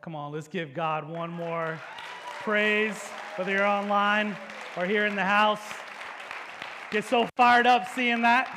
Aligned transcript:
Come 0.00 0.16
on, 0.16 0.32
let's 0.32 0.48
give 0.48 0.72
God 0.72 1.06
one 1.06 1.28
more 1.28 1.78
praise, 2.40 2.96
whether 3.36 3.52
you're 3.52 3.66
online 3.66 4.34
or 4.78 4.86
here 4.86 5.04
in 5.04 5.14
the 5.14 5.24
house. 5.24 5.60
Get 6.90 7.04
so 7.04 7.28
fired 7.36 7.66
up 7.66 7.86
seeing 7.94 8.22
that. 8.22 8.48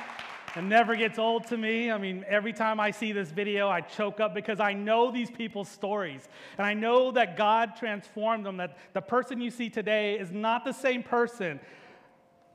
It 0.55 0.63
never 0.63 0.95
gets 0.95 1.19
old 1.19 1.45
to 1.47 1.57
me. 1.57 1.91
I 1.91 1.97
mean, 1.97 2.23
every 2.29 2.53
time 2.53 2.79
I 2.79 2.91
see 2.91 3.11
this 3.11 3.29
video, 3.29 3.67
I 3.67 3.81
choke 3.81 4.21
up 4.21 4.33
because 4.33 4.61
I 4.61 4.71
know 4.71 5.11
these 5.11 5.29
people's 5.29 5.67
stories. 5.67 6.29
And 6.57 6.65
I 6.65 6.73
know 6.73 7.11
that 7.11 7.35
God 7.35 7.75
transformed 7.77 8.45
them, 8.45 8.55
that 8.55 8.77
the 8.93 9.01
person 9.01 9.41
you 9.41 9.51
see 9.51 9.69
today 9.69 10.17
is 10.17 10.31
not 10.31 10.63
the 10.63 10.71
same 10.71 11.03
person. 11.03 11.59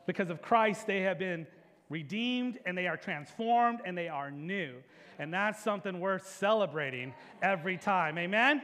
Because 0.06 0.30
of 0.30 0.40
Christ, 0.40 0.86
they 0.86 1.02
have 1.02 1.18
been 1.18 1.46
redeemed 1.90 2.58
and 2.64 2.76
they 2.76 2.86
are 2.86 2.96
transformed 2.96 3.80
and 3.84 3.98
they 3.98 4.08
are 4.08 4.30
new. 4.30 4.76
And 5.18 5.34
that's 5.34 5.62
something 5.62 6.00
worth 6.00 6.26
celebrating 6.26 7.12
every 7.42 7.76
time. 7.76 8.16
Amen? 8.16 8.62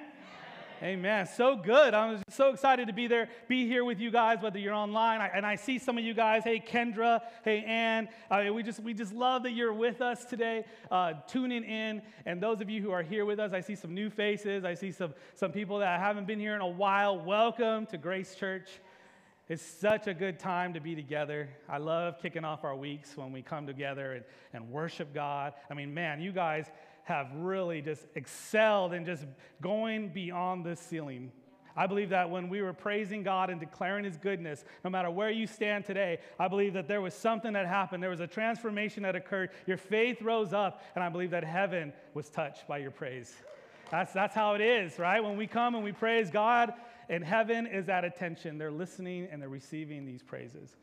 Amen. 0.85 1.27
So 1.27 1.57
good. 1.57 1.95
I'm 1.95 2.23
so 2.29 2.51
excited 2.51 2.89
to 2.89 2.93
be 2.93 3.07
there, 3.07 3.31
be 3.49 3.67
here 3.67 3.87
with 3.87 3.99
you 4.01 4.11
guys, 4.11 4.43
whether 4.43 4.59
you're 4.59 4.75
online. 4.75 5.23
I, 5.23 5.29
and 5.29 5.47
I 5.47 5.55
see 5.55 5.79
some 5.79 5.97
of 5.97 6.05
you 6.05 6.13
guys. 6.13 6.45
Hey, 6.45 6.61
Kendra. 6.61 7.23
Hey, 7.43 7.65
Ann. 7.65 8.07
Uh, 8.31 8.53
we 8.53 8.63
just 8.63 8.81
we 8.81 8.93
just 8.93 9.15
love 9.15 9.45
that 9.45 9.53
you're 9.53 9.73
with 9.73 10.03
us 10.03 10.27
today, 10.27 10.67
uh, 10.91 11.15
tuning 11.27 11.65
in. 11.65 12.03
And 12.27 12.39
those 12.39 12.61
of 12.61 12.69
you 12.69 12.83
who 12.83 12.91
are 12.91 13.03
here 13.03 13.25
with 13.25 13.41
us, 13.41 13.55
I 13.55 13.63
see 13.63 13.77
some 13.77 13.95
new 13.95 14.11
faces. 14.11 14.67
I 14.67 14.75
see 14.75 14.93
some 14.93 15.15
some 15.33 15.53
people 15.53 15.79
that 15.79 16.01
haven't 16.01 16.27
been 16.27 16.39
here 16.39 16.55
in 16.55 16.61
a 16.61 16.69
while. 16.69 17.19
Welcome 17.19 17.87
to 17.87 17.97
Grace 17.97 18.35
Church. 18.35 18.69
It's 19.49 19.63
such 19.63 20.07
a 20.07 20.13
good 20.13 20.39
time 20.39 20.75
to 20.75 20.81
be 20.81 20.95
together. 20.95 21.49
I 21.67 21.79
love 21.79 22.19
kicking 22.21 22.45
off 22.45 22.63
our 22.63 22.77
weeks 22.77 23.17
when 23.17 23.33
we 23.33 23.41
come 23.41 23.67
together 23.67 24.13
and, 24.13 24.25
and 24.53 24.71
worship 24.71 25.15
God. 25.15 25.55
I 25.71 25.75
mean, 25.75 25.95
man, 25.95 26.21
you 26.21 26.33
guys 26.33 26.67
have 27.05 27.29
really 27.35 27.81
just 27.81 28.05
excelled 28.15 28.93
in 28.93 29.05
just 29.05 29.25
going 29.61 30.09
beyond 30.09 30.65
the 30.65 30.77
ceiling. 30.77 31.31
I 31.77 31.87
believe 31.87 32.11
that 32.11 32.31
when 32.31 32.49
we 32.49 32.63
were 32.63 32.73
praising 32.73 33.23
God 33.23 33.51
and 33.51 33.59
declaring 33.59 34.05
His 34.05 34.17
goodness, 34.17 34.65
no 34.85 34.91
matter 34.91 35.11
where 35.11 35.31
you 35.31 35.47
stand 35.47 35.85
today, 35.85 36.19
I 36.39 36.49
believe 36.49 36.75
that 36.75 36.87
there 36.87 37.01
was 37.01 37.15
something 37.15 37.53
that 37.55 37.67
happened. 37.67 38.03
There 38.03 38.11
was 38.11 38.21
a 38.21 38.27
transformation 38.27 39.03
that 39.03 39.17
occurred. 39.17 39.51
Your 39.67 39.77
faith 39.77 40.23
rose 40.23 40.53
up, 40.53 40.83
and 40.95 41.03
I 41.03 41.09
believe 41.09 41.31
that 41.31 41.45
heaven 41.45 41.93
was 42.15 42.31
touched 42.31 42.69
by 42.69 42.79
your 42.79 42.93
praise. 42.93 43.35
That's, 43.91 44.13
that's 44.13 44.35
how 44.35 44.55
it 44.55 44.61
is, 44.61 44.99
right? 44.99 45.23
When 45.23 45.37
we 45.37 45.47
come 45.47 45.75
and 45.75 45.83
we 45.83 45.93
praise 45.93 46.31
God, 46.31 46.75
and 47.09 47.25
heaven 47.25 47.67
is 47.67 47.89
at 47.89 48.05
attention. 48.05 48.59
They're 48.59 48.71
listening 48.71 49.29
and 49.31 49.41
they're 49.41 49.49
receiving 49.49 50.07
these 50.07 50.23
praises. 50.23 50.77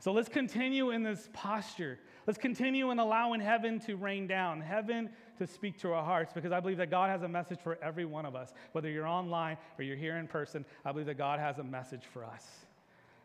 So 0.00 0.12
let's 0.12 0.28
continue 0.28 0.90
in 0.90 1.02
this 1.02 1.28
posture. 1.32 1.98
Let's 2.26 2.38
continue 2.38 2.90
in 2.90 2.98
allowing 2.98 3.40
heaven 3.40 3.80
to 3.80 3.96
rain 3.96 4.26
down, 4.26 4.60
heaven 4.60 5.10
to 5.38 5.46
speak 5.46 5.78
to 5.78 5.92
our 5.92 6.04
hearts, 6.04 6.32
because 6.32 6.52
I 6.52 6.60
believe 6.60 6.76
that 6.78 6.90
God 6.90 7.10
has 7.10 7.22
a 7.22 7.28
message 7.28 7.58
for 7.62 7.78
every 7.82 8.04
one 8.04 8.26
of 8.26 8.36
us. 8.36 8.52
Whether 8.72 8.90
you're 8.90 9.06
online 9.06 9.56
or 9.78 9.84
you're 9.84 9.96
here 9.96 10.16
in 10.16 10.26
person, 10.26 10.64
I 10.84 10.92
believe 10.92 11.06
that 11.06 11.18
God 11.18 11.40
has 11.40 11.58
a 11.58 11.64
message 11.64 12.04
for 12.12 12.24
us. 12.24 12.46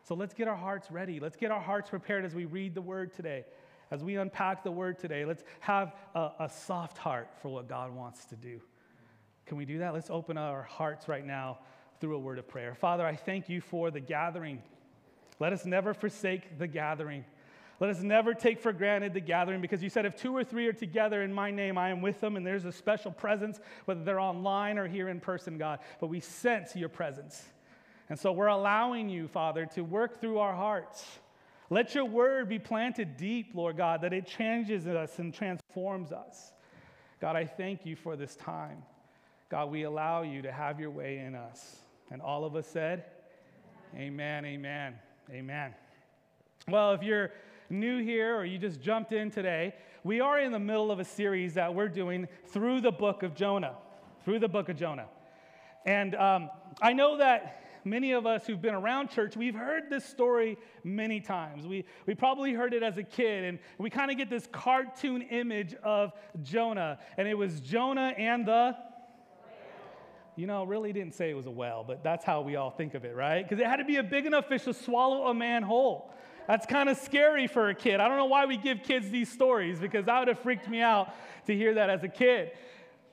So 0.02 0.14
let's 0.14 0.34
get 0.34 0.48
our 0.48 0.56
hearts 0.56 0.90
ready. 0.90 1.20
Let's 1.20 1.36
get 1.36 1.50
our 1.50 1.60
hearts 1.60 1.90
prepared 1.90 2.24
as 2.24 2.34
we 2.34 2.44
read 2.44 2.74
the 2.74 2.82
word 2.82 3.12
today. 3.14 3.44
As 3.90 4.02
we 4.02 4.16
unpack 4.16 4.64
the 4.64 4.70
word 4.70 4.98
today, 4.98 5.24
let's 5.24 5.44
have 5.60 5.94
a, 6.14 6.30
a 6.40 6.48
soft 6.48 6.98
heart 6.98 7.28
for 7.40 7.48
what 7.48 7.68
God 7.68 7.94
wants 7.94 8.24
to 8.26 8.36
do. 8.36 8.60
Can 9.46 9.56
we 9.56 9.64
do 9.64 9.78
that? 9.78 9.94
Let's 9.94 10.10
open 10.10 10.38
our 10.38 10.62
hearts 10.62 11.06
right 11.06 11.24
now 11.24 11.58
through 12.00 12.16
a 12.16 12.18
word 12.18 12.38
of 12.38 12.48
prayer. 12.48 12.74
Father, 12.74 13.06
I 13.06 13.14
thank 13.14 13.48
you 13.48 13.60
for 13.60 13.90
the 13.90 14.00
gathering. 14.00 14.62
Let 15.38 15.52
us 15.52 15.64
never 15.64 15.94
forsake 15.94 16.58
the 16.58 16.66
gathering. 16.66 17.24
Let 17.80 17.90
us 17.90 18.00
never 18.00 18.34
take 18.34 18.60
for 18.60 18.72
granted 18.72 19.14
the 19.14 19.20
gathering 19.20 19.60
because 19.60 19.82
you 19.82 19.90
said, 19.90 20.06
if 20.06 20.16
two 20.16 20.36
or 20.36 20.44
three 20.44 20.66
are 20.68 20.72
together 20.72 21.22
in 21.22 21.32
my 21.32 21.50
name, 21.50 21.76
I 21.76 21.90
am 21.90 22.00
with 22.00 22.20
them, 22.20 22.36
and 22.36 22.46
there's 22.46 22.64
a 22.64 22.72
special 22.72 23.10
presence, 23.10 23.58
whether 23.84 24.04
they're 24.04 24.20
online 24.20 24.78
or 24.78 24.86
here 24.86 25.08
in 25.08 25.20
person, 25.20 25.58
God. 25.58 25.80
But 26.00 26.06
we 26.06 26.20
sense 26.20 26.76
your 26.76 26.88
presence. 26.88 27.42
And 28.08 28.18
so 28.18 28.32
we're 28.32 28.46
allowing 28.46 29.08
you, 29.08 29.26
Father, 29.26 29.66
to 29.74 29.82
work 29.82 30.20
through 30.20 30.38
our 30.38 30.54
hearts. 30.54 31.04
Let 31.70 31.94
your 31.94 32.04
word 32.04 32.48
be 32.48 32.58
planted 32.58 33.16
deep, 33.16 33.52
Lord 33.54 33.76
God, 33.76 34.02
that 34.02 34.12
it 34.12 34.26
changes 34.26 34.86
us 34.86 35.18
and 35.18 35.32
transforms 35.32 36.12
us. 36.12 36.52
God, 37.20 37.36
I 37.36 37.46
thank 37.46 37.86
you 37.86 37.96
for 37.96 38.16
this 38.16 38.36
time. 38.36 38.82
God, 39.48 39.70
we 39.70 39.84
allow 39.84 40.22
you 40.22 40.42
to 40.42 40.52
have 40.52 40.78
your 40.78 40.90
way 40.90 41.18
in 41.18 41.34
us. 41.34 41.76
And 42.10 42.20
all 42.20 42.44
of 42.44 42.54
us 42.54 42.66
said, 42.66 43.04
Amen, 43.96 44.44
amen, 44.44 44.94
amen. 45.30 45.74
Well, 46.68 46.92
if 46.92 47.02
you're 47.02 47.30
new 47.70 48.02
here 48.02 48.36
or 48.36 48.44
you 48.44 48.58
just 48.58 48.80
jumped 48.80 49.12
in 49.12 49.30
today, 49.30 49.74
we 50.02 50.20
are 50.20 50.38
in 50.38 50.52
the 50.52 50.58
middle 50.58 50.90
of 50.90 50.98
a 50.98 51.04
series 51.04 51.54
that 51.54 51.74
we're 51.74 51.88
doing 51.88 52.28
through 52.48 52.80
the 52.80 52.92
book 52.92 53.22
of 53.22 53.34
Jonah. 53.34 53.74
Through 54.24 54.40
the 54.40 54.48
book 54.48 54.68
of 54.68 54.76
Jonah. 54.76 55.06
And 55.86 56.14
um, 56.14 56.50
I 56.80 56.92
know 56.92 57.18
that 57.18 57.62
many 57.84 58.12
of 58.12 58.26
us 58.26 58.46
who've 58.46 58.60
been 58.60 58.74
around 58.74 59.10
church, 59.10 59.36
we've 59.36 59.54
heard 59.54 59.90
this 59.90 60.04
story 60.04 60.56
many 60.82 61.20
times. 61.20 61.66
We, 61.66 61.84
we 62.06 62.14
probably 62.14 62.52
heard 62.52 62.74
it 62.74 62.82
as 62.82 62.96
a 62.98 63.02
kid, 63.02 63.44
and 63.44 63.58
we 63.78 63.90
kind 63.90 64.10
of 64.10 64.16
get 64.16 64.30
this 64.30 64.48
cartoon 64.50 65.22
image 65.22 65.74
of 65.82 66.12
Jonah. 66.42 66.98
And 67.16 67.28
it 67.28 67.34
was 67.34 67.60
Jonah 67.60 68.14
and 68.16 68.46
the. 68.46 68.76
You 70.36 70.48
know, 70.48 70.64
really 70.64 70.92
didn't 70.92 71.14
say 71.14 71.30
it 71.30 71.34
was 71.34 71.46
a 71.46 71.50
whale, 71.50 71.84
but 71.86 72.02
that's 72.02 72.24
how 72.24 72.40
we 72.40 72.56
all 72.56 72.70
think 72.70 72.94
of 72.94 73.04
it, 73.04 73.14
right? 73.14 73.48
Because 73.48 73.60
it 73.60 73.66
had 73.68 73.76
to 73.76 73.84
be 73.84 73.96
a 73.96 74.02
big 74.02 74.26
enough 74.26 74.48
fish 74.48 74.64
to 74.64 74.74
swallow 74.74 75.28
a 75.28 75.34
man 75.34 75.62
whole. 75.62 76.12
That's 76.46 76.66
kind 76.66 76.88
of 76.88 76.98
scary 76.98 77.46
for 77.46 77.68
a 77.70 77.74
kid. 77.74 78.00
I 78.00 78.08
don't 78.08 78.18
know 78.18 78.26
why 78.26 78.46
we 78.46 78.56
give 78.56 78.82
kids 78.82 79.10
these 79.10 79.30
stories 79.30 79.78
because 79.78 80.04
that 80.06 80.18
would 80.18 80.28
have 80.28 80.40
freaked 80.40 80.68
me 80.68 80.80
out 80.80 81.14
to 81.46 81.54
hear 81.54 81.74
that 81.74 81.90
as 81.90 82.04
a 82.04 82.08
kid. 82.08 82.52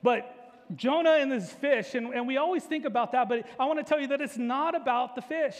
But 0.02 0.76
Jonah 0.76 1.16
and 1.20 1.30
this 1.30 1.52
fish, 1.52 1.94
and, 1.94 2.14
and 2.14 2.26
we 2.26 2.36
always 2.36 2.64
think 2.64 2.84
about 2.84 3.12
that, 3.12 3.28
but 3.28 3.46
I 3.58 3.64
want 3.66 3.78
to 3.78 3.84
tell 3.84 4.00
you 4.00 4.08
that 4.08 4.20
it's 4.20 4.38
not 4.38 4.74
about 4.74 5.14
the 5.14 5.22
fish. 5.22 5.56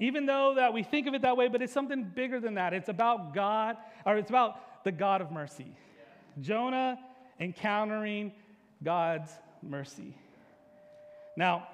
Even 0.00 0.26
though 0.26 0.54
that 0.54 0.72
we 0.72 0.82
think 0.82 1.08
of 1.08 1.14
it 1.14 1.22
that 1.22 1.36
way, 1.36 1.48
but 1.48 1.60
it's 1.60 1.72
something 1.72 2.04
bigger 2.04 2.38
than 2.38 2.54
that. 2.54 2.72
It's 2.72 2.88
about 2.88 3.34
God, 3.34 3.76
or 4.06 4.16
it's 4.16 4.30
about 4.30 4.84
the 4.84 4.92
God 4.92 5.20
of 5.20 5.32
mercy. 5.32 5.72
Jonah 6.40 6.98
encountering 7.40 8.32
God's 8.82 9.30
mercy. 9.62 10.14
Now, 11.36 11.68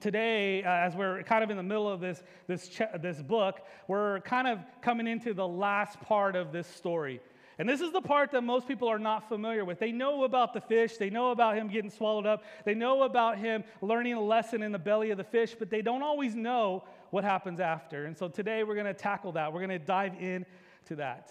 today, 0.00 0.62
uh, 0.64 0.70
as 0.70 0.94
we're 0.94 1.22
kind 1.22 1.44
of 1.44 1.50
in 1.50 1.56
the 1.56 1.62
middle 1.62 1.88
of 1.88 2.00
this, 2.00 2.22
this, 2.46 2.68
ch- 2.68 2.82
this 3.00 3.20
book, 3.20 3.60
we're 3.88 4.20
kind 4.20 4.48
of 4.48 4.58
coming 4.80 5.06
into 5.06 5.34
the 5.34 5.46
last 5.46 6.00
part 6.00 6.36
of 6.36 6.52
this 6.52 6.66
story. 6.66 7.20
And 7.58 7.68
this 7.68 7.80
is 7.80 7.92
the 7.92 8.00
part 8.00 8.30
that 8.32 8.42
most 8.42 8.66
people 8.66 8.88
are 8.88 8.98
not 8.98 9.28
familiar 9.28 9.64
with. 9.64 9.78
They 9.78 9.92
know 9.92 10.24
about 10.24 10.54
the 10.54 10.60
fish, 10.60 10.96
they 10.96 11.10
know 11.10 11.30
about 11.30 11.56
him 11.56 11.68
getting 11.68 11.90
swallowed 11.90 12.26
up, 12.26 12.42
they 12.64 12.74
know 12.74 13.02
about 13.02 13.38
him 13.38 13.62
learning 13.82 14.14
a 14.14 14.20
lesson 14.20 14.62
in 14.62 14.72
the 14.72 14.78
belly 14.78 15.10
of 15.10 15.18
the 15.18 15.24
fish, 15.24 15.54
but 15.58 15.70
they 15.70 15.82
don't 15.82 16.02
always 16.02 16.34
know 16.34 16.84
what 17.10 17.24
happens 17.24 17.60
after. 17.60 18.06
And 18.06 18.16
so 18.16 18.28
today 18.28 18.64
we're 18.64 18.74
going 18.74 18.86
to 18.86 18.94
tackle 18.94 19.32
that. 19.32 19.52
We're 19.52 19.60
going 19.60 19.78
to 19.78 19.78
dive 19.78 20.14
in 20.18 20.46
to 20.86 20.96
that. 20.96 21.30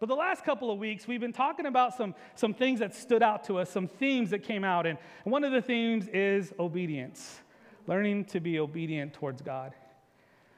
But 0.00 0.08
the 0.08 0.16
last 0.16 0.44
couple 0.44 0.72
of 0.72 0.80
weeks, 0.80 1.06
we've 1.06 1.20
been 1.20 1.32
talking 1.32 1.66
about 1.66 1.96
some, 1.96 2.16
some 2.34 2.54
things 2.54 2.80
that 2.80 2.92
stood 2.92 3.22
out 3.22 3.44
to 3.44 3.58
us, 3.58 3.70
some 3.70 3.86
themes 3.86 4.30
that 4.30 4.42
came 4.42 4.64
out. 4.64 4.84
And 4.84 4.98
one 5.22 5.44
of 5.44 5.52
the 5.52 5.62
themes 5.62 6.08
is 6.08 6.52
obedience, 6.58 7.40
learning 7.86 8.26
to 8.26 8.40
be 8.40 8.58
obedient 8.58 9.14
towards 9.14 9.42
God. 9.42 9.74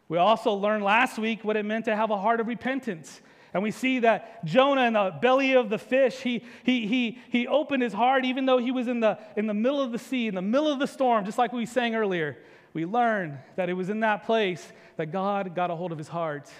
We 0.09 0.19
also 0.19 0.53
learned 0.53 0.85
last 0.85 1.19
week 1.19 1.45
what 1.45 1.57
it 1.57 1.65
meant 1.65 1.87
to 1.87 1.97
have 1.97 2.11
a 2.11 2.19
heart 2.19 2.41
of 2.41 2.47
repentance. 2.47 3.21
And 3.55 3.63
we 3.63 3.71
see 3.71 4.01
that 4.01 4.45
Jonah 4.45 4.87
in 4.87 4.93
the 4.95 5.15
belly 5.23 5.55
of 5.55 5.71
the 5.71 5.79
fish, 5.79 6.21
he, 6.21 6.45
he, 6.65 6.87
he, 6.87 7.19
he 7.31 7.47
opened 7.47 7.83
his 7.83 7.93
heart 7.93 8.25
even 8.25 8.47
though 8.47 8.59
he 8.59 8.73
was 8.73 8.89
in 8.89 9.01
the, 9.01 9.19
in 9.37 9.47
the 9.47 9.55
middle 9.55 9.81
of 9.81 9.93
the 9.93 9.99
sea, 9.99 10.27
in 10.27 10.35
the 10.35 10.43
middle 10.43 10.71
of 10.71 10.79
the 10.79 10.87
storm, 10.87 11.25
just 11.25 11.39
like 11.39 11.53
we 11.53 11.65
sang 11.65 11.95
earlier. 11.95 12.37
We 12.73 12.85
learned 12.85 13.39
that 13.55 13.69
it 13.69 13.75
was 13.75 13.89
in 13.89 14.01
that 14.01 14.27
place 14.27 14.73
that 14.97 15.13
God 15.13 15.55
got 15.55 15.71
a 15.71 15.77
hold 15.77 15.93
of 15.93 15.99
his 15.99 16.09
heart 16.09 16.51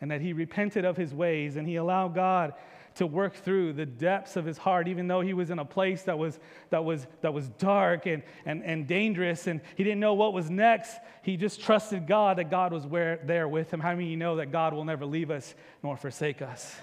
and 0.00 0.10
that 0.10 0.20
he 0.20 0.34
repented 0.34 0.84
of 0.84 0.96
his 0.96 1.14
ways 1.14 1.56
and 1.56 1.66
he 1.66 1.76
allowed 1.76 2.14
God 2.14 2.52
to 2.96 3.06
work 3.06 3.34
through 3.34 3.74
the 3.74 3.86
depths 3.86 4.36
of 4.36 4.44
his 4.44 4.58
heart, 4.58 4.88
even 4.88 5.06
though 5.06 5.20
he 5.20 5.34
was 5.34 5.50
in 5.50 5.58
a 5.58 5.64
place 5.64 6.02
that 6.02 6.18
was, 6.18 6.38
that 6.70 6.84
was, 6.84 7.06
that 7.20 7.32
was 7.32 7.48
dark 7.58 8.06
and, 8.06 8.22
and, 8.44 8.64
and 8.64 8.86
dangerous 8.86 9.46
and 9.46 9.60
he 9.76 9.84
didn't 9.84 10.00
know 10.00 10.14
what 10.14 10.32
was 10.32 10.50
next. 10.50 10.96
He 11.22 11.36
just 11.36 11.60
trusted 11.60 12.06
God 12.06 12.38
that 12.38 12.50
God 12.50 12.72
was 12.72 12.86
where, 12.86 13.20
there 13.24 13.48
with 13.48 13.72
him. 13.72 13.80
How 13.80 13.90
many 13.90 14.04
of 14.04 14.10
you 14.10 14.16
know 14.16 14.36
that 14.36 14.50
God 14.50 14.72
will 14.72 14.84
never 14.84 15.04
leave 15.04 15.30
us 15.30 15.54
nor 15.82 15.96
forsake 15.96 16.40
us? 16.40 16.74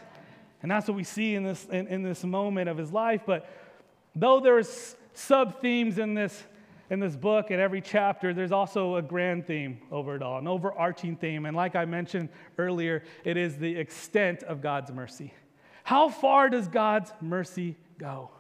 And 0.62 0.72
that's 0.72 0.88
what 0.88 0.96
we 0.96 1.04
see 1.04 1.36
in 1.36 1.44
this, 1.44 1.66
in, 1.66 1.88
in 1.88 2.04
this 2.04 2.24
moment 2.24 2.70
of 2.70 2.78
his 2.78 2.92
life. 2.92 3.24
But 3.26 3.50
though 4.16 4.40
there's 4.40 4.96
sub 5.14 5.62
themes 5.62 5.98
in 5.98 6.14
this, 6.14 6.44
in 6.90 7.00
this 7.00 7.16
book, 7.16 7.50
in 7.50 7.60
every 7.60 7.82
chapter, 7.82 8.34
there's 8.34 8.52
also 8.52 8.98
a 8.98 9.02
grand 9.02 9.48
theme 9.48 9.80
over 9.92 10.16
it 10.16 10.22
all, 10.22 10.38
an 10.38 10.48
overarching 10.48 11.16
theme. 11.16 11.46
And 11.46 11.58
like 11.58 11.76
I 11.76 11.86
mentioned 11.86 12.30
earlier, 12.58 13.04
it 13.26 13.36
is 13.36 13.58
the 13.58 13.76
extent 13.76 14.44
of 14.44 14.62
God's 14.62 14.92
mercy. 14.92 15.34
How 15.84 16.10
far 16.10 16.50
does 16.50 16.68
God's 16.68 17.12
mercy 17.22 17.76
go? 17.98 18.32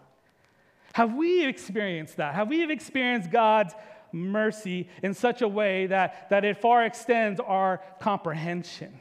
Have 0.93 1.13
we 1.13 1.45
experienced 1.45 2.17
that? 2.17 2.35
Have 2.35 2.49
we 2.49 2.69
experienced 2.71 3.31
God's 3.31 3.73
mercy 4.11 4.87
in 5.01 5.13
such 5.13 5.41
a 5.41 5.47
way 5.47 5.87
that, 5.87 6.29
that 6.29 6.45
it 6.45 6.61
far 6.61 6.85
extends 6.85 7.39
our 7.39 7.81
comprehension? 7.99 8.93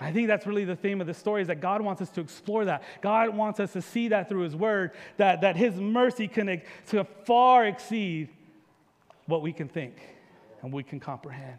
I 0.00 0.12
think 0.12 0.28
that's 0.28 0.46
really 0.46 0.64
the 0.64 0.76
theme 0.76 1.00
of 1.00 1.06
the 1.06 1.14
story 1.14 1.42
is 1.42 1.48
that 1.48 1.60
God 1.60 1.80
wants 1.80 2.02
us 2.02 2.10
to 2.10 2.20
explore 2.20 2.64
that. 2.64 2.82
God 3.00 3.30
wants 3.30 3.60
us 3.60 3.72
to 3.74 3.82
see 3.82 4.08
that 4.08 4.28
through 4.28 4.42
His 4.42 4.56
Word, 4.56 4.92
that, 5.18 5.42
that 5.42 5.56
His 5.56 5.74
mercy 5.76 6.26
can 6.28 6.62
to 6.88 7.04
far 7.24 7.66
exceed 7.66 8.28
what 9.26 9.42
we 9.42 9.52
can 9.52 9.68
think 9.68 9.96
and 10.62 10.72
we 10.72 10.82
can 10.82 10.98
comprehend. 10.98 11.58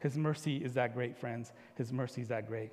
His 0.00 0.16
mercy 0.16 0.56
is 0.56 0.74
that 0.74 0.94
great, 0.94 1.16
friends. 1.16 1.52
His 1.76 1.92
mercy 1.92 2.22
is 2.22 2.28
that 2.28 2.46
great. 2.46 2.70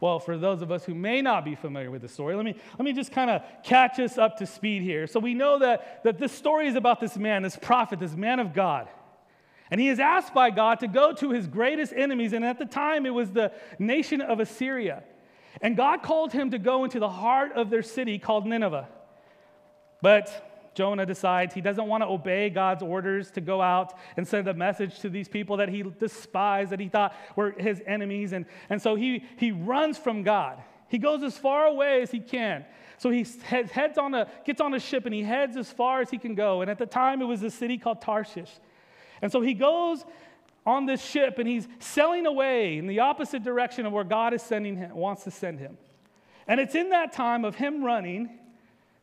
Well, 0.00 0.18
for 0.18 0.36
those 0.36 0.62
of 0.62 0.70
us 0.70 0.84
who 0.84 0.94
may 0.94 1.22
not 1.22 1.44
be 1.44 1.54
familiar 1.54 1.90
with 1.90 2.02
the 2.02 2.08
story, 2.08 2.34
let 2.34 2.44
me, 2.44 2.54
let 2.78 2.84
me 2.84 2.92
just 2.92 3.12
kind 3.12 3.30
of 3.30 3.42
catch 3.64 3.98
us 3.98 4.18
up 4.18 4.36
to 4.38 4.46
speed 4.46 4.82
here. 4.82 5.06
So 5.06 5.20
we 5.20 5.34
know 5.34 5.58
that, 5.60 6.04
that 6.04 6.18
this 6.18 6.32
story 6.32 6.68
is 6.68 6.76
about 6.76 7.00
this 7.00 7.16
man, 7.16 7.42
this 7.42 7.56
prophet, 7.56 7.98
this 7.98 8.14
man 8.14 8.38
of 8.38 8.52
God. 8.52 8.88
And 9.70 9.80
he 9.80 9.88
is 9.88 9.98
asked 9.98 10.34
by 10.34 10.50
God 10.50 10.80
to 10.80 10.88
go 10.88 11.12
to 11.14 11.30
his 11.30 11.46
greatest 11.46 11.92
enemies, 11.94 12.32
and 12.32 12.44
at 12.44 12.58
the 12.58 12.66
time 12.66 13.06
it 13.06 13.10
was 13.10 13.30
the 13.32 13.52
nation 13.78 14.20
of 14.20 14.38
Assyria. 14.38 15.02
And 15.60 15.76
God 15.76 16.02
called 16.02 16.32
him 16.32 16.50
to 16.50 16.58
go 16.58 16.84
into 16.84 17.00
the 17.00 17.08
heart 17.08 17.52
of 17.52 17.70
their 17.70 17.82
city 17.82 18.18
called 18.18 18.46
Nineveh. 18.46 18.88
But 20.02 20.55
Jonah 20.76 21.06
decides 21.06 21.54
he 21.54 21.62
doesn't 21.62 21.86
want 21.86 22.02
to 22.02 22.06
obey 22.06 22.50
God's 22.50 22.82
orders 22.82 23.30
to 23.30 23.40
go 23.40 23.62
out 23.62 23.94
and 24.18 24.28
send 24.28 24.46
a 24.46 24.52
message 24.52 25.00
to 25.00 25.08
these 25.08 25.26
people 25.26 25.56
that 25.56 25.70
he 25.70 25.82
despised, 25.82 26.70
that 26.70 26.78
he 26.78 26.88
thought 26.88 27.16
were 27.34 27.52
his 27.52 27.82
enemies. 27.86 28.34
And, 28.34 28.44
and 28.68 28.80
so 28.80 28.94
he, 28.94 29.24
he 29.38 29.52
runs 29.52 29.96
from 29.96 30.22
God. 30.22 30.62
He 30.88 30.98
goes 30.98 31.22
as 31.22 31.36
far 31.38 31.64
away 31.66 32.02
as 32.02 32.10
he 32.10 32.20
can. 32.20 32.66
So 32.98 33.08
he 33.08 33.26
heads 33.42 33.96
on 33.96 34.12
a, 34.14 34.28
gets 34.44 34.60
on 34.60 34.74
a 34.74 34.78
ship 34.78 35.06
and 35.06 35.14
he 35.14 35.22
heads 35.22 35.56
as 35.56 35.70
far 35.70 36.02
as 36.02 36.10
he 36.10 36.18
can 36.18 36.34
go. 36.34 36.60
And 36.60 36.70
at 36.70 36.78
the 36.78 36.86
time, 36.86 37.22
it 37.22 37.24
was 37.24 37.42
a 37.42 37.50
city 37.50 37.78
called 37.78 38.02
Tarshish. 38.02 38.50
And 39.22 39.32
so 39.32 39.40
he 39.40 39.54
goes 39.54 40.04
on 40.66 40.84
this 40.84 41.02
ship 41.02 41.38
and 41.38 41.48
he's 41.48 41.66
sailing 41.78 42.26
away 42.26 42.76
in 42.76 42.86
the 42.86 43.00
opposite 43.00 43.42
direction 43.42 43.86
of 43.86 43.94
where 43.94 44.04
God 44.04 44.34
is 44.34 44.42
sending 44.42 44.76
him, 44.76 44.94
wants 44.94 45.24
to 45.24 45.30
send 45.30 45.58
him. 45.58 45.78
And 46.46 46.60
it's 46.60 46.74
in 46.74 46.90
that 46.90 47.12
time 47.12 47.46
of 47.46 47.54
him 47.54 47.82
running 47.82 48.28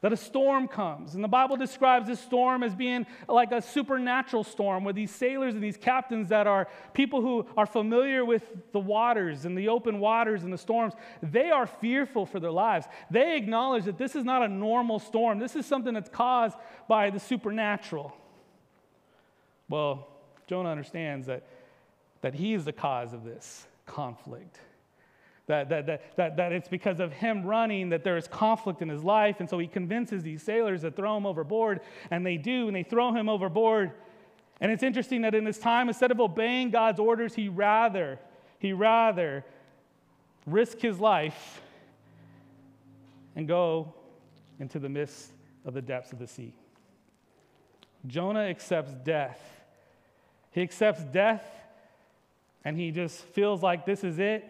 that 0.04 0.12
a 0.12 0.18
storm 0.18 0.68
comes. 0.68 1.16
And 1.16 1.24
the 1.24 1.30
Bible 1.30 1.56
describes 1.56 2.08
this 2.08 2.20
storm 2.20 2.62
as 2.62 2.76
being 2.76 3.08
like 3.30 3.54
a 3.54 3.62
supernatural 3.62 4.44
storm 4.44 4.84
where 4.84 4.94
these 4.94 5.10
sailors 5.10 5.54
and 5.54 5.64
these 5.64 5.78
captains 5.78 6.28
that 6.28 6.46
are 6.46 6.68
people 6.94 7.22
who 7.22 7.48
are 7.56 7.66
familiar 7.66 8.26
with 8.26 8.44
the 8.74 8.82
waters 8.82 9.46
and 9.46 9.58
the 9.58 9.70
open 9.70 10.02
waters 10.02 10.44
and 10.44 10.52
the 10.52 10.58
storms, 10.58 10.94
they 11.22 11.52
are 11.52 11.66
fearful 11.66 12.26
for 12.26 12.42
their 12.42 12.52
lives. 12.52 12.86
They 13.10 13.38
acknowledge 13.38 13.86
that 13.86 13.98
this 13.98 14.14
is 14.14 14.26
not 14.26 14.44
a 14.44 14.50
normal 14.50 15.00
storm, 15.00 15.40
this 15.40 15.56
is 15.56 15.66
something 15.66 15.94
that's 15.94 16.10
caused 16.10 16.58
by 16.90 17.10
the 17.10 17.20
supernatural. 17.20 18.14
Well, 19.70 20.10
Jonah 20.48 20.70
understands 20.70 21.28
that, 21.28 21.48
that 22.20 22.34
he 22.34 22.54
is 22.54 22.66
the 22.66 22.74
cause 22.74 23.14
of 23.14 23.24
this 23.24 23.66
conflict. 23.86 24.60
That, 25.48 25.68
that, 25.70 25.86
that, 25.88 26.16
that, 26.16 26.38
that 26.38 26.52
it's 26.54 26.70
because 26.70 27.00
of 27.00 27.12
him 27.12 27.44
running 27.44 27.90
that 27.90 28.04
there 28.04 28.16
is 28.16 28.28
conflict 28.28 28.82
in 28.82 28.88
his 28.88 29.04
life. 29.04 29.40
And 29.40 29.50
so 29.50 29.60
he 29.60 29.68
convinces 29.68 30.24
these 30.24 30.42
sailors 30.42 30.82
to 30.82 30.92
throw 30.92 31.18
him 31.18 31.26
overboard. 31.26 31.82
And 32.12 32.26
they 32.26 32.38
do, 32.38 32.68
and 32.68 32.76
they 32.76 32.84
throw 32.84 33.12
him 33.14 33.28
overboard. 33.28 33.92
And 34.62 34.72
it's 34.72 34.84
interesting 34.84 35.24
that 35.24 35.36
in 35.36 35.44
this 35.44 35.60
time, 35.60 35.90
instead 35.90 36.12
of 36.12 36.22
obeying 36.22 36.70
God's 36.70 37.00
orders, 37.00 37.36
he 37.36 37.50
rather, 37.50 38.20
he 38.60 38.72
rather 38.72 39.44
risk 40.46 40.80
his 40.80 41.00
life 41.00 41.62
and 43.36 43.48
go 43.48 43.94
into 44.60 44.80
the 44.80 44.90
midst 44.90 45.32
of 45.66 45.74
the 45.74 45.82
depths 45.82 46.14
of 46.14 46.20
the 46.20 46.28
sea. 46.28 46.54
Jonah 48.08 48.42
accepts 48.42 48.94
death. 49.04 49.42
He 50.52 50.62
accepts 50.62 51.04
death 51.04 51.44
and 52.66 52.78
he 52.78 52.92
just 52.92 53.20
feels 53.20 53.62
like 53.62 53.86
this 53.86 54.04
is 54.04 54.20
it. 54.20 54.46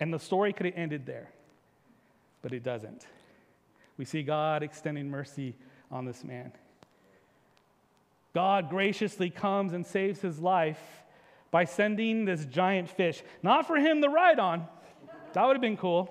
And 0.00 0.12
the 0.12 0.18
story 0.18 0.52
could 0.52 0.66
have 0.66 0.74
ended 0.76 1.06
there, 1.06 1.30
but 2.42 2.52
it 2.52 2.62
doesn't. 2.62 3.06
We 3.96 4.04
see 4.04 4.22
God 4.22 4.62
extending 4.62 5.08
mercy 5.08 5.54
on 5.90 6.04
this 6.04 6.24
man. 6.24 6.52
God 8.34 8.68
graciously 8.68 9.30
comes 9.30 9.72
and 9.72 9.86
saves 9.86 10.20
his 10.20 10.40
life 10.40 10.80
by 11.52 11.64
sending 11.64 12.24
this 12.24 12.44
giant 12.46 12.90
fish, 12.90 13.22
not 13.42 13.66
for 13.66 13.76
him 13.76 14.02
to 14.02 14.08
ride 14.08 14.40
on, 14.40 14.66
that 15.34 15.46
would 15.46 15.54
have 15.54 15.60
been 15.60 15.76
cool, 15.76 16.10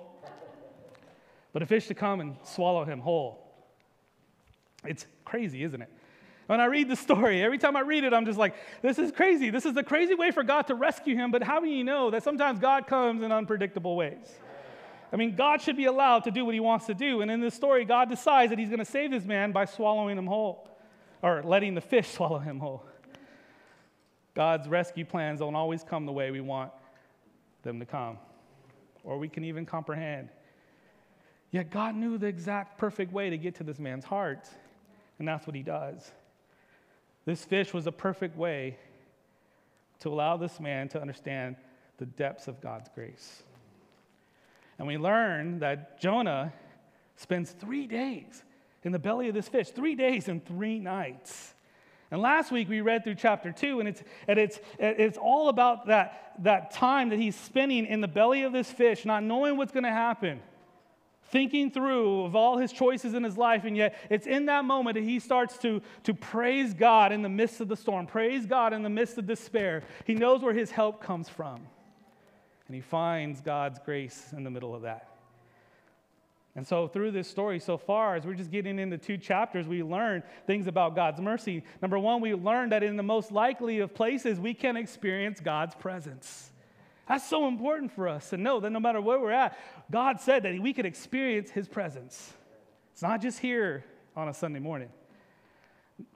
but 1.53 1.61
a 1.61 1.65
fish 1.65 1.87
to 1.87 1.93
come 1.93 2.19
and 2.19 2.35
swallow 2.43 2.83
him 2.83 2.99
whole. 2.99 3.39
It's 4.85 5.05
crazy, 5.23 5.63
isn't 5.63 5.81
it? 5.81 5.89
When 6.47 6.59
I 6.59 6.65
read 6.65 6.89
the 6.89 6.95
story, 6.95 7.41
every 7.41 7.57
time 7.57 7.75
I 7.75 7.81
read 7.81 8.03
it, 8.03 8.13
I'm 8.13 8.25
just 8.25 8.37
like, 8.37 8.55
this 8.81 8.99
is 8.99 9.11
crazy. 9.11 9.49
This 9.49 9.65
is 9.65 9.75
a 9.77 9.83
crazy 9.83 10.13
way 10.13 10.31
for 10.31 10.43
God 10.43 10.67
to 10.67 10.75
rescue 10.75 11.15
him, 11.15 11.31
but 11.31 11.41
how 11.41 11.59
do 11.59 11.67
you 11.67 11.83
know 11.83 12.09
that 12.11 12.23
sometimes 12.23 12.59
God 12.59 12.87
comes 12.87 13.23
in 13.23 13.31
unpredictable 13.31 13.95
ways? 13.95 14.27
I 15.11 15.15
mean, 15.15 15.35
God 15.35 15.61
should 15.61 15.77
be 15.77 15.85
allowed 15.85 16.23
to 16.23 16.31
do 16.31 16.43
what 16.43 16.53
he 16.55 16.59
wants 16.59 16.87
to 16.87 16.95
do. 16.95 17.21
And 17.21 17.29
in 17.29 17.39
this 17.39 17.53
story, 17.53 17.85
God 17.85 18.09
decides 18.09 18.49
that 18.49 18.57
he's 18.57 18.69
going 18.69 18.79
to 18.79 18.85
save 18.85 19.11
this 19.11 19.23
man 19.23 19.51
by 19.51 19.65
swallowing 19.65 20.17
him 20.17 20.25
whole, 20.25 20.67
or 21.21 21.43
letting 21.43 21.75
the 21.75 21.81
fish 21.81 22.07
swallow 22.13 22.39
him 22.39 22.59
whole. 22.59 22.83
God's 24.33 24.67
rescue 24.67 25.05
plans 25.05 25.39
don't 25.39 25.55
always 25.55 25.83
come 25.83 26.05
the 26.07 26.11
way 26.11 26.31
we 26.31 26.41
want 26.41 26.71
them 27.61 27.79
to 27.79 27.85
come, 27.85 28.17
or 29.03 29.17
we 29.17 29.29
can 29.29 29.43
even 29.43 29.65
comprehend. 29.65 30.29
Yet 31.51 31.69
God 31.69 31.95
knew 31.95 32.17
the 32.17 32.25
exact 32.25 32.79
perfect 32.79 33.13
way 33.13 33.29
to 33.29 33.37
get 33.37 33.55
to 33.55 33.63
this 33.63 33.77
man's 33.77 34.03
heart, 34.03 34.49
and 35.19 35.27
that's 35.27 35.45
what 35.45 35.55
he 35.55 35.61
does. 35.61 36.11
This 37.25 37.45
fish 37.45 37.73
was 37.73 37.87
a 37.87 37.91
perfect 37.91 38.37
way 38.37 38.77
to 39.99 40.09
allow 40.09 40.37
this 40.37 40.59
man 40.59 40.89
to 40.89 41.01
understand 41.01 41.55
the 41.97 42.05
depths 42.05 42.47
of 42.47 42.59
God's 42.61 42.89
grace. 42.93 43.43
And 44.77 44.87
we 44.87 44.97
learn 44.97 45.59
that 45.59 45.99
Jonah 45.99 46.51
spends 47.15 47.51
three 47.51 47.87
days 47.87 48.43
in 48.83 48.91
the 48.91 48.99
belly 48.99 49.29
of 49.29 49.33
this 49.33 49.47
fish, 49.47 49.69
three 49.69 49.95
days 49.95 50.27
and 50.27 50.45
three 50.45 50.79
nights. 50.79 51.53
And 52.11 52.21
last 52.21 52.51
week 52.51 52.67
we 52.67 52.81
read 52.81 53.03
through 53.03 53.15
chapter 53.15 53.51
two, 53.51 53.79
and 53.79 53.87
it's, 53.87 54.03
and 54.27 54.37
it's, 54.37 54.59
it's 54.77 55.17
all 55.17 55.49
about 55.49 55.87
that, 55.87 56.33
that 56.39 56.71
time 56.71 57.09
that 57.09 57.19
he's 57.19 57.35
spending 57.35 57.85
in 57.85 58.01
the 58.01 58.07
belly 58.07 58.43
of 58.43 58.51
this 58.51 58.69
fish, 58.69 59.05
not 59.05 59.23
knowing 59.23 59.55
what's 59.57 59.71
going 59.71 59.85
to 59.85 59.89
happen 59.89 60.41
thinking 61.33 61.71
through 61.71 62.25
of 62.25 62.35
all 62.35 62.59
his 62.59 62.71
choices 62.71 63.15
in 63.15 63.23
his 63.23 63.39
life, 63.39 63.63
and 63.65 63.75
yet 63.75 63.95
it's 64.11 64.27
in 64.27 64.45
that 64.45 64.63
moment 64.63 64.93
that 64.93 65.03
he 65.03 65.19
starts 65.19 65.57
to, 65.57 65.81
to 66.03 66.13
praise 66.13 66.75
God 66.75 67.11
in 67.11 67.23
the 67.23 67.27
midst 67.27 67.59
of 67.59 67.67
the 67.67 67.75
storm, 67.75 68.05
praise 68.05 68.45
God 68.45 68.71
in 68.71 68.83
the 68.83 68.89
midst 68.89 69.17
of 69.17 69.25
despair. 69.25 69.81
He 70.05 70.13
knows 70.13 70.43
where 70.43 70.53
his 70.53 70.69
help 70.69 71.01
comes 71.01 71.27
from, 71.27 71.55
and 72.67 72.75
he 72.75 72.81
finds 72.81 73.41
God's 73.41 73.79
grace 73.83 74.31
in 74.37 74.43
the 74.43 74.51
middle 74.51 74.75
of 74.75 74.83
that. 74.83 75.09
And 76.55 76.67
so, 76.67 76.87
through 76.87 77.09
this 77.09 77.27
story 77.27 77.59
so 77.59 77.79
far, 77.79 78.15
as 78.15 78.27
we're 78.27 78.35
just 78.35 78.51
getting 78.51 78.77
into 78.77 78.99
two 78.99 79.17
chapters, 79.17 79.67
we 79.67 79.81
learn 79.81 80.21
things 80.45 80.67
about 80.67 80.95
God's 80.95 81.19
mercy. 81.19 81.63
Number 81.81 81.97
one, 81.97 82.21
we 82.21 82.35
learn 82.35 82.69
that 82.69 82.83
in 82.83 82.95
the 82.95 83.01
most 83.01 83.31
likely 83.31 83.79
of 83.79 83.95
places, 83.95 84.39
we 84.39 84.53
can 84.53 84.77
experience 84.77 85.39
God's 85.39 85.73
presence. 85.73 86.52
That's 87.07 87.27
so 87.27 87.47
important 87.47 87.91
for 87.91 88.07
us 88.07 88.29
to 88.29 88.37
know 88.37 88.59
that 88.61 88.69
no 88.69 88.79
matter 88.79 89.01
where 89.01 89.19
we're 89.19 89.31
at, 89.31 89.57
God 89.91 90.21
said 90.21 90.43
that 90.43 90.59
we 90.59 90.73
could 90.73 90.85
experience 90.85 91.51
His 91.51 91.67
presence. 91.67 92.33
It's 92.93 93.01
not 93.01 93.21
just 93.21 93.39
here 93.39 93.83
on 94.15 94.29
a 94.29 94.33
Sunday 94.33 94.59
morning. 94.59 94.89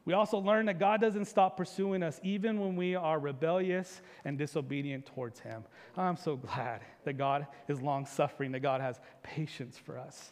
We 0.06 0.14
also 0.14 0.38
learn 0.38 0.68
that 0.68 0.80
God 0.80 1.02
doesn't 1.02 1.26
stop 1.26 1.58
pursuing 1.58 2.02
us 2.02 2.20
even 2.24 2.60
when 2.60 2.76
we 2.76 2.96
are 2.96 3.20
rebellious 3.20 4.02
and 4.24 4.38
disobedient 4.38 5.06
towards 5.06 5.40
Him. 5.40 5.64
I'm 5.98 6.18
so 6.18 6.38
glad 6.38 6.82
that 7.04 7.14
God 7.14 7.48
is 7.68 7.82
long 7.82 8.06
suffering, 8.06 8.54
that 8.54 8.62
God 8.62 8.80
has 8.80 9.00
patience 9.24 9.78
for 9.78 10.00
us. 10.00 10.32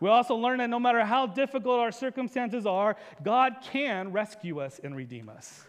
We 0.00 0.08
also 0.08 0.34
learn 0.34 0.58
that 0.58 0.68
no 0.68 0.80
matter 0.80 1.04
how 1.04 1.26
difficult 1.26 1.78
our 1.78 1.92
circumstances 1.92 2.66
are, 2.66 2.96
God 3.22 3.58
can 3.62 4.10
rescue 4.10 4.60
us 4.60 4.80
and 4.82 4.96
redeem 4.96 5.28
us. 5.28 5.64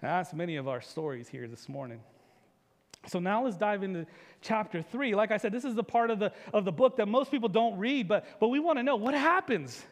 that's 0.00 0.32
many 0.32 0.56
of 0.56 0.68
our 0.68 0.80
stories 0.80 1.28
here 1.28 1.48
this 1.48 1.68
morning. 1.68 2.00
So 3.08 3.18
now 3.18 3.44
let's 3.44 3.56
dive 3.56 3.82
into 3.82 4.06
chapter 4.40 4.82
three. 4.82 5.14
Like 5.14 5.30
I 5.30 5.36
said, 5.36 5.52
this 5.52 5.64
is 5.64 5.74
the 5.74 5.82
part 5.82 6.10
of 6.10 6.18
the, 6.18 6.32
of 6.52 6.64
the 6.64 6.72
book 6.72 6.96
that 6.96 7.08
most 7.08 7.30
people 7.30 7.48
don't 7.48 7.78
read, 7.78 8.08
but, 8.08 8.26
but 8.40 8.48
we 8.48 8.58
want 8.58 8.78
to 8.78 8.82
know 8.82 8.96
what 8.96 9.14
happens. 9.14 9.84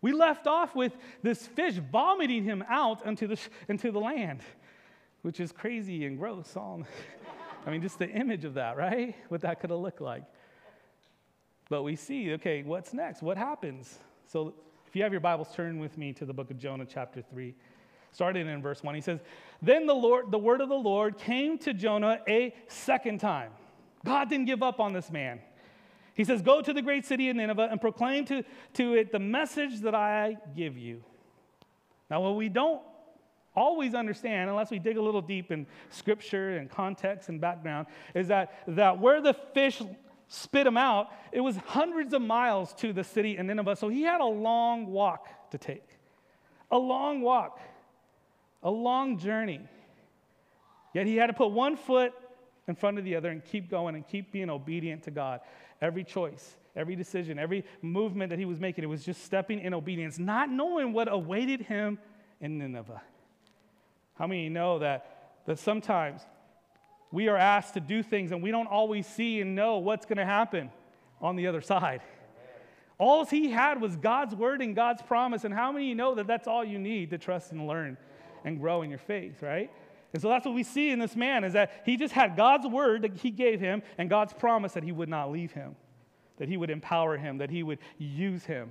We 0.00 0.12
left 0.12 0.46
off 0.46 0.74
with 0.74 0.96
this 1.22 1.46
fish 1.46 1.74
vomiting 1.74 2.44
him 2.44 2.62
out 2.68 3.04
into 3.04 3.26
the, 3.26 3.38
into 3.68 3.90
the 3.90 3.98
land, 3.98 4.40
which 5.22 5.40
is 5.40 5.50
crazy 5.50 6.04
and 6.04 6.18
gross. 6.18 6.56
All, 6.56 6.84
I 7.66 7.70
mean, 7.70 7.82
just 7.82 7.98
the 7.98 8.08
image 8.08 8.44
of 8.44 8.54
that, 8.54 8.76
right? 8.76 9.16
What 9.28 9.40
that 9.40 9.60
could 9.60 9.70
have 9.70 9.80
looked 9.80 10.00
like. 10.00 10.24
But 11.68 11.82
we 11.82 11.96
see, 11.96 12.32
okay, 12.34 12.62
what's 12.62 12.94
next? 12.94 13.22
What 13.22 13.36
happens? 13.36 13.98
So 14.26 14.54
if 14.86 14.94
you 14.94 15.02
have 15.02 15.12
your 15.12 15.20
Bibles, 15.20 15.54
turn 15.54 15.78
with 15.78 15.98
me 15.98 16.12
to 16.14 16.24
the 16.24 16.32
book 16.32 16.50
of 16.50 16.58
Jonah, 16.58 16.86
chapter 16.86 17.20
3 17.20 17.54
starting 18.12 18.48
in 18.48 18.62
verse 18.62 18.82
1. 18.82 18.94
He 18.94 19.00
says, 19.00 19.20
Then 19.62 19.86
the 19.86 19.94
Lord, 19.94 20.30
the 20.30 20.38
word 20.38 20.60
of 20.60 20.68
the 20.68 20.74
Lord 20.74 21.18
came 21.18 21.58
to 21.58 21.72
Jonah 21.72 22.20
a 22.28 22.54
second 22.68 23.20
time. 23.20 23.50
God 24.04 24.28
didn't 24.28 24.46
give 24.46 24.62
up 24.62 24.80
on 24.80 24.92
this 24.92 25.10
man. 25.10 25.40
He 26.14 26.24
says, 26.24 26.42
Go 26.42 26.60
to 26.60 26.72
the 26.72 26.82
great 26.82 27.06
city 27.06 27.28
of 27.28 27.36
Nineveh 27.36 27.68
and 27.70 27.80
proclaim 27.80 28.24
to, 28.26 28.42
to 28.74 28.94
it 28.94 29.12
the 29.12 29.18
message 29.18 29.80
that 29.80 29.94
I 29.94 30.36
give 30.56 30.76
you. 30.76 31.02
Now, 32.10 32.22
what 32.22 32.36
we 32.36 32.48
don't 32.48 32.82
always 33.54 33.94
understand, 33.94 34.48
unless 34.48 34.70
we 34.70 34.78
dig 34.78 34.96
a 34.96 35.02
little 35.02 35.20
deep 35.20 35.50
in 35.50 35.66
scripture 35.90 36.56
and 36.56 36.70
context 36.70 37.28
and 37.28 37.40
background, 37.40 37.86
is 38.14 38.28
that, 38.28 38.62
that 38.68 38.98
where 38.98 39.20
the 39.20 39.34
fish 39.54 39.82
spit 40.28 40.66
him 40.66 40.76
out, 40.76 41.08
it 41.32 41.40
was 41.40 41.56
hundreds 41.56 42.12
of 42.12 42.22
miles 42.22 42.72
to 42.74 42.92
the 42.92 43.04
city 43.04 43.36
of 43.36 43.46
Nineveh. 43.46 43.76
So 43.76 43.88
he 43.88 44.02
had 44.02 44.20
a 44.20 44.26
long 44.26 44.86
walk 44.86 45.50
to 45.50 45.58
take. 45.58 45.86
A 46.70 46.78
long 46.78 47.22
walk, 47.22 47.60
a 48.62 48.70
long 48.70 49.18
journey. 49.18 49.60
Yet 50.94 51.06
he 51.06 51.16
had 51.16 51.28
to 51.28 51.32
put 51.32 51.50
one 51.50 51.76
foot 51.76 52.12
in 52.66 52.74
front 52.74 52.98
of 52.98 53.04
the 53.04 53.16
other 53.16 53.30
and 53.30 53.44
keep 53.44 53.70
going 53.70 53.94
and 53.94 54.06
keep 54.06 54.32
being 54.32 54.50
obedient 54.50 55.04
to 55.04 55.10
God. 55.10 55.40
Every 55.80 56.04
choice, 56.04 56.56
every 56.76 56.96
decision, 56.96 57.38
every 57.38 57.64
movement 57.82 58.30
that 58.30 58.38
he 58.38 58.44
was 58.44 58.60
making, 58.60 58.84
it 58.84 58.88
was 58.88 59.04
just 59.04 59.24
stepping 59.24 59.60
in 59.60 59.74
obedience, 59.74 60.18
not 60.18 60.50
knowing 60.50 60.92
what 60.92 61.10
awaited 61.10 61.62
him 61.62 61.98
in 62.40 62.58
Nineveh. 62.58 63.00
How 64.18 64.26
many 64.26 64.48
know 64.48 64.80
that, 64.80 65.40
that 65.46 65.58
sometimes 65.58 66.22
we 67.10 67.28
are 67.28 67.36
asked 67.36 67.74
to 67.74 67.80
do 67.80 68.02
things 68.02 68.32
and 68.32 68.42
we 68.42 68.50
don't 68.50 68.66
always 68.66 69.06
see 69.06 69.40
and 69.40 69.54
know 69.54 69.78
what's 69.78 70.04
going 70.04 70.18
to 70.18 70.26
happen 70.26 70.70
on 71.20 71.36
the 71.36 71.46
other 71.46 71.60
side? 71.60 72.02
All 72.98 73.24
he 73.24 73.50
had 73.50 73.80
was 73.80 73.96
God's 73.96 74.34
word 74.34 74.60
and 74.60 74.74
God's 74.74 75.02
promise. 75.02 75.44
And 75.44 75.54
how 75.54 75.70
many 75.70 75.94
know 75.94 76.16
that 76.16 76.26
that's 76.26 76.48
all 76.48 76.64
you 76.64 76.78
need 76.78 77.10
to 77.10 77.18
trust 77.18 77.52
and 77.52 77.66
learn 77.66 77.96
and 78.44 78.58
grow 78.60 78.82
in 78.82 78.90
your 78.90 78.98
faith, 78.98 79.42
right? 79.42 79.70
And 80.12 80.22
so 80.22 80.28
that's 80.28 80.46
what 80.46 80.54
we 80.54 80.62
see 80.62 80.90
in 80.90 80.98
this 80.98 81.14
man 81.14 81.44
is 81.44 81.52
that 81.52 81.82
he 81.84 81.96
just 81.96 82.14
had 82.14 82.36
God's 82.36 82.66
word 82.66 83.02
that 83.02 83.16
he 83.18 83.30
gave 83.30 83.60
him 83.60 83.82
and 83.98 84.08
God's 84.08 84.32
promise 84.32 84.72
that 84.72 84.82
he 84.82 84.92
would 84.92 85.08
not 85.08 85.30
leave 85.30 85.52
him, 85.52 85.76
that 86.38 86.48
he 86.48 86.56
would 86.56 86.70
empower 86.70 87.16
him, 87.18 87.38
that 87.38 87.50
he 87.50 87.62
would 87.62 87.78
use 87.98 88.44
him. 88.44 88.70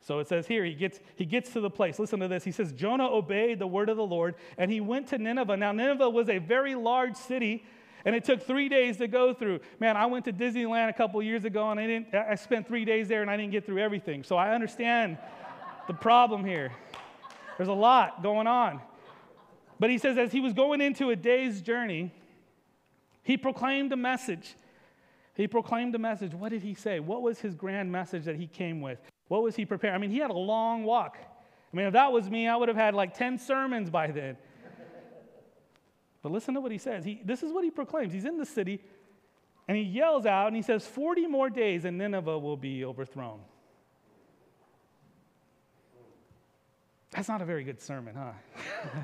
So 0.00 0.18
it 0.18 0.28
says 0.28 0.46
here, 0.46 0.64
he 0.64 0.74
gets, 0.74 1.00
he 1.16 1.24
gets 1.24 1.52
to 1.54 1.60
the 1.60 1.70
place. 1.70 1.98
Listen 1.98 2.20
to 2.20 2.28
this. 2.28 2.44
He 2.44 2.52
says, 2.52 2.72
Jonah 2.72 3.08
obeyed 3.08 3.58
the 3.58 3.66
word 3.66 3.88
of 3.88 3.96
the 3.96 4.04
Lord 4.04 4.34
and 4.58 4.70
he 4.70 4.80
went 4.80 5.08
to 5.08 5.18
Nineveh. 5.18 5.56
Now, 5.56 5.72
Nineveh 5.72 6.10
was 6.10 6.28
a 6.28 6.38
very 6.38 6.74
large 6.74 7.16
city 7.16 7.64
and 8.04 8.14
it 8.14 8.22
took 8.22 8.42
three 8.42 8.68
days 8.68 8.98
to 8.98 9.08
go 9.08 9.32
through. 9.32 9.60
Man, 9.80 9.96
I 9.96 10.04
went 10.04 10.26
to 10.26 10.32
Disneyland 10.32 10.90
a 10.90 10.92
couple 10.92 11.22
years 11.22 11.46
ago 11.46 11.70
and 11.70 11.80
I, 11.80 11.86
didn't, 11.86 12.14
I 12.14 12.34
spent 12.34 12.68
three 12.68 12.84
days 12.84 13.08
there 13.08 13.22
and 13.22 13.30
I 13.30 13.36
didn't 13.38 13.52
get 13.52 13.64
through 13.64 13.78
everything. 13.78 14.22
So 14.22 14.36
I 14.36 14.54
understand 14.54 15.16
the 15.86 15.94
problem 15.94 16.44
here. 16.44 16.70
There's 17.56 17.68
a 17.68 17.72
lot 17.72 18.22
going 18.22 18.46
on. 18.46 18.80
But 19.78 19.90
he 19.90 19.98
says, 19.98 20.18
as 20.18 20.32
he 20.32 20.40
was 20.40 20.52
going 20.52 20.80
into 20.80 21.10
a 21.10 21.16
day's 21.16 21.60
journey, 21.60 22.12
he 23.22 23.36
proclaimed 23.36 23.92
a 23.92 23.96
message. 23.96 24.54
He 25.34 25.48
proclaimed 25.48 25.94
a 25.94 25.98
message. 25.98 26.32
What 26.32 26.50
did 26.50 26.62
he 26.62 26.74
say? 26.74 27.00
What 27.00 27.22
was 27.22 27.40
his 27.40 27.54
grand 27.54 27.90
message 27.90 28.24
that 28.24 28.36
he 28.36 28.46
came 28.46 28.80
with? 28.80 28.98
What 29.28 29.42
was 29.42 29.56
he 29.56 29.64
preparing? 29.64 29.96
I 29.96 29.98
mean, 29.98 30.10
he 30.10 30.18
had 30.18 30.30
a 30.30 30.34
long 30.34 30.84
walk. 30.84 31.18
I 31.20 31.76
mean, 31.76 31.86
if 31.86 31.92
that 31.94 32.12
was 32.12 32.30
me, 32.30 32.46
I 32.46 32.56
would 32.56 32.68
have 32.68 32.76
had 32.76 32.94
like 32.94 33.14
10 33.14 33.38
sermons 33.38 33.90
by 33.90 34.08
then. 34.08 34.36
but 36.22 36.30
listen 36.30 36.54
to 36.54 36.60
what 36.60 36.70
he 36.70 36.78
says. 36.78 37.04
He, 37.04 37.20
this 37.24 37.42
is 37.42 37.52
what 37.52 37.64
he 37.64 37.70
proclaims. 37.70 38.12
He's 38.12 38.26
in 38.26 38.38
the 38.38 38.46
city 38.46 38.80
and 39.66 39.76
he 39.76 39.82
yells 39.82 40.24
out 40.26 40.46
and 40.48 40.56
he 40.56 40.62
says, 40.62 40.86
40 40.86 41.26
more 41.26 41.50
days 41.50 41.84
and 41.84 41.98
Nineveh 41.98 42.38
will 42.38 42.56
be 42.56 42.84
overthrown. 42.84 43.40
That's 47.14 47.28
not 47.28 47.40
a 47.40 47.44
very 47.44 47.62
good 47.62 47.80
sermon, 47.80 48.16
huh? 48.16 48.32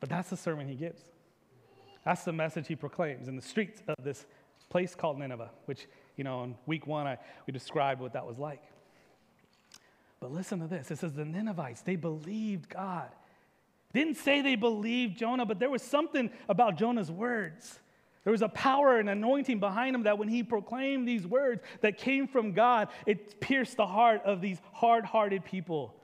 but 0.00 0.08
that's 0.08 0.30
the 0.30 0.36
sermon 0.36 0.66
he 0.66 0.74
gives. 0.74 1.02
That's 2.04 2.24
the 2.24 2.32
message 2.32 2.68
he 2.68 2.76
proclaims 2.76 3.28
in 3.28 3.36
the 3.36 3.42
streets 3.42 3.82
of 3.86 4.02
this 4.02 4.24
place 4.70 4.94
called 4.94 5.18
Nineveh, 5.18 5.50
which, 5.66 5.86
you 6.16 6.24
know, 6.24 6.44
in 6.44 6.54
week 6.64 6.86
one, 6.86 7.06
I, 7.06 7.18
we 7.46 7.52
described 7.52 8.00
what 8.00 8.14
that 8.14 8.26
was 8.26 8.38
like. 8.38 8.62
But 10.20 10.32
listen 10.32 10.60
to 10.60 10.66
this 10.66 10.90
it 10.90 10.98
says 10.98 11.12
the 11.12 11.24
Ninevites, 11.24 11.82
they 11.82 11.96
believed 11.96 12.70
God. 12.70 13.10
Didn't 13.92 14.16
say 14.16 14.40
they 14.40 14.56
believed 14.56 15.18
Jonah, 15.18 15.44
but 15.44 15.58
there 15.58 15.70
was 15.70 15.82
something 15.82 16.30
about 16.48 16.76
Jonah's 16.76 17.10
words. 17.10 17.78
There 18.26 18.32
was 18.32 18.42
a 18.42 18.48
power 18.48 18.98
and 18.98 19.08
anointing 19.08 19.60
behind 19.60 19.94
him 19.94 20.02
that 20.02 20.18
when 20.18 20.26
he 20.26 20.42
proclaimed 20.42 21.06
these 21.06 21.24
words 21.24 21.62
that 21.80 21.96
came 21.96 22.26
from 22.26 22.50
God, 22.50 22.88
it 23.06 23.40
pierced 23.40 23.76
the 23.76 23.86
heart 23.86 24.22
of 24.24 24.40
these 24.40 24.60
hard 24.72 25.04
hearted 25.04 25.44
people 25.44 25.94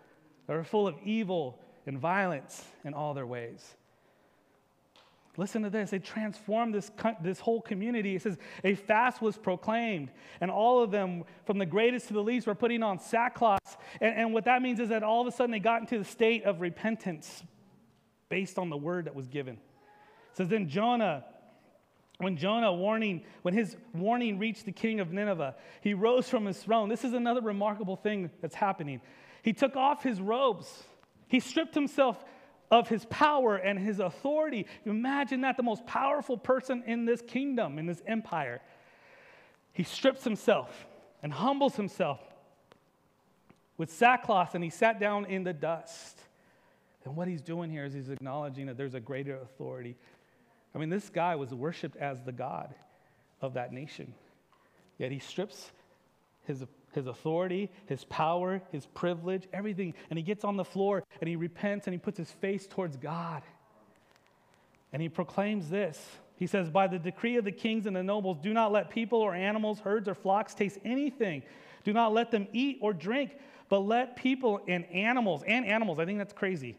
that 0.47 0.55
are 0.55 0.63
full 0.63 0.87
of 0.87 0.95
evil 1.03 1.59
and 1.85 1.99
violence 1.99 2.65
in 2.85 2.95
all 2.95 3.13
their 3.13 3.27
ways. 3.27 3.75
Listen 5.37 5.63
to 5.63 5.71
this. 5.71 5.91
They 5.91 5.99
transformed 5.99 6.73
this, 6.73 6.93
this 7.23 7.41
whole 7.41 7.61
community. 7.61 8.15
It 8.15 8.23
says, 8.23 8.39
a 8.63 8.77
fast 8.77 9.21
was 9.21 9.37
proclaimed, 9.37 10.13
and 10.41 10.49
all 10.49 10.81
of 10.81 10.93
them, 10.93 11.25
from 11.45 11.59
the 11.59 11.67
greatest 11.67 12.07
to 12.07 12.15
the 12.15 12.23
least, 12.23 12.47
were 12.47 12.55
putting 12.55 12.85
on 12.85 13.01
sackcloths. 13.01 13.79
And, 14.01 14.15
and 14.15 14.33
what 14.33 14.45
that 14.45 14.63
means 14.63 14.79
is 14.79 14.91
that 14.91 15.03
all 15.03 15.23
of 15.23 15.27
a 15.27 15.33
sudden 15.33 15.51
they 15.51 15.59
got 15.59 15.81
into 15.81 15.99
the 15.99 16.05
state 16.05 16.45
of 16.45 16.61
repentance 16.61 17.43
based 18.29 18.61
on 18.61 18.71
the 18.71 18.77
word 18.77 19.07
that 19.07 19.17
was 19.17 19.27
given. 19.27 19.55
It 19.55 20.37
says, 20.37 20.47
then 20.47 20.69
Jonah, 20.69 21.25
when 22.23 22.37
Jonah 22.37 22.73
warning, 22.73 23.23
when 23.43 23.53
his 23.53 23.77
warning 23.93 24.39
reached 24.39 24.65
the 24.65 24.73
king 24.73 25.01
of 25.01 25.13
Nineveh, 25.13 25.57
he 25.81 25.93
rose 25.93 26.29
from 26.29 26.47
his 26.47 26.57
throne. 26.57 26.89
This 26.89 27.05
is 27.05 27.15
another 27.15 27.41
remarkable 27.41 27.97
thing 27.97 28.31
that's 28.41 28.55
happening. 28.55 29.01
He 29.43 29.53
took 29.53 29.75
off 29.75 30.05
his 30.05 30.21
robes. 30.21 30.85
He 31.27 31.41
stripped 31.41 31.75
himself 31.75 32.25
of 32.71 32.89
his 32.89 33.05
power 33.07 33.57
and 33.57 33.77
his 33.77 33.99
authority. 33.99 34.67
Imagine 34.87 35.41
that 35.41 35.57
the 35.57 35.65
most 35.65 35.85
powerful 35.85 36.39
person 36.39 36.85
in 36.87 37.07
this 37.07 37.21
kingdom, 37.23 37.77
in 37.79 37.87
this 37.87 38.01
empire. 38.07 38.61
He 39.73 39.83
strips 39.83 40.23
himself 40.23 40.87
and 41.25 41.33
humbles 41.33 41.75
himself 41.75 42.21
with 43.79 43.93
sackcloth 43.93 44.55
and 44.55 44.63
he 44.63 44.71
sat 44.71 45.01
down 45.01 45.25
in 45.25 45.43
the 45.43 45.53
dust. 45.53 46.21
And 47.05 47.17
what 47.17 47.27
he's 47.27 47.43
doing 47.43 47.69
here 47.69 47.85
is 47.85 47.93
he's 47.93 48.11
acknowledging 48.11 48.67
that 48.67 48.77
there's 48.77 48.95
a 48.95 49.01
greater 49.01 49.37
authority. 49.37 49.97
I 50.75 50.79
mean, 50.79 50.89
this 50.89 51.11
guy 51.11 51.37
was 51.37 51.53
worshiped 51.53 51.97
as 51.97 52.23
the 52.23 52.33
God 52.33 52.75
of 53.41 53.55
that 53.55 53.73
nation. 53.73 54.15
Yet 54.99 55.13
he 55.13 55.19
strips 55.19 55.71
his 56.45 56.65
his 56.93 57.07
authority, 57.07 57.71
his 57.87 58.05
power, 58.05 58.63
his 58.71 58.87
privilege, 58.87 59.49
everything. 59.53 59.95
And 60.11 60.19
he 60.19 60.23
gets 60.23 60.45
on 60.45 60.57
the 60.57 60.65
floor 60.65 61.03
and 61.21 61.29
he 61.29 61.37
repents 61.37 61.87
and 61.87 61.95
he 61.95 61.99
puts 61.99 62.19
his 62.19 62.31
face 62.31 62.67
towards 62.67 62.97
God. 62.97 63.43
And 64.93 65.01
he 65.01 65.09
proclaims 65.09 65.71
this. 65.71 65.99
He 66.37 66.47
says, 66.47 66.69
By 66.69 66.87
the 66.87 66.99
decree 66.99 67.37
of 67.37 67.45
the 67.45 67.53
kings 67.53 67.87
and 67.87 67.97
the 67.97 68.03
nobles, 68.03 68.39
do 68.43 68.53
not 68.53 68.73
let 68.73 68.91
people 68.91 69.21
or 69.21 69.35
animals, 69.35 69.81
herds 69.81 70.09
or 70.09 70.15
flocks 70.15 70.55
taste 70.55 70.79
anything. 70.85 71.43
Do 71.85 71.93
not 71.93 72.13
let 72.13 72.31
them 72.31 72.47
eat 72.53 72.79
or 72.81 72.93
drink, 72.93 73.33
but 73.69 73.81
let 73.81 74.17
people 74.17 74.61
and 74.69 74.85
animals, 74.87 75.43
and 75.47 75.65
animals, 75.65 75.99
I 75.99 76.05
think 76.05 76.19
that's 76.19 76.33
crazy, 76.33 76.77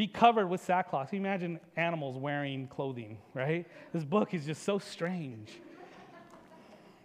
be 0.00 0.06
covered 0.06 0.48
with 0.48 0.62
sackcloth. 0.62 1.10
Can 1.10 1.16
you 1.16 1.26
imagine 1.26 1.60
animals 1.76 2.16
wearing 2.16 2.66
clothing, 2.68 3.18
right? 3.34 3.66
This 3.92 4.02
book 4.02 4.32
is 4.32 4.46
just 4.46 4.62
so 4.62 4.78
strange. 4.78 5.50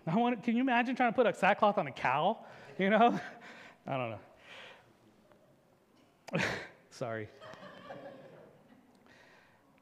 I 0.07 0.15
want, 0.15 0.41
can 0.43 0.55
you 0.55 0.61
imagine 0.61 0.95
trying 0.95 1.11
to 1.11 1.15
put 1.15 1.27
a 1.27 1.33
sackcloth 1.33 1.77
on 1.77 1.87
a 1.87 1.91
cow? 1.91 2.37
You 2.79 2.91
know? 2.91 3.19
I 3.87 3.97
don't 3.97 4.17
know. 6.31 6.45
Sorry. 6.89 7.27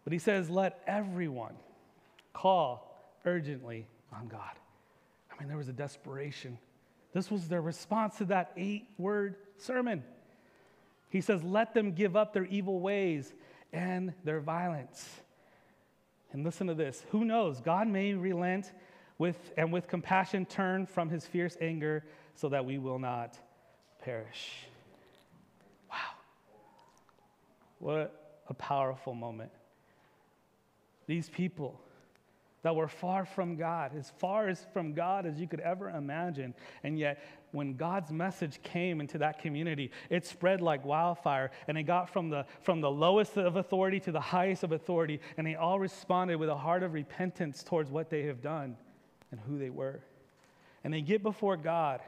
But 0.03 0.12
he 0.12 0.17
says, 0.17 0.50
let 0.50 0.82
everyone 0.88 1.53
call 2.34 3.00
urgently 3.25 3.86
on 4.12 4.27
God. 4.27 4.58
I 5.32 5.39
mean, 5.39 5.50
there 5.50 5.58
was 5.58 5.70
a 5.70 5.74
desperation. 5.74 6.58
This 7.13 7.29
was 7.29 7.48
their 7.48 7.62
response 7.62 8.17
to 8.17 8.25
that 8.25 8.53
eight 8.58 8.88
word 8.98 9.36
sermon. 9.60 10.03
He 11.13 11.22
says, 11.22 11.43
let 11.43 11.75
them 11.75 11.91
give 11.91 12.15
up 12.15 12.34
their 12.34 12.46
evil 12.46 12.79
ways 12.79 13.32
and 13.72 14.15
their 14.24 14.39
violence. 14.39 15.08
And 16.32 16.43
listen 16.43 16.65
to 16.65 16.74
this 16.74 17.05
who 17.12 17.24
knows? 17.24 17.62
God 17.62 17.88
may 17.88 18.13
relent 18.13 18.74
with, 19.20 19.51
and 19.55 19.72
with 19.72 19.88
compassion 19.88 20.48
turn 20.48 20.88
from 20.88 21.12
his 21.12 21.27
fierce 21.27 21.55
anger 21.62 22.03
so 22.34 22.50
that 22.50 22.65
we 22.65 22.79
will 22.79 22.98
not 22.98 23.38
perish. 24.03 24.65
Wow. 25.91 25.98
What 27.77 28.39
a 28.50 28.55
powerful 28.55 29.13
moment. 29.13 29.51
These 31.05 31.29
people 31.29 31.79
that 32.63 32.75
were 32.75 32.88
far 32.88 33.25
from 33.25 33.58
God, 33.58 33.91
as 33.96 34.12
far 34.17 34.48
as 34.48 34.65
from 34.74 34.93
God 34.93 35.25
as 35.25 35.39
you 35.39 35.48
could 35.48 35.60
ever 35.60 35.89
imagine. 35.89 36.53
And 36.84 36.98
yet, 36.98 37.22
when 37.51 37.75
God's 37.75 38.12
message 38.12 38.60
came 38.63 39.01
into 39.01 39.17
that 39.20 39.39
community, 39.39 39.91
it 40.10 40.25
spread 40.25 40.62
like 40.62 40.84
wildfire. 40.86 41.51
And 41.67 41.77
it 41.77 41.84
got 41.84 42.10
from 42.10 42.29
the, 42.29 42.46
from 42.62 42.79
the 42.79 42.89
lowest 42.89 43.38
of 43.38 43.58
authority 43.58 44.00
to 44.01 44.12
the 44.12 44.20
highest 44.20 44.63
of 44.63 44.72
authority. 44.72 45.20
And 45.38 45.46
they 45.46 45.55
all 45.55 45.77
responded 45.77 46.38
with 46.38 46.50
a 46.50 46.55
heart 46.55 46.84
of 46.84 46.93
repentance 46.93 47.63
towards 47.63 47.91
what 47.91 48.10
they 48.10 48.24
have 48.24 48.41
done 48.41 48.77
and 49.29 49.39
who 49.41 49.60
they 49.60 49.70
were. 49.70 50.00
And 50.86 50.93
they 50.93 51.01
get 51.01 51.22
before 51.22 51.58
God. 51.58 52.00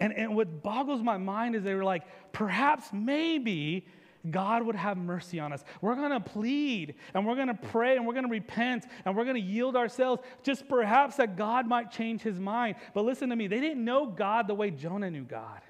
And, 0.00 0.12
and 0.12 0.34
what 0.34 0.62
boggles 0.62 1.02
my 1.02 1.18
mind 1.18 1.54
is 1.54 1.62
they 1.62 1.74
were 1.74 1.84
like, 1.84 2.02
perhaps, 2.32 2.88
maybe 2.92 3.86
God 4.28 4.64
would 4.64 4.76
have 4.76 4.98
mercy 4.98 5.40
on 5.40 5.52
us. 5.52 5.64
We're 5.80 5.94
going 5.94 6.10
to 6.10 6.20
plead 6.20 6.94
and 7.14 7.26
we're 7.26 7.36
going 7.36 7.48
to 7.48 7.54
pray 7.54 7.96
and 7.96 8.06
we're 8.06 8.12
going 8.12 8.26
to 8.26 8.30
repent 8.30 8.84
and 9.04 9.16
we're 9.16 9.24
going 9.24 9.36
to 9.36 9.40
yield 9.40 9.76
ourselves, 9.76 10.22
just 10.42 10.68
perhaps 10.68 11.16
that 11.16 11.36
God 11.36 11.66
might 11.66 11.90
change 11.90 12.20
his 12.20 12.38
mind. 12.38 12.76
But 12.92 13.04
listen 13.06 13.30
to 13.30 13.36
me, 13.36 13.46
they 13.46 13.60
didn't 13.60 13.82
know 13.82 14.06
God 14.06 14.46
the 14.46 14.54
way 14.54 14.70
Jonah 14.70 15.10
knew 15.10 15.24
God. 15.24 15.60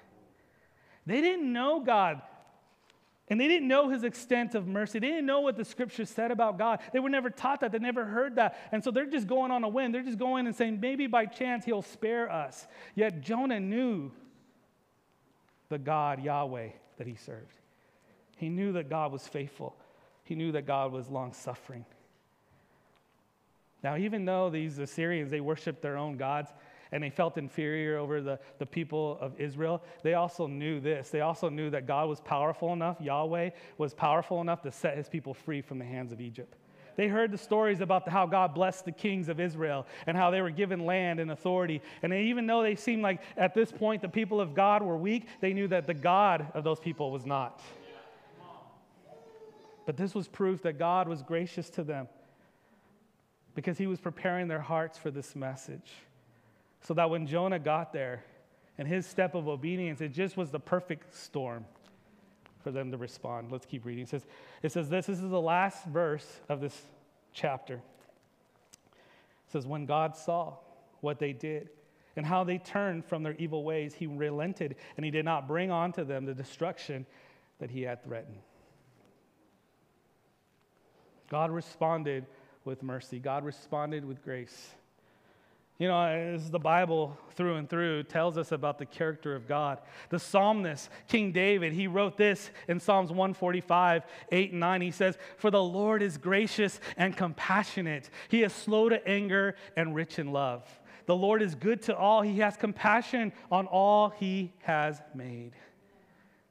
They 1.05 1.21
didn't 1.21 1.51
know 1.51 1.79
God. 1.79 2.21
And 3.29 3.39
they 3.39 3.47
didn't 3.47 3.69
know 3.69 3.87
his 3.87 4.03
extent 4.03 4.55
of 4.55 4.67
mercy. 4.67 4.99
They 4.99 5.07
didn't 5.07 5.25
know 5.25 5.39
what 5.39 5.55
the 5.55 5.63
scripture 5.63 6.03
said 6.05 6.31
about 6.31 6.57
God. 6.57 6.79
They 6.91 6.99
were 6.99 7.09
never 7.09 7.29
taught 7.29 7.61
that. 7.61 7.71
They 7.71 7.79
never 7.79 8.03
heard 8.03 8.35
that. 8.35 8.57
And 8.73 8.83
so 8.83 8.91
they're 8.91 9.05
just 9.05 9.25
going 9.25 9.51
on 9.51 9.63
a 9.63 9.69
whim. 9.69 9.93
They're 9.93 10.03
just 10.03 10.19
going 10.19 10.47
and 10.47 10.55
saying, 10.55 10.81
maybe 10.81 11.07
by 11.07 11.27
chance 11.27 11.63
he'll 11.63 11.81
spare 11.81 12.29
us. 12.29 12.67
Yet 12.93 13.21
Jonah 13.21 13.61
knew 13.61 14.11
the 15.69 15.77
God, 15.77 16.21
Yahweh, 16.21 16.71
that 16.97 17.07
he 17.07 17.15
served. 17.15 17.60
He 18.41 18.49
knew 18.49 18.71
that 18.71 18.89
God 18.89 19.11
was 19.11 19.27
faithful, 19.27 19.75
he 20.23 20.33
knew 20.33 20.51
that 20.53 20.65
God 20.65 20.91
was 20.91 21.07
long 21.07 21.31
suffering. 21.31 21.85
Now, 23.83 23.97
even 23.97 24.25
though 24.25 24.49
these 24.49 24.79
Assyrians, 24.79 25.29
they 25.29 25.41
worshiped 25.41 25.83
their 25.83 25.95
own 25.95 26.17
gods, 26.17 26.49
and 26.91 27.03
they 27.03 27.11
felt 27.11 27.37
inferior 27.37 27.97
over 27.97 28.19
the, 28.19 28.39
the 28.57 28.65
people 28.65 29.19
of 29.21 29.39
Israel, 29.39 29.83
they 30.01 30.15
also 30.15 30.47
knew 30.47 30.79
this. 30.79 31.09
They 31.09 31.21
also 31.21 31.49
knew 31.49 31.69
that 31.69 31.85
God 31.85 32.09
was 32.09 32.19
powerful 32.19 32.73
enough, 32.73 32.99
Yahweh 32.99 33.51
was 33.77 33.93
powerful 33.93 34.41
enough 34.41 34.63
to 34.63 34.71
set 34.71 34.97
his 34.97 35.07
people 35.07 35.35
free 35.35 35.61
from 35.61 35.77
the 35.77 35.85
hands 35.85 36.11
of 36.11 36.19
Egypt. 36.19 36.55
They 36.95 37.07
heard 37.07 37.31
the 37.31 37.37
stories 37.37 37.79
about 37.79 38.09
how 38.09 38.25
God 38.25 38.55
blessed 38.55 38.85
the 38.85 38.91
kings 38.91 39.29
of 39.29 39.39
Israel 39.39 39.85
and 40.07 40.17
how 40.17 40.31
they 40.31 40.41
were 40.41 40.49
given 40.49 40.87
land 40.87 41.19
and 41.19 41.29
authority. 41.29 41.81
And 42.01 42.11
they, 42.11 42.23
even 42.23 42.47
though 42.47 42.63
they 42.63 42.75
seemed 42.75 43.03
like 43.03 43.21
at 43.37 43.53
this 43.53 43.71
point 43.71 44.01
the 44.01 44.09
people 44.09 44.41
of 44.41 44.55
God 44.55 44.81
were 44.81 44.97
weak, 44.97 45.27
they 45.41 45.53
knew 45.53 45.67
that 45.67 45.85
the 45.85 45.93
God 45.93 46.47
of 46.55 46.63
those 46.63 46.79
people 46.79 47.11
was 47.11 47.25
not. 47.25 47.61
But 49.85 49.97
this 49.97 50.13
was 50.13 50.27
proof 50.27 50.61
that 50.63 50.77
God 50.77 51.07
was 51.07 51.21
gracious 51.21 51.69
to 51.71 51.83
them 51.83 52.07
because 53.55 53.77
he 53.77 53.87
was 53.87 53.99
preparing 53.99 54.47
their 54.47 54.59
hearts 54.59 54.97
for 54.97 55.11
this 55.11 55.35
message. 55.35 55.91
So 56.81 56.93
that 56.95 57.09
when 57.09 57.27
Jonah 57.27 57.59
got 57.59 57.93
there 57.93 58.23
and 58.77 58.87
his 58.87 59.05
step 59.05 59.35
of 59.35 59.47
obedience, 59.47 60.01
it 60.01 60.09
just 60.09 60.37
was 60.37 60.49
the 60.49 60.59
perfect 60.59 61.13
storm 61.15 61.65
for 62.63 62.71
them 62.71 62.91
to 62.91 62.97
respond. 62.97 63.51
Let's 63.51 63.65
keep 63.65 63.85
reading. 63.85 64.03
It 64.03 64.09
says, 64.09 64.25
it 64.63 64.71
says 64.71 64.89
this, 64.89 65.07
this 65.07 65.19
is 65.19 65.29
the 65.29 65.41
last 65.41 65.85
verse 65.85 66.27
of 66.49 66.61
this 66.61 66.79
chapter. 67.33 67.75
It 67.75 69.51
says, 69.51 69.65
When 69.65 69.85
God 69.85 70.15
saw 70.15 70.55
what 71.01 71.19
they 71.19 71.33
did 71.33 71.69
and 72.15 72.25
how 72.25 72.43
they 72.43 72.57
turned 72.57 73.05
from 73.05 73.23
their 73.23 73.35
evil 73.35 73.63
ways, 73.63 73.93
he 73.93 74.07
relented 74.07 74.75
and 74.95 75.05
he 75.05 75.11
did 75.11 75.25
not 75.25 75.47
bring 75.47 75.71
on 75.71 75.91
to 75.93 76.03
them 76.03 76.25
the 76.25 76.33
destruction 76.33 77.05
that 77.59 77.69
he 77.69 77.81
had 77.81 78.03
threatened. 78.03 78.39
God 81.31 81.49
responded 81.49 82.25
with 82.65 82.83
mercy, 82.83 83.17
God 83.17 83.45
responded 83.45 84.03
with 84.03 84.21
grace. 84.21 84.75
You 85.79 85.87
know, 85.87 86.03
as 86.03 86.51
the 86.51 86.59
Bible 86.59 87.17
through 87.31 87.55
and 87.55 87.69
through 87.69 88.03
tells 88.03 88.37
us 88.37 88.51
about 88.51 88.77
the 88.77 88.85
character 88.85 89.33
of 89.33 89.47
God. 89.47 89.79
The 90.09 90.19
psalmist, 90.19 90.89
King 91.07 91.31
David, 91.31 91.71
he 91.71 91.87
wrote 91.87 92.17
this 92.17 92.51
in 92.67 92.81
Psalms 92.81 93.11
145, 93.11 94.03
8 94.29 94.51
and 94.51 94.59
9. 94.59 94.81
He 94.81 94.91
says, 94.91 95.17
For 95.37 95.49
the 95.49 95.63
Lord 95.63 96.03
is 96.03 96.17
gracious 96.17 96.81
and 96.97 97.15
compassionate. 97.15 98.09
He 98.27 98.43
is 98.43 98.51
slow 98.51 98.89
to 98.89 99.07
anger 99.07 99.55
and 99.77 99.95
rich 99.95 100.19
in 100.19 100.33
love. 100.33 100.67
The 101.05 101.15
Lord 101.15 101.41
is 101.41 101.55
good 101.55 101.81
to 101.83 101.95
all. 101.95 102.21
He 102.21 102.39
has 102.39 102.57
compassion 102.57 103.31
on 103.49 103.67
all 103.67 104.09
he 104.09 104.51
has 104.63 105.01
made. 105.15 105.53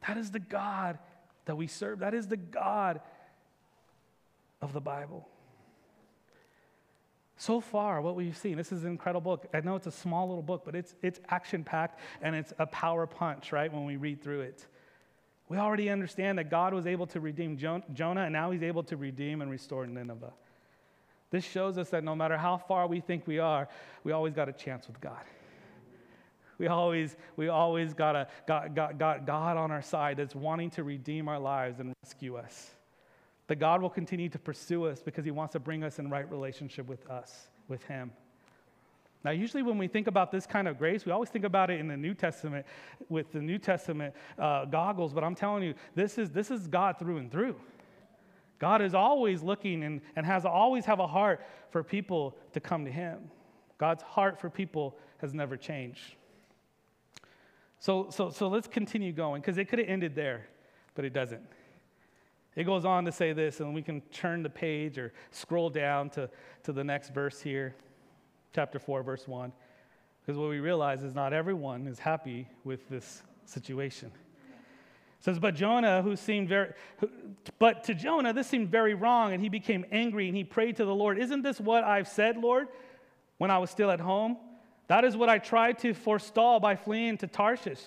That 0.09 0.17
is 0.17 0.31
the 0.31 0.41
God 0.41 0.99
that 1.45 1.57
we 1.57 1.67
serve. 1.67 1.99
That 1.99 2.15
is 2.15 2.27
the 2.27 2.39
God 2.39 3.01
of 4.62 4.73
the 4.73 4.81
Bible. 4.81 5.29
So 7.37 7.61
far, 7.61 8.02
what 8.02 8.17
we've 8.17 8.37
seen, 8.37 8.59
this 8.59 8.71
is 8.71 8.85
an 8.85 8.90
incredible 8.90 9.23
book. 9.23 9.47
I 9.55 9.61
know 9.61 9.75
it's 9.75 9.87
a 9.87 9.90
small 9.93 10.29
little 10.29 10.43
book, 10.43 10.62
but 10.62 10.75
it's, 10.75 10.95
it's 11.02 11.21
action 11.31 11.64
packed 11.64 11.99
and 12.21 12.37
it's 12.37 12.52
a 12.59 12.67
power 12.67 13.07
punch, 13.07 13.50
right, 13.50 13.73
when 13.73 13.87
we 13.87 13.97
read 13.97 14.23
through 14.23 14.43
it. 14.43 14.67
We 15.49 15.57
already 15.57 15.88
understand 15.88 16.38
that 16.38 16.50
God 16.50 16.75
was 16.75 16.87
able 16.87 17.07
to 17.09 17.19
redeem 17.19 17.57
Jonah, 17.57 18.21
and 18.21 18.33
now 18.33 18.50
he's 18.50 18.62
able 18.62 18.83
to 18.85 18.97
redeem 18.97 19.40
and 19.40 19.50
restore 19.50 19.87
Nineveh. 19.87 20.33
This 21.31 21.45
shows 21.45 21.79
us 21.79 21.88
that 21.90 22.05
no 22.05 22.14
matter 22.14 22.37
how 22.37 22.59
far 22.59 22.87
we 22.87 23.00
think 23.00 23.26
we 23.26 23.38
are, 23.38 23.69
we 24.05 24.12
always 24.12 24.35
got 24.35 24.49
a 24.49 24.52
chance 24.52 24.87
with 24.87 25.00
God. 25.00 25.23
We 26.59 26.67
always, 26.67 27.17
we 27.37 27.49
always 27.49 27.95
got, 27.95 28.17
a, 28.17 28.29
got, 28.47 28.75
got, 28.75 28.99
got 28.99 29.25
God 29.25 29.57
on 29.57 29.70
our 29.70 29.81
side 29.81 30.18
that's 30.18 30.35
wanting 30.35 30.68
to 30.73 30.85
redeem 30.85 31.27
our 31.27 31.38
lives 31.38 31.81
and 31.81 31.94
rescue 32.05 32.37
us 32.37 32.73
that 33.51 33.57
God 33.57 33.83
will 33.83 33.91
continue 33.91 34.29
to 34.29 34.39
pursue 34.39 34.85
us 34.85 35.03
because 35.03 35.25
he 35.25 35.33
wants 35.33 35.55
to 35.55 35.59
bring 35.59 35.83
us 35.83 35.99
in 35.99 36.09
right 36.09 36.31
relationship 36.31 36.87
with 36.87 37.05
us, 37.11 37.49
with 37.67 37.83
him. 37.83 38.13
Now, 39.25 39.33
usually 39.33 39.65
when 39.65 39.77
we 39.77 39.89
think 39.89 40.07
about 40.07 40.31
this 40.31 40.47
kind 40.47 40.69
of 40.69 40.79
grace, 40.79 41.05
we 41.05 41.11
always 41.11 41.31
think 41.31 41.45
about 41.45 41.69
it 41.69 41.81
in 41.81 41.89
the 41.89 41.97
New 41.97 42.15
Testament 42.15 42.65
with 43.09 43.33
the 43.33 43.41
New 43.41 43.59
Testament 43.59 44.15
uh, 44.39 44.67
goggles, 44.67 45.13
but 45.13 45.25
I'm 45.25 45.35
telling 45.35 45.65
you, 45.65 45.75
this 45.97 46.17
is, 46.17 46.31
this 46.31 46.53
is 46.53 46.69
God 46.69 46.97
through 46.97 47.17
and 47.17 47.29
through. 47.29 47.57
God 48.61 48.83
is 48.83 48.95
always 48.95 49.43
looking 49.43 49.83
and, 49.83 50.01
and 50.15 50.25
has 50.25 50.45
always 50.45 50.85
have 50.85 51.01
a 51.01 51.09
heart 51.09 51.45
for 51.71 51.83
people 51.83 52.37
to 52.53 52.61
come 52.61 52.85
to 52.85 52.91
him. 52.93 53.19
God's 53.79 54.05
heart 54.05 54.39
for 54.39 54.49
people 54.49 54.97
has 55.19 55.35
never 55.35 55.57
changed. 55.57 56.15
So, 57.81 58.11
so, 58.11 58.31
so 58.31 58.47
let's 58.47 58.69
continue 58.69 59.11
going 59.11 59.43
because 59.43 59.59
it 59.59 59.65
could 59.65 59.81
have 59.81 59.89
ended 59.89 60.15
there, 60.15 60.47
but 60.95 61.05
it 61.05 61.13
doesn't. 61.13 61.43
It 62.57 62.65
goes 62.65 62.85
on 62.85 63.05
to 63.05 63.13
say 63.13 63.33
this, 63.33 63.61
and 63.61 63.75
we 63.75 63.83
can 63.83 64.01
turn 64.13 64.43
the 64.43 64.51
page 64.51 64.99
or 64.99 65.13
scroll 65.31 65.71
down 65.71 66.11
to, 66.11 66.29
to 66.65 66.73
the 66.73 66.83
next 66.83 67.15
verse 67.15 67.41
here, 67.41 67.75
chapter 68.53 68.79
4, 68.79 69.03
verse 69.03 69.29
1. 69.29 69.53
Because 70.21 70.39
what 70.39 70.51
we 70.51 70.61
realize 70.61 71.03
is 71.03 71.15
not 71.15 71.33
everyone 71.33 71.87
is 71.87 71.99
happy 71.99 72.49
with 72.65 72.89
this 72.89 73.23
situation. 73.45 74.11
It 75.21 75.25
says, 75.25 75.39
but 75.39 75.55
Jonah, 75.55 76.03
who 76.03 76.17
seemed 76.17 76.49
very, 76.49 76.73
but 77.59 77.85
to 77.85 77.95
Jonah, 77.95 78.33
this 78.33 78.47
seemed 78.47 78.71
very 78.71 78.95
wrong, 78.95 79.33
and 79.33 79.43
he 79.43 79.49
became 79.49 79.85
angry 79.93 80.29
and 80.29 80.37
he 80.37 80.45
prayed 80.45 80.77
to 80.77 80.85
the 80.85 80.95
Lord, 80.95 81.19
Isn't 81.19 81.43
this 81.43 81.61
what 81.61 81.85
I've 81.85 82.09
said, 82.09 82.39
Lord, 82.39 82.69
when 83.39 83.51
I 83.51 83.59
was 83.59 83.71
still 83.71 83.91
at 83.91 84.01
home? 84.01 84.39
That 84.89 85.05
is 85.05 85.17
what 85.17 85.29
I 85.29 85.39
tried 85.39 85.79
to 85.81 85.95
forestall 85.95 86.59
by 86.59 86.75
fleeing 86.75 87.19
to 87.19 87.27
Tarshish. 87.27 87.81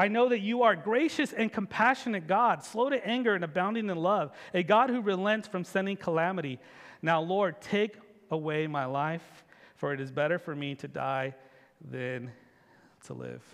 I 0.00 0.08
know 0.08 0.30
that 0.30 0.40
you 0.40 0.62
are 0.62 0.74
gracious 0.74 1.34
and 1.34 1.52
compassionate 1.52 2.26
God, 2.26 2.64
slow 2.64 2.88
to 2.88 3.06
anger 3.06 3.34
and 3.34 3.44
abounding 3.44 3.90
in 3.90 3.98
love, 3.98 4.32
a 4.54 4.62
God 4.62 4.88
who 4.88 5.02
relents 5.02 5.46
from 5.46 5.62
sending 5.62 5.98
calamity. 5.98 6.58
Now, 7.02 7.20
Lord, 7.20 7.60
take 7.60 7.98
away 8.30 8.66
my 8.66 8.86
life, 8.86 9.44
for 9.76 9.92
it 9.92 10.00
is 10.00 10.10
better 10.10 10.38
for 10.38 10.56
me 10.56 10.74
to 10.76 10.88
die 10.88 11.34
than 11.82 12.32
to 13.08 13.12
live. 13.12 13.44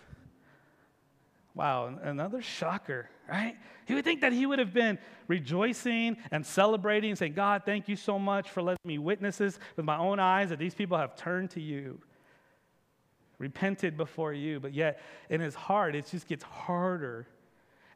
Wow, 1.56 1.98
another 2.00 2.40
shocker, 2.42 3.10
right? 3.28 3.56
You 3.88 3.96
would 3.96 4.04
think 4.04 4.20
that 4.20 4.32
he 4.32 4.46
would 4.46 4.60
have 4.60 4.72
been 4.72 5.00
rejoicing 5.26 6.16
and 6.30 6.46
celebrating 6.46 7.16
saying, 7.16 7.32
God, 7.32 7.62
thank 7.66 7.88
you 7.88 7.96
so 7.96 8.20
much 8.20 8.50
for 8.50 8.62
letting 8.62 8.78
me 8.84 8.98
witness 8.98 9.38
this 9.38 9.58
with 9.74 9.84
my 9.84 9.98
own 9.98 10.20
eyes 10.20 10.50
that 10.50 10.60
these 10.60 10.76
people 10.76 10.96
have 10.96 11.16
turned 11.16 11.50
to 11.50 11.60
you 11.60 11.98
repented 13.38 13.96
before 13.96 14.32
you, 14.32 14.60
but 14.60 14.74
yet 14.74 15.00
in 15.28 15.40
his 15.40 15.54
heart, 15.54 15.94
it 15.94 16.06
just 16.10 16.26
gets 16.26 16.44
harder. 16.44 17.26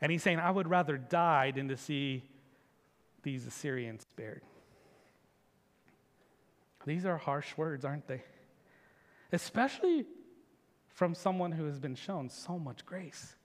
And 0.00 0.11
he's 0.11 0.22
saying, 0.22 0.38
I 0.38 0.50
would 0.50 0.68
rather 0.68 0.96
die 0.96 1.50
than 1.50 1.68
to 1.68 1.76
see 1.76 2.24
these 3.22 3.46
Assyrians 3.46 4.03
spared. 4.03 4.42
These 6.87 7.05
are 7.05 7.18
harsh 7.18 7.57
words, 7.57 7.85
aren't 7.85 8.07
they? 8.07 8.22
Especially 9.33 10.07
from 10.88 11.14
someone 11.14 11.53
who 11.53 11.66
has 11.66 11.79
been 11.79 11.94
shown 11.94 12.29
so 12.29 12.59
much 12.59 12.85
grace. 12.85 13.37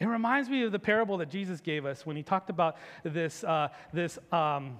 It 0.00 0.06
reminds 0.06 0.48
me 0.48 0.64
of 0.64 0.72
the 0.72 0.78
parable 0.78 1.18
that 1.18 1.30
Jesus 1.30 1.60
gave 1.60 1.86
us 1.86 2.04
when 2.04 2.16
he 2.16 2.22
talked 2.22 2.50
about 2.50 2.76
this, 3.04 3.44
uh, 3.44 3.68
this 3.92 4.18
um, 4.32 4.78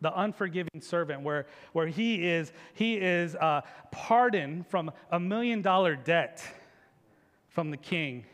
the 0.00 0.18
unforgiving 0.18 0.80
servant, 0.80 1.22
where, 1.22 1.46
where 1.72 1.86
he 1.86 2.26
is, 2.26 2.52
he 2.74 2.94
is 2.96 3.34
uh, 3.36 3.62
pardoned 3.90 4.66
from 4.66 4.90
a 5.10 5.20
million 5.20 5.62
dollar 5.62 5.96
debt 5.96 6.42
from 7.48 7.70
the 7.70 7.76
king. 7.76 8.24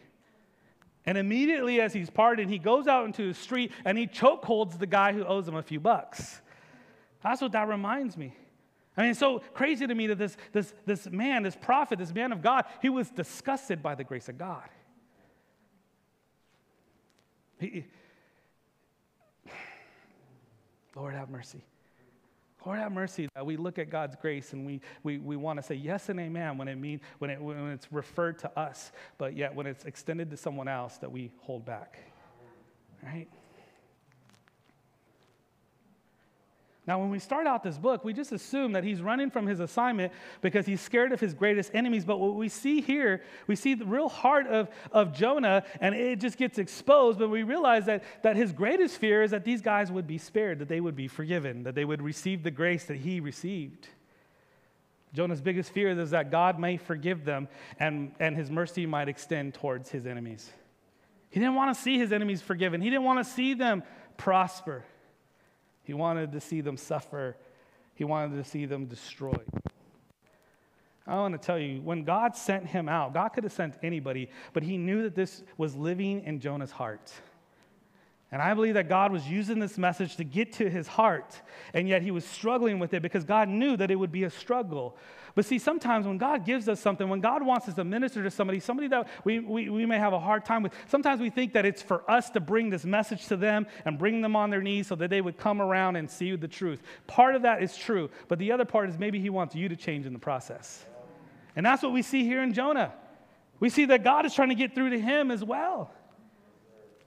And 1.05 1.17
immediately 1.17 1.81
as 1.81 1.93
he's 1.93 2.11
pardoned, 2.11 2.51
he 2.51 2.59
goes 2.59 2.87
out 2.87 3.05
into 3.07 3.29
the 3.29 3.35
street 3.35 3.73
and 3.85 3.97
he 3.97 4.07
chokeholds 4.07 4.79
the 4.79 4.87
guy 4.87 5.13
who 5.13 5.25
owes 5.25 5.47
him 5.47 5.55
a 5.55 5.63
few 5.63 5.81
bucks. 5.81 6.41
That's 7.23 7.41
what 7.41 7.53
that 7.53 7.69
reminds 7.69 8.17
me. 8.17 8.35
I 8.97 9.03
mean, 9.03 9.11
it's 9.11 9.21
so 9.21 9.41
crazy 9.53 9.87
to 9.87 9.95
me 9.95 10.07
that 10.09 10.19
this, 10.19 10.37
this, 10.53 10.73
this 10.87 11.07
man, 11.11 11.43
this 11.43 11.57
prophet, 11.57 11.99
this 11.99 12.15
man 12.15 12.33
of 12.33 12.43
God, 12.43 12.65
he 12.81 12.89
was 12.89 13.11
disgusted 13.11 13.83
by 13.83 13.95
the 13.95 14.05
grace 14.05 14.29
of 14.29 14.39
God. 14.39 14.69
He, 17.59 17.85
Lord, 20.97 21.15
have 21.15 21.29
mercy. 21.29 21.63
Lord, 22.65 22.81
have 22.81 22.91
mercy 22.91 23.29
that 23.35 23.47
we 23.47 23.57
look 23.57 23.79
at 23.79 23.91
God's 23.91 24.17
grace 24.17 24.53
and 24.53 24.67
we, 24.67 24.81
we, 25.05 25.19
we 25.19 25.37
want 25.37 25.59
to 25.59 25.63
say 25.63 25.77
yes 25.77 26.09
and 26.09 26.19
amen 26.19 26.59
when, 26.59 26.67
it 26.67 26.75
mean, 26.75 27.01
when, 27.19 27.31
it, 27.31 27.41
when 27.41 27.71
it's 27.71 27.87
referred 27.93 28.41
to 28.41 28.59
us, 28.59 28.91
but 29.19 29.37
yet 29.37 29.55
when 29.55 29.67
it's 29.67 29.85
extended 29.85 30.31
to 30.31 30.37
someone 30.37 30.67
else 30.67 30.97
that 30.99 31.13
we 31.13 31.31
hold 31.43 31.65
back. 31.65 31.99
Right? 33.05 33.29
Now, 36.87 37.01
when 37.01 37.11
we 37.11 37.19
start 37.19 37.49
out 37.49 37.65
this 37.65 37.79
book, 37.79 38.05
we 38.05 38.13
just 38.13 38.31
assume 38.31 38.73
that 38.73 38.85
he's 38.85 39.03
running 39.03 39.29
from 39.29 39.45
his 39.47 39.59
assignment 39.59 40.13
because 40.41 40.67
he's 40.67 40.81
scared 40.81 41.11
of 41.11 41.19
his 41.19 41.35
greatest 41.35 41.73
enemies. 41.75 42.05
But 42.05 42.21
what 42.21 42.37
we 42.37 42.49
see 42.49 42.81
here, 42.81 43.23
we 43.49 43.57
see 43.57 43.75
the 43.75 43.85
real 43.85 44.09
heart 44.09 44.47
of, 44.47 44.69
of 44.93 45.13
Jonah, 45.13 45.65
and 45.81 45.97
it 45.97 46.21
just 46.21 46.39
gets 46.39 46.59
exposed. 46.59 47.19
But 47.19 47.29
we 47.29 47.43
realize 47.43 47.87
that, 47.87 48.05
that 48.23 48.37
his 48.37 48.53
greatest 48.53 48.99
fear 48.99 49.25
is 49.25 49.33
that 49.33 49.45
these 49.45 49.63
guys 49.63 49.91
would 49.91 50.07
be 50.07 50.19
spared, 50.19 50.61
that 50.61 50.69
they 50.69 50.81
would 50.81 50.95
be 50.95 51.09
forgiven, 51.09 51.65
that 51.65 51.75
they 51.75 51.85
would 51.85 52.01
receive 52.01 52.45
the 52.45 52.53
grace 52.53 52.85
that 52.85 52.99
he 52.99 53.19
received. 53.19 53.89
Jonah's 55.13 55.41
biggest 55.41 55.73
fear 55.73 55.99
is 55.99 56.11
that 56.11 56.31
God 56.31 56.61
may 56.61 56.77
forgive 56.77 57.25
them 57.25 57.49
and, 57.81 58.13
and 58.21 58.37
his 58.37 58.51
mercy 58.51 58.87
might 58.87 59.09
extend 59.09 59.55
towards 59.55 59.91
his 59.91 60.07
enemies. 60.07 60.51
He 61.31 61.41
didn't 61.41 61.55
want 61.55 61.75
to 61.75 61.83
see 61.83 61.99
his 61.99 62.13
enemies 62.13 62.43
forgiven, 62.43 62.81
he 62.81 62.91
didn't 62.91 63.05
want 63.05 63.27
to 63.27 63.33
see 63.33 63.55
them 63.55 63.83
prosper. 64.17 64.85
He 65.87 65.95
wanted 65.95 66.33
to 66.33 66.41
see 66.41 66.61
them 66.61 66.77
suffer, 66.77 67.37
he 67.95 68.05
wanted 68.05 68.43
to 68.43 68.49
see 68.49 68.67
them 68.67 68.87
destroyed. 68.87 69.47
I 71.07 71.15
want 71.15 71.41
to 71.41 71.47
tell 71.47 71.59
you, 71.59 71.81
when 71.83 72.03
God 72.03 72.35
sent 72.35 72.67
him 72.67 72.89
out, 72.89 73.15
God 73.15 73.29
could 73.29 73.45
have 73.45 73.53
sent 73.53 73.79
anybody, 73.83 74.29
but 74.53 74.65
he 74.65 74.77
knew 74.77 75.05
that 75.05 75.15
this 75.15 75.45
was 75.57 75.77
living 75.77 76.25
in 76.25 76.41
Jonah's 76.41 76.73
heart. 76.73 77.13
And 78.33 78.43
I 78.43 78.55
believe 78.55 78.75
that 78.75 78.89
God 78.89 79.13
was 79.13 79.29
using 79.29 79.61
this 79.61 79.79
message 79.79 80.17
to 80.17 80.25
get 80.25 80.53
to 80.55 80.69
his 80.69 80.89
heart, 80.89 81.41
and 81.73 81.89
yet 81.89 82.03
he 82.03 82.11
was 82.11 82.25
struggling 82.25 82.81
with 82.81 82.93
it 82.93 83.01
because 83.01 83.23
God 83.23 83.49
knew 83.49 83.77
that 83.77 83.93
it 83.93 83.95
would 83.95 84.11
be 84.11 84.25
a 84.25 84.31
struggle. 84.31 84.97
But 85.37 85.45
see, 85.45 85.59
sometimes 85.59 86.07
when 86.07 86.17
God 86.17 86.47
gives 86.47 86.67
us 86.67 86.81
something, 86.81 87.11
when 87.11 87.21
God 87.21 87.45
wants 87.45 87.69
us 87.69 87.75
to 87.75 87.85
minister 87.85 88.23
to 88.23 88.31
somebody, 88.31 88.59
somebody 88.59 88.89
that 88.89 89.07
we, 89.23 89.39
we, 89.39 89.69
we 89.69 89.85
may 89.85 89.99
have 89.99 90.15
a 90.15 90.19
hard 90.19 90.47
time 90.47 90.63
with, 90.63 90.73
sometimes 90.89 91.21
we 91.21 91.29
think 91.29 91.53
that 91.53 91.67
it's 91.67 91.83
for 91.83 92.11
us 92.11 92.31
to 92.31 92.41
bring 92.41 92.71
this 92.71 92.87
message 92.87 93.27
to 93.27 93.37
them 93.37 93.67
and 93.85 93.99
bring 93.99 94.23
them 94.23 94.35
on 94.35 94.49
their 94.49 94.63
knees 94.63 94.87
so 94.87 94.95
that 94.95 95.11
they 95.11 95.21
would 95.21 95.37
come 95.37 95.61
around 95.61 95.97
and 95.97 96.11
see 96.11 96.35
the 96.37 96.49
truth. 96.49 96.83
Part 97.07 97.35
of 97.35 97.43
that 97.43 97.63
is 97.63 97.77
true, 97.77 98.09
but 98.29 98.39
the 98.39 98.51
other 98.51 98.65
part 98.65 98.89
is 98.89 98.99
maybe 98.99 99.21
he 99.21 99.29
wants 99.29 99.55
you 99.55 99.69
to 99.69 99.77
change 99.77 100.07
in 100.07 100.15
the 100.15 100.19
process. 100.19 100.87
And 101.55 101.67
that's 101.67 101.83
what 101.83 101.93
we 101.93 102.01
see 102.01 102.25
here 102.25 102.43
in 102.43 102.55
Jonah. 102.55 102.95
We 103.61 103.69
see 103.69 103.85
that 103.85 104.03
God 104.03 104.25
is 104.25 104.35
trying 104.35 104.49
to 104.49 104.55
get 104.55 104.75
through 104.75 104.91
to 104.91 104.99
him 104.99 105.31
as 105.31 105.45
well. 105.45 105.91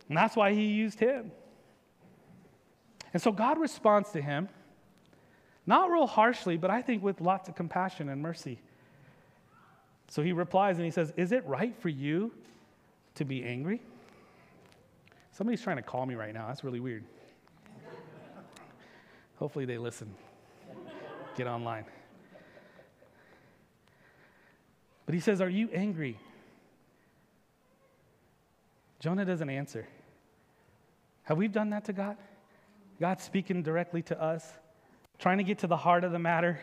And 0.08 0.15
that's 0.15 0.36
why 0.36 0.54
he 0.54 0.65
used 0.65 1.00
him. 1.00 1.32
And 3.12 3.20
so 3.20 3.32
God 3.32 3.58
responds 3.58 4.12
to 4.12 4.22
him, 4.22 4.50
not 5.69 5.91
real 5.91 6.08
harshly, 6.08 6.58
but 6.58 6.71
I 6.71 6.82
think 6.82 7.03
with 7.03 7.21
lots 7.21 7.47
of 7.47 7.53
compassion 7.53 8.10
and 8.10 8.19
mercy. 8.19 8.60
So 10.08 10.23
he 10.23 10.34
replies 10.34 10.77
and 10.77 10.84
he 10.84 10.89
says, 10.89 11.13
Is 11.15 11.32
it 11.32 11.45
right 11.45 11.75
for 11.79 11.89
you 11.89 12.32
to 13.15 13.23
be 13.23 13.43
angry? 13.43 13.79
Somebody's 15.32 15.62
trying 15.62 15.75
to 15.77 15.84
call 15.84 16.08
me 16.08 16.15
right 16.15 16.34
now. 16.34 16.47
That's 16.47 16.63
really 16.63 16.79
weird. 16.79 17.03
Hopefully 19.38 19.65
they 19.65 19.77
listen. 19.77 20.12
Get 21.38 21.45
online. 21.45 21.86
But 25.05 25.13
he 25.13 25.21
says, 25.21 25.39
Are 25.39 25.49
you 25.49 25.69
angry? 25.71 26.17
Jonah 28.99 29.23
doesn't 29.23 29.51
answer. 29.51 29.88
Have 31.25 31.38
we 31.38 31.47
done 31.47 31.69
that 31.69 31.86
to 31.86 31.93
God? 31.93 32.17
God 32.99 33.21
speaking 33.21 33.62
directly 33.62 34.01
to 34.01 34.19
us, 34.19 34.51
trying 35.19 35.38
to 35.38 35.43
get 35.43 35.60
to 35.60 35.67
the 35.67 35.77
heart 35.77 36.03
of 36.03 36.12
the 36.12 36.19
matter. 36.19 36.60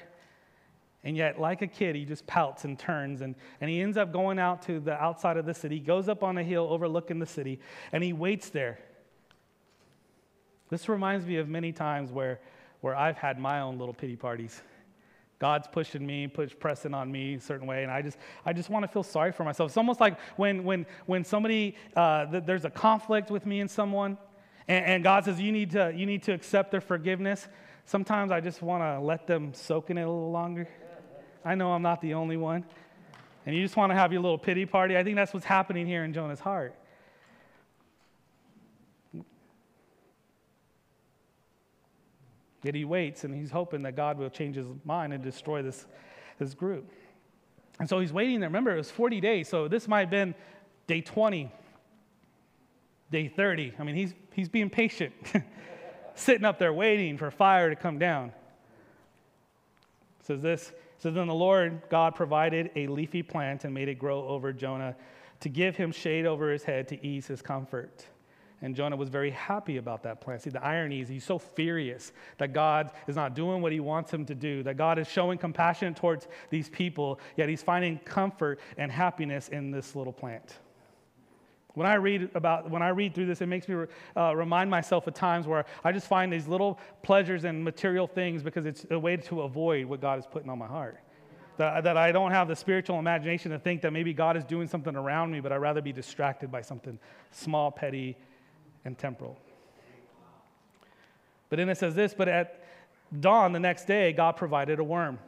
And 1.04 1.16
yet, 1.16 1.40
like 1.40 1.62
a 1.62 1.68
kid, 1.68 1.94
he 1.94 2.04
just 2.04 2.26
pouts 2.26 2.64
and 2.64 2.76
turns, 2.76 3.20
and, 3.20 3.36
and 3.60 3.70
he 3.70 3.80
ends 3.80 3.96
up 3.96 4.12
going 4.12 4.40
out 4.40 4.62
to 4.62 4.80
the 4.80 5.00
outside 5.00 5.36
of 5.36 5.46
the 5.46 5.54
city, 5.54 5.78
goes 5.78 6.08
up 6.08 6.24
on 6.24 6.36
a 6.36 6.42
hill 6.42 6.66
overlooking 6.68 7.20
the 7.20 7.26
city, 7.26 7.60
and 7.92 8.02
he 8.02 8.12
waits 8.12 8.48
there. 8.50 8.80
This 10.68 10.88
reminds 10.88 11.24
me 11.24 11.36
of 11.36 11.48
many 11.48 11.70
times 11.70 12.10
where, 12.10 12.40
where 12.80 12.96
I've 12.96 13.18
had 13.18 13.38
my 13.38 13.60
own 13.60 13.78
little 13.78 13.94
pity 13.94 14.16
parties. 14.16 14.60
God's 15.38 15.68
pushing 15.68 16.04
me, 16.04 16.26
push, 16.26 16.54
pressing 16.58 16.92
on 16.92 17.12
me 17.12 17.34
a 17.34 17.40
certain 17.40 17.68
way, 17.68 17.84
and 17.84 17.92
I 17.92 18.02
just, 18.02 18.18
I 18.44 18.52
just 18.52 18.68
want 18.68 18.82
to 18.84 18.88
feel 18.88 19.04
sorry 19.04 19.30
for 19.30 19.44
myself. 19.44 19.70
It's 19.70 19.76
almost 19.76 20.00
like 20.00 20.18
when, 20.36 20.64
when, 20.64 20.86
when 21.04 21.22
somebody, 21.22 21.76
uh, 21.94 22.26
th- 22.26 22.44
there's 22.46 22.64
a 22.64 22.70
conflict 22.70 23.30
with 23.30 23.46
me 23.46 23.60
and 23.60 23.70
someone, 23.70 24.18
and, 24.66 24.84
and 24.84 25.04
God 25.04 25.24
says, 25.24 25.40
you 25.40 25.52
need, 25.52 25.70
to, 25.72 25.92
you 25.94 26.06
need 26.06 26.24
to 26.24 26.32
accept 26.32 26.72
their 26.72 26.80
forgiveness. 26.80 27.46
Sometimes 27.86 28.32
I 28.32 28.40
just 28.40 28.62
want 28.62 28.82
to 28.82 29.00
let 29.00 29.26
them 29.26 29.54
soak 29.54 29.90
in 29.90 29.98
it 29.98 30.02
a 30.02 30.10
little 30.10 30.30
longer. 30.30 30.68
I 31.44 31.54
know 31.54 31.72
I'm 31.72 31.82
not 31.82 32.00
the 32.00 32.14
only 32.14 32.36
one. 32.36 32.64
And 33.46 33.54
you 33.54 33.62
just 33.62 33.76
want 33.76 33.90
to 33.90 33.94
have 33.94 34.12
your 34.12 34.20
little 34.20 34.38
pity 34.38 34.66
party. 34.66 34.96
I 34.96 35.04
think 35.04 35.14
that's 35.14 35.32
what's 35.32 35.46
happening 35.46 35.86
here 35.86 36.02
in 36.02 36.12
Jonah's 36.12 36.40
heart. 36.40 36.74
Yet 42.64 42.74
he 42.74 42.84
waits 42.84 43.22
and 43.22 43.32
he's 43.32 43.52
hoping 43.52 43.82
that 43.82 43.94
God 43.94 44.18
will 44.18 44.30
change 44.30 44.56
his 44.56 44.66
mind 44.84 45.12
and 45.12 45.22
destroy 45.22 45.62
this, 45.62 45.86
this 46.40 46.52
group. 46.52 46.90
And 47.78 47.88
so 47.88 48.00
he's 48.00 48.12
waiting 48.12 48.40
there. 48.40 48.48
Remember, 48.48 48.74
it 48.74 48.78
was 48.78 48.90
40 48.90 49.20
days, 49.20 49.48
so 49.48 49.68
this 49.68 49.86
might 49.86 50.00
have 50.00 50.10
been 50.10 50.34
day 50.88 51.00
20, 51.00 51.52
day 53.12 53.28
30. 53.28 53.74
I 53.78 53.84
mean, 53.84 53.94
he's, 53.94 54.14
he's 54.32 54.48
being 54.48 54.70
patient, 54.70 55.12
sitting 56.16 56.44
up 56.44 56.58
there 56.58 56.72
waiting 56.72 57.16
for 57.16 57.30
fire 57.30 57.70
to 57.70 57.76
come 57.76 57.98
down. 57.98 58.32
It 60.20 60.26
says 60.26 60.42
this 60.42 60.72
says 60.98 61.14
then 61.14 61.26
the 61.26 61.34
Lord 61.34 61.82
God 61.90 62.14
provided 62.14 62.70
a 62.74 62.86
leafy 62.86 63.22
plant 63.22 63.64
and 63.64 63.72
made 63.72 63.88
it 63.88 63.98
grow 63.98 64.26
over 64.26 64.52
Jonah 64.52 64.96
to 65.40 65.48
give 65.48 65.76
him 65.76 65.92
shade 65.92 66.26
over 66.26 66.50
his 66.50 66.64
head 66.64 66.88
to 66.88 67.06
ease 67.06 67.26
his 67.26 67.42
comfort. 67.42 68.06
And 68.62 68.74
Jonah 68.74 68.96
was 68.96 69.10
very 69.10 69.30
happy 69.30 69.76
about 69.76 70.02
that 70.04 70.22
plant. 70.22 70.42
See, 70.42 70.50
the 70.50 70.64
irony 70.64 71.02
is 71.02 71.08
he's 71.08 71.24
so 71.24 71.38
furious 71.38 72.12
that 72.38 72.54
God 72.54 72.90
is 73.06 73.14
not 73.14 73.34
doing 73.34 73.60
what 73.60 73.70
he 73.70 73.80
wants 73.80 74.10
him 74.10 74.24
to 74.26 74.34
do, 74.34 74.62
that 74.62 74.78
God 74.78 74.98
is 74.98 75.06
showing 75.06 75.36
compassion 75.36 75.94
towards 75.94 76.26
these 76.48 76.70
people, 76.70 77.20
yet 77.36 77.50
he's 77.50 77.62
finding 77.62 77.98
comfort 77.98 78.58
and 78.78 78.90
happiness 78.90 79.48
in 79.48 79.70
this 79.70 79.94
little 79.94 80.12
plant. 80.12 80.56
When 81.76 81.86
I 81.86 81.96
read 81.96 82.30
about, 82.34 82.70
when 82.70 82.80
I 82.80 82.88
read 82.88 83.14
through 83.14 83.26
this, 83.26 83.42
it 83.42 83.48
makes 83.48 83.68
me 83.68 83.84
uh, 84.16 84.34
remind 84.34 84.70
myself 84.70 85.06
of 85.06 85.12
times 85.12 85.46
where 85.46 85.66
I 85.84 85.92
just 85.92 86.06
find 86.06 86.32
these 86.32 86.48
little 86.48 86.80
pleasures 87.02 87.44
and 87.44 87.62
material 87.62 88.06
things 88.06 88.42
because 88.42 88.64
it's 88.64 88.86
a 88.90 88.98
way 88.98 89.18
to 89.18 89.42
avoid 89.42 89.84
what 89.84 90.00
God 90.00 90.18
is 90.18 90.24
putting 90.24 90.48
on 90.48 90.58
my 90.58 90.66
heart. 90.66 90.98
That, 91.58 91.84
that 91.84 91.98
I 91.98 92.12
don't 92.12 92.30
have 92.30 92.48
the 92.48 92.56
spiritual 92.56 92.98
imagination 92.98 93.50
to 93.50 93.58
think 93.58 93.82
that 93.82 93.92
maybe 93.92 94.14
God 94.14 94.38
is 94.38 94.44
doing 94.44 94.68
something 94.68 94.96
around 94.96 95.32
me, 95.32 95.40
but 95.40 95.52
I'd 95.52 95.58
rather 95.58 95.82
be 95.82 95.92
distracted 95.92 96.50
by 96.50 96.62
something 96.62 96.98
small, 97.30 97.70
petty, 97.70 98.16
and 98.86 98.96
temporal. 98.96 99.36
But 101.50 101.58
then 101.58 101.68
it 101.68 101.76
says 101.76 101.94
this, 101.94 102.14
but 102.14 102.26
at 102.26 102.64
dawn 103.20 103.52
the 103.52 103.60
next 103.60 103.84
day, 103.84 104.14
God 104.14 104.38
provided 104.38 104.78
a 104.78 104.84
worm 104.84 105.18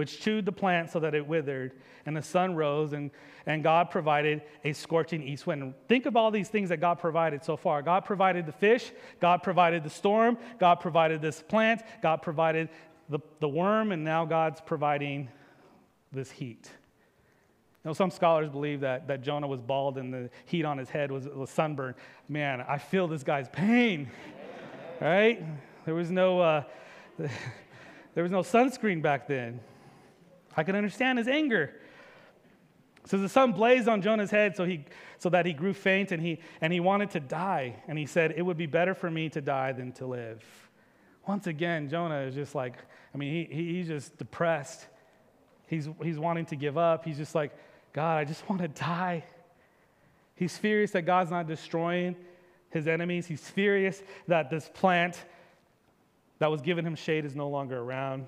which 0.00 0.18
chewed 0.18 0.46
the 0.46 0.52
plant 0.52 0.90
so 0.90 0.98
that 0.98 1.14
it 1.14 1.26
withered, 1.26 1.72
and 2.06 2.16
the 2.16 2.22
sun 2.22 2.54
rose, 2.54 2.94
and, 2.94 3.10
and 3.44 3.62
God 3.62 3.90
provided 3.90 4.40
a 4.64 4.72
scorching 4.72 5.22
east 5.22 5.46
wind. 5.46 5.74
Think 5.88 6.06
of 6.06 6.16
all 6.16 6.30
these 6.30 6.48
things 6.48 6.70
that 6.70 6.78
God 6.78 6.98
provided 6.98 7.44
so 7.44 7.54
far. 7.54 7.82
God 7.82 8.06
provided 8.06 8.46
the 8.46 8.52
fish, 8.52 8.92
God 9.20 9.42
provided 9.42 9.84
the 9.84 9.90
storm, 9.90 10.38
God 10.58 10.76
provided 10.76 11.20
this 11.20 11.42
plant, 11.42 11.82
God 12.00 12.22
provided 12.22 12.70
the, 13.10 13.18
the 13.40 13.48
worm, 13.50 13.92
and 13.92 14.02
now 14.02 14.24
God's 14.24 14.62
providing 14.62 15.28
this 16.12 16.30
heat. 16.30 16.70
You 17.84 17.90
know, 17.90 17.92
some 17.92 18.10
scholars 18.10 18.48
believe 18.48 18.80
that, 18.80 19.06
that 19.08 19.20
Jonah 19.20 19.48
was 19.48 19.60
bald 19.60 19.98
and 19.98 20.14
the 20.14 20.30
heat 20.46 20.64
on 20.64 20.78
his 20.78 20.88
head 20.88 21.12
was, 21.12 21.28
was 21.28 21.50
sunburn. 21.50 21.94
Man, 22.26 22.64
I 22.66 22.78
feel 22.78 23.06
this 23.06 23.22
guy's 23.22 23.50
pain, 23.50 24.10
right? 25.02 25.44
There 25.84 25.94
was 25.94 26.10
no, 26.10 26.40
uh, 26.40 26.62
there 28.14 28.22
was 28.22 28.32
no 28.32 28.40
sunscreen 28.40 29.02
back 29.02 29.28
then. 29.28 29.60
I 30.56 30.62
can 30.62 30.76
understand 30.76 31.18
his 31.18 31.28
anger. 31.28 31.72
So 33.06 33.18
the 33.18 33.28
sun 33.28 33.52
blazed 33.52 33.88
on 33.88 34.02
Jonah's 34.02 34.30
head 34.30 34.56
so, 34.56 34.64
he, 34.64 34.84
so 35.18 35.30
that 35.30 35.46
he 35.46 35.52
grew 35.52 35.72
faint 35.72 36.12
and 36.12 36.22
he, 36.22 36.38
and 36.60 36.72
he 36.72 36.80
wanted 36.80 37.10
to 37.10 37.20
die. 37.20 37.76
And 37.88 37.98
he 37.98 38.06
said, 38.06 38.34
It 38.36 38.42
would 38.42 38.56
be 38.56 38.66
better 38.66 38.94
for 38.94 39.10
me 39.10 39.28
to 39.30 39.40
die 39.40 39.72
than 39.72 39.92
to 39.92 40.06
live. 40.06 40.44
Once 41.26 41.46
again, 41.46 41.88
Jonah 41.88 42.20
is 42.20 42.34
just 42.34 42.54
like, 42.54 42.76
I 43.14 43.18
mean, 43.18 43.48
he, 43.50 43.54
he's 43.54 43.88
just 43.88 44.16
depressed. 44.18 44.86
He's, 45.66 45.88
he's 46.02 46.18
wanting 46.18 46.46
to 46.46 46.56
give 46.56 46.76
up. 46.76 47.04
He's 47.04 47.16
just 47.16 47.34
like, 47.34 47.52
God, 47.92 48.18
I 48.18 48.24
just 48.24 48.48
want 48.48 48.62
to 48.62 48.68
die. 48.68 49.24
He's 50.34 50.56
furious 50.56 50.92
that 50.92 51.02
God's 51.02 51.30
not 51.30 51.46
destroying 51.46 52.16
his 52.70 52.86
enemies. 52.86 53.26
He's 53.26 53.48
furious 53.48 54.02
that 54.26 54.50
this 54.50 54.70
plant 54.72 55.22
that 56.38 56.50
was 56.50 56.62
giving 56.62 56.84
him 56.84 56.94
shade 56.94 57.24
is 57.24 57.36
no 57.36 57.48
longer 57.48 57.78
around. 57.78 58.26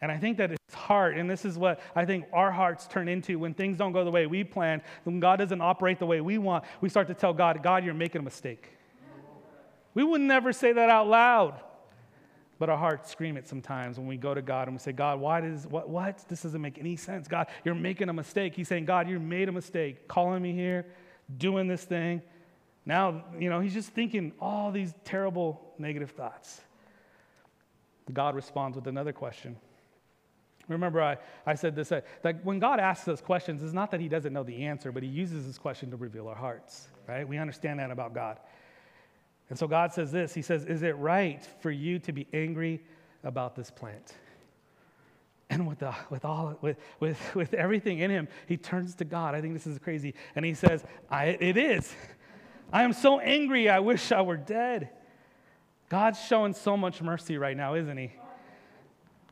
And 0.00 0.12
I 0.12 0.18
think 0.18 0.38
that 0.38 0.52
it's 0.52 0.74
hard, 0.74 1.18
and 1.18 1.28
this 1.28 1.44
is 1.44 1.58
what 1.58 1.80
I 1.96 2.04
think 2.04 2.26
our 2.32 2.52
hearts 2.52 2.86
turn 2.86 3.08
into 3.08 3.38
when 3.38 3.52
things 3.52 3.76
don't 3.76 3.92
go 3.92 4.04
the 4.04 4.10
way 4.10 4.26
we 4.26 4.44
plan, 4.44 4.80
when 5.04 5.18
God 5.18 5.36
doesn't 5.36 5.60
operate 5.60 5.98
the 5.98 6.06
way 6.06 6.20
we 6.20 6.38
want, 6.38 6.64
we 6.80 6.88
start 6.88 7.08
to 7.08 7.14
tell 7.14 7.32
God, 7.32 7.62
God, 7.62 7.84
you're 7.84 7.94
making 7.94 8.20
a 8.20 8.24
mistake. 8.24 8.70
We 9.94 10.04
would 10.04 10.20
never 10.20 10.52
say 10.52 10.72
that 10.72 10.88
out 10.88 11.08
loud. 11.08 11.60
But 12.60 12.68
our 12.68 12.76
hearts 12.76 13.10
scream 13.10 13.36
it 13.36 13.46
sometimes 13.46 13.98
when 13.98 14.08
we 14.08 14.16
go 14.16 14.34
to 14.34 14.42
God 14.42 14.66
and 14.66 14.76
we 14.76 14.80
say, 14.80 14.90
God, 14.92 15.20
why 15.20 15.40
does, 15.40 15.66
what, 15.66 15.88
what? 15.88 16.24
This 16.28 16.42
doesn't 16.42 16.60
make 16.60 16.78
any 16.78 16.96
sense. 16.96 17.28
God, 17.28 17.46
you're 17.64 17.74
making 17.74 18.08
a 18.08 18.12
mistake. 18.12 18.54
He's 18.54 18.66
saying, 18.66 18.84
God, 18.84 19.08
you 19.08 19.20
made 19.20 19.48
a 19.48 19.52
mistake 19.52 20.08
calling 20.08 20.42
me 20.42 20.52
here, 20.52 20.86
doing 21.36 21.68
this 21.68 21.84
thing. 21.84 22.20
Now, 22.84 23.24
you 23.38 23.48
know, 23.48 23.60
he's 23.60 23.74
just 23.74 23.90
thinking 23.90 24.32
all 24.40 24.72
these 24.72 24.92
terrible 25.04 25.72
negative 25.78 26.10
thoughts. 26.10 26.60
God 28.12 28.34
responds 28.34 28.74
with 28.76 28.88
another 28.88 29.12
question. 29.12 29.56
Remember, 30.68 31.02
I, 31.02 31.16
I 31.46 31.54
said 31.54 31.74
this 31.74 31.90
uh, 31.90 31.96
that, 31.96 32.06
that 32.22 32.44
when 32.44 32.58
God 32.58 32.78
asks 32.78 33.08
us 33.08 33.20
questions, 33.20 33.62
it's 33.62 33.72
not 33.72 33.90
that 33.90 34.00
He 34.00 34.08
doesn't 34.08 34.32
know 34.32 34.44
the 34.44 34.66
answer, 34.66 34.92
but 34.92 35.02
He 35.02 35.08
uses 35.08 35.46
this 35.46 35.58
question 35.58 35.90
to 35.90 35.96
reveal 35.96 36.28
our 36.28 36.34
hearts, 36.34 36.88
right? 37.06 37.26
We 37.26 37.38
understand 37.38 37.80
that 37.80 37.90
about 37.90 38.14
God. 38.14 38.38
And 39.50 39.58
so 39.58 39.66
God 39.66 39.92
says 39.92 40.12
this 40.12 40.34
He 40.34 40.42
says, 40.42 40.64
Is 40.64 40.82
it 40.82 40.96
right 40.96 41.44
for 41.60 41.70
you 41.70 41.98
to 42.00 42.12
be 42.12 42.26
angry 42.32 42.82
about 43.24 43.56
this 43.56 43.70
plant? 43.70 44.14
And 45.50 45.66
with, 45.66 45.78
the, 45.78 45.94
with, 46.10 46.26
all, 46.26 46.58
with, 46.60 46.76
with, 47.00 47.34
with 47.34 47.54
everything 47.54 48.00
in 48.00 48.10
him, 48.10 48.28
he 48.46 48.58
turns 48.58 48.94
to 48.96 49.06
God. 49.06 49.34
I 49.34 49.40
think 49.40 49.54
this 49.54 49.66
is 49.66 49.78
crazy. 49.78 50.14
And 50.36 50.44
he 50.44 50.52
says, 50.52 50.84
It 51.10 51.56
is. 51.56 51.90
I 52.70 52.82
am 52.82 52.92
so 52.92 53.18
angry, 53.18 53.70
I 53.70 53.78
wish 53.78 54.12
I 54.12 54.20
were 54.20 54.36
dead. 54.36 54.90
God's 55.88 56.22
showing 56.22 56.52
so 56.52 56.76
much 56.76 57.00
mercy 57.00 57.38
right 57.38 57.56
now, 57.56 57.74
isn't 57.74 57.96
he? 57.96 58.12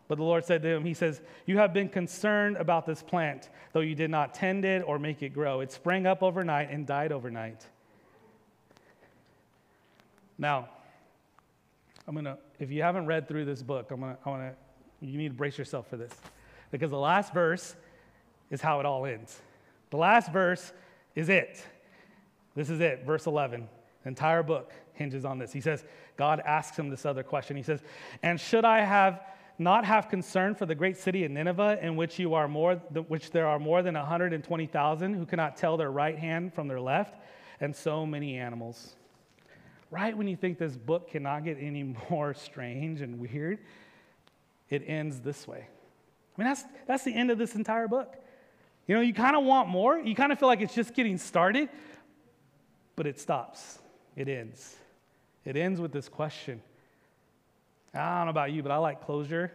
But 0.08 0.18
the 0.18 0.24
Lord 0.24 0.44
said 0.44 0.62
to 0.62 0.68
him, 0.68 0.84
He 0.84 0.94
says, 0.94 1.20
You 1.46 1.58
have 1.58 1.72
been 1.72 1.88
concerned 1.88 2.56
about 2.56 2.86
this 2.86 3.02
plant, 3.02 3.50
though 3.72 3.80
you 3.80 3.94
did 3.94 4.10
not 4.10 4.34
tend 4.34 4.64
it 4.64 4.82
or 4.86 4.98
make 4.98 5.22
it 5.22 5.30
grow. 5.30 5.60
It 5.60 5.72
sprang 5.72 6.06
up 6.06 6.22
overnight 6.22 6.70
and 6.70 6.86
died 6.86 7.12
overnight. 7.12 7.66
Now, 10.38 10.68
I'm 12.06 12.14
gonna, 12.14 12.38
if 12.60 12.70
you 12.70 12.82
haven't 12.82 13.06
read 13.06 13.26
through 13.26 13.46
this 13.46 13.62
book, 13.62 13.90
I'm 13.90 14.00
gonna, 14.00 14.18
I 14.24 14.28
wanna, 14.28 14.52
you 15.00 15.18
need 15.18 15.28
to 15.28 15.34
brace 15.34 15.58
yourself 15.58 15.88
for 15.88 15.96
this. 15.96 16.12
Because 16.70 16.90
the 16.90 16.98
last 16.98 17.32
verse 17.32 17.74
is 18.50 18.60
how 18.60 18.80
it 18.80 18.86
all 18.86 19.06
ends. 19.06 19.40
The 19.90 19.96
last 19.96 20.32
verse 20.32 20.72
is 21.14 21.28
it. 21.28 21.64
This 22.54 22.70
is 22.70 22.80
it, 22.80 23.04
verse 23.04 23.26
11. 23.26 23.68
The 24.02 24.08
entire 24.08 24.42
book 24.42 24.72
hinges 24.94 25.24
on 25.24 25.38
this. 25.38 25.52
He 25.52 25.60
says, 25.60 25.84
God 26.16 26.40
asks 26.40 26.78
him 26.78 26.90
this 26.90 27.04
other 27.04 27.22
question. 27.22 27.56
He 27.56 27.62
says, 27.62 27.82
And 28.22 28.40
should 28.40 28.64
I 28.64 28.82
have 28.82 29.20
not 29.58 29.84
have 29.84 30.08
concern 30.08 30.54
for 30.54 30.66
the 30.66 30.74
great 30.74 30.96
city 30.96 31.24
of 31.24 31.30
Nineveh, 31.30 31.78
in 31.80 31.96
which 31.96 32.18
you 32.18 32.34
are 32.34 32.48
more, 32.48 32.74
which 32.74 33.30
there 33.30 33.46
are 33.46 33.58
more 33.58 33.82
than 33.82 33.94
120,000 33.94 35.14
who 35.14 35.26
cannot 35.26 35.56
tell 35.56 35.76
their 35.76 35.90
right 35.90 36.18
hand 36.18 36.52
from 36.52 36.68
their 36.68 36.80
left, 36.80 37.14
and 37.60 37.74
so 37.74 38.04
many 38.04 38.36
animals. 38.36 38.96
Right 39.90 40.16
when 40.16 40.28
you 40.28 40.36
think 40.36 40.58
this 40.58 40.76
book 40.76 41.10
cannot 41.10 41.44
get 41.44 41.56
any 41.60 41.82
more 42.10 42.34
strange 42.34 43.00
and 43.00 43.18
weird, 43.18 43.58
it 44.68 44.82
ends 44.86 45.20
this 45.20 45.46
way. 45.46 45.66
I 46.36 46.40
mean, 46.40 46.48
that's, 46.48 46.64
that's 46.86 47.04
the 47.04 47.14
end 47.14 47.30
of 47.30 47.38
this 47.38 47.54
entire 47.54 47.88
book. 47.88 48.14
You 48.86 48.94
know, 48.94 49.00
you 49.00 49.14
kind 49.14 49.36
of 49.36 49.44
want 49.44 49.68
more. 49.68 49.98
You 49.98 50.14
kind 50.14 50.32
of 50.32 50.38
feel 50.38 50.48
like 50.48 50.60
it's 50.60 50.74
just 50.74 50.94
getting 50.94 51.18
started, 51.18 51.68
but 52.94 53.06
it 53.06 53.18
stops. 53.18 53.78
It 54.16 54.28
ends. 54.28 54.76
It 55.44 55.56
ends 55.56 55.80
with 55.80 55.92
this 55.92 56.08
question 56.08 56.62
I 57.96 58.18
don't 58.18 58.26
know 58.26 58.30
about 58.30 58.52
you, 58.52 58.62
but 58.62 58.70
I 58.72 58.76
like 58.76 59.04
closure. 59.04 59.50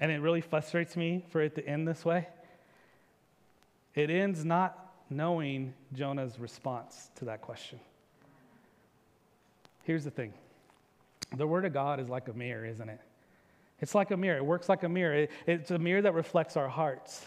And 0.00 0.10
it 0.10 0.20
really 0.20 0.40
frustrates 0.40 0.96
me 0.96 1.24
for 1.30 1.40
it 1.40 1.54
to 1.56 1.66
end 1.66 1.86
this 1.86 2.04
way. 2.04 2.28
It 3.94 4.10
ends 4.10 4.44
not 4.44 4.94
knowing 5.10 5.74
Jonah's 5.92 6.38
response 6.38 7.10
to 7.16 7.26
that 7.26 7.42
question. 7.42 7.78
Here's 9.82 10.04
the 10.04 10.10
thing 10.10 10.32
the 11.36 11.46
Word 11.46 11.64
of 11.64 11.72
God 11.72 12.00
is 12.00 12.08
like 12.08 12.28
a 12.28 12.32
mirror, 12.32 12.64
isn't 12.64 12.88
it? 12.88 13.00
It's 13.80 13.94
like 13.94 14.10
a 14.12 14.16
mirror. 14.16 14.36
It 14.36 14.44
works 14.44 14.68
like 14.68 14.84
a 14.84 14.88
mirror. 14.88 15.14
It, 15.14 15.30
it's 15.46 15.70
a 15.70 15.78
mirror 15.78 16.02
that 16.02 16.14
reflects 16.14 16.56
our 16.56 16.68
hearts. 16.68 17.26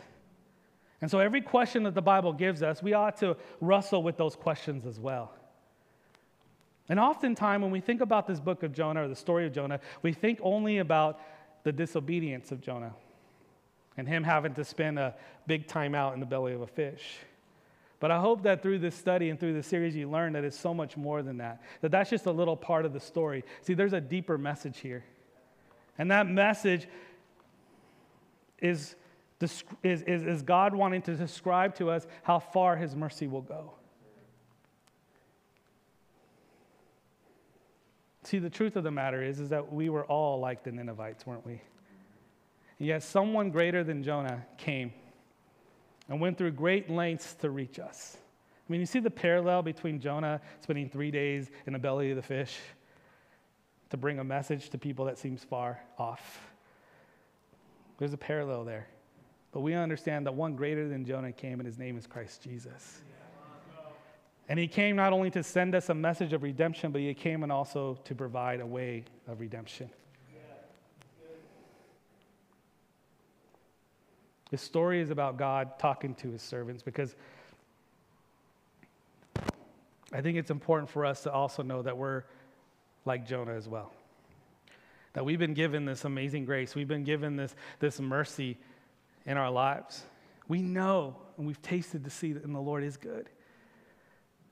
And 1.01 1.11
so, 1.11 1.19
every 1.19 1.41
question 1.41 1.83
that 1.83 1.93
the 1.93 2.01
Bible 2.01 2.33
gives 2.33 2.63
us, 2.63 2.81
we 2.81 2.93
ought 2.93 3.17
to 3.17 3.35
wrestle 3.59 4.01
with 4.01 4.17
those 4.17 4.35
questions 4.35 4.85
as 4.85 4.99
well. 4.99 5.33
And 6.87 6.99
oftentimes, 6.99 7.61
when 7.61 7.71
we 7.71 7.79
think 7.79 8.01
about 8.01 8.27
this 8.27 8.39
book 8.39 8.63
of 8.63 8.73
Jonah 8.73 9.03
or 9.03 9.07
the 9.07 9.15
story 9.15 9.45
of 9.45 9.53
Jonah, 9.53 9.79
we 10.01 10.13
think 10.13 10.39
only 10.41 10.77
about 10.77 11.19
the 11.63 11.71
disobedience 11.71 12.51
of 12.51 12.61
Jonah 12.61 12.93
and 13.97 14.07
him 14.07 14.23
having 14.23 14.53
to 14.53 14.63
spend 14.63 14.99
a 14.99 15.15
big 15.47 15.67
time 15.67 15.95
out 15.95 16.13
in 16.13 16.19
the 16.19 16.25
belly 16.25 16.53
of 16.53 16.61
a 16.61 16.67
fish. 16.67 17.17
But 17.99 18.11
I 18.11 18.19
hope 18.19 18.43
that 18.43 18.61
through 18.61 18.79
this 18.79 18.93
study 18.93 19.29
and 19.29 19.39
through 19.39 19.53
this 19.53 19.67
series, 19.67 19.95
you 19.95 20.09
learn 20.09 20.33
that 20.33 20.43
it's 20.43 20.59
so 20.59 20.73
much 20.73 20.97
more 20.97 21.23
than 21.23 21.37
that, 21.37 21.61
that 21.81 21.91
that's 21.91 22.09
just 22.09 22.25
a 22.25 22.31
little 22.31 22.57
part 22.57 22.85
of 22.85 22.93
the 22.93 22.99
story. 22.99 23.43
See, 23.61 23.73
there's 23.73 23.93
a 23.93 24.01
deeper 24.01 24.37
message 24.37 24.79
here. 24.79 25.03
And 25.97 26.11
that 26.11 26.27
message 26.27 26.87
is, 28.59 28.95
is, 29.41 29.63
is, 29.83 30.03
is 30.03 30.41
God 30.41 30.75
wanting 30.75 31.01
to 31.03 31.15
describe 31.15 31.75
to 31.75 31.89
us 31.89 32.05
how 32.23 32.39
far 32.39 32.75
his 32.75 32.95
mercy 32.95 33.27
will 33.27 33.41
go. 33.41 33.73
See, 38.25 38.39
the 38.39 38.49
truth 38.49 38.75
of 38.75 38.83
the 38.83 38.91
matter 38.91 39.21
is, 39.21 39.39
is 39.39 39.49
that 39.49 39.71
we 39.71 39.89
were 39.89 40.03
all 40.03 40.39
like 40.39 40.63
the 40.63 40.71
Ninevites, 40.71 41.27
weren't 41.27 41.45
we? 41.45 41.61
And 42.79 42.87
yet, 42.87 43.03
someone 43.03 43.51
greater 43.51 43.83
than 43.83 44.01
Jonah 44.01 44.43
came 44.57 44.91
and 46.09 46.19
went 46.19 46.37
through 46.37 46.51
great 46.51 46.89
lengths 46.89 47.35
to 47.35 47.51
reach 47.51 47.77
us. 47.77 48.17
I 48.67 48.71
mean, 48.71 48.79
you 48.79 48.87
see 48.87 48.99
the 48.99 49.11
parallel 49.11 49.61
between 49.61 49.99
Jonah 49.99 50.41
spending 50.61 50.89
three 50.89 51.11
days 51.11 51.51
in 51.67 51.73
the 51.73 51.79
belly 51.79 52.09
of 52.09 52.15
the 52.15 52.23
fish 52.23 52.57
to 53.91 53.97
bring 53.97 54.17
a 54.17 54.23
message 54.23 54.71
to 54.71 54.79
people 54.79 55.05
that 55.05 55.19
seems 55.19 55.43
far 55.43 55.79
off. 55.99 56.49
There's 57.99 58.13
a 58.13 58.17
parallel 58.17 58.65
there. 58.65 58.87
But 59.51 59.61
we 59.61 59.75
understand 59.75 60.25
that 60.25 60.33
one 60.33 60.55
greater 60.55 60.89
than 60.89 61.05
Jonah 61.05 61.31
came, 61.31 61.59
and 61.59 61.67
his 61.67 61.77
name 61.77 61.95
is 61.95 62.07
Christ 62.07 62.41
Jesus. 62.41 63.01
And 64.47 64.59
he 64.59 64.67
came 64.67 64.95
not 64.95 65.11
only 65.11 65.31
to 65.31 65.41
send 65.41 65.73
us 65.73 65.89
a 65.89 65.93
message 65.93 66.33
of 66.33 66.43
redemption, 66.43 66.91
but 66.91 67.01
he 67.01 67.13
came 67.13 67.43
and 67.43 67.51
also 67.51 67.97
to 68.03 68.13
provide 68.13 68.61
a 68.61 68.65
way 68.65 69.03
of 69.27 69.39
redemption. 69.39 69.89
This 74.51 74.61
story 74.61 75.01
is 75.01 75.09
about 75.09 75.37
God 75.37 75.79
talking 75.79 76.13
to 76.15 76.29
his 76.29 76.41
servants 76.41 76.83
because 76.83 77.15
I 80.13 80.21
think 80.21 80.37
it's 80.37 80.51
important 80.51 80.89
for 80.89 81.05
us 81.05 81.23
to 81.23 81.31
also 81.31 81.63
know 81.63 81.81
that 81.81 81.97
we're 81.97 82.23
like 83.05 83.25
Jonah 83.27 83.53
as 83.53 83.67
well. 83.67 83.91
That 85.13 85.25
we've 85.25 85.39
been 85.39 85.55
given 85.55 85.85
this 85.85 86.05
amazing 86.05 86.45
grace, 86.45 86.75
we've 86.75 86.87
been 86.87 87.03
given 87.03 87.35
this, 87.35 87.55
this 87.79 87.99
mercy 87.99 88.57
in 89.25 89.37
our 89.37 89.49
lives. 89.49 90.03
We 90.47 90.61
know 90.61 91.15
and 91.37 91.47
we've 91.47 91.61
tasted 91.61 92.03
to 92.03 92.09
see 92.09 92.33
that 92.33 92.43
the 92.43 92.61
Lord 92.61 92.83
is 92.83 92.97
good. 92.97 93.29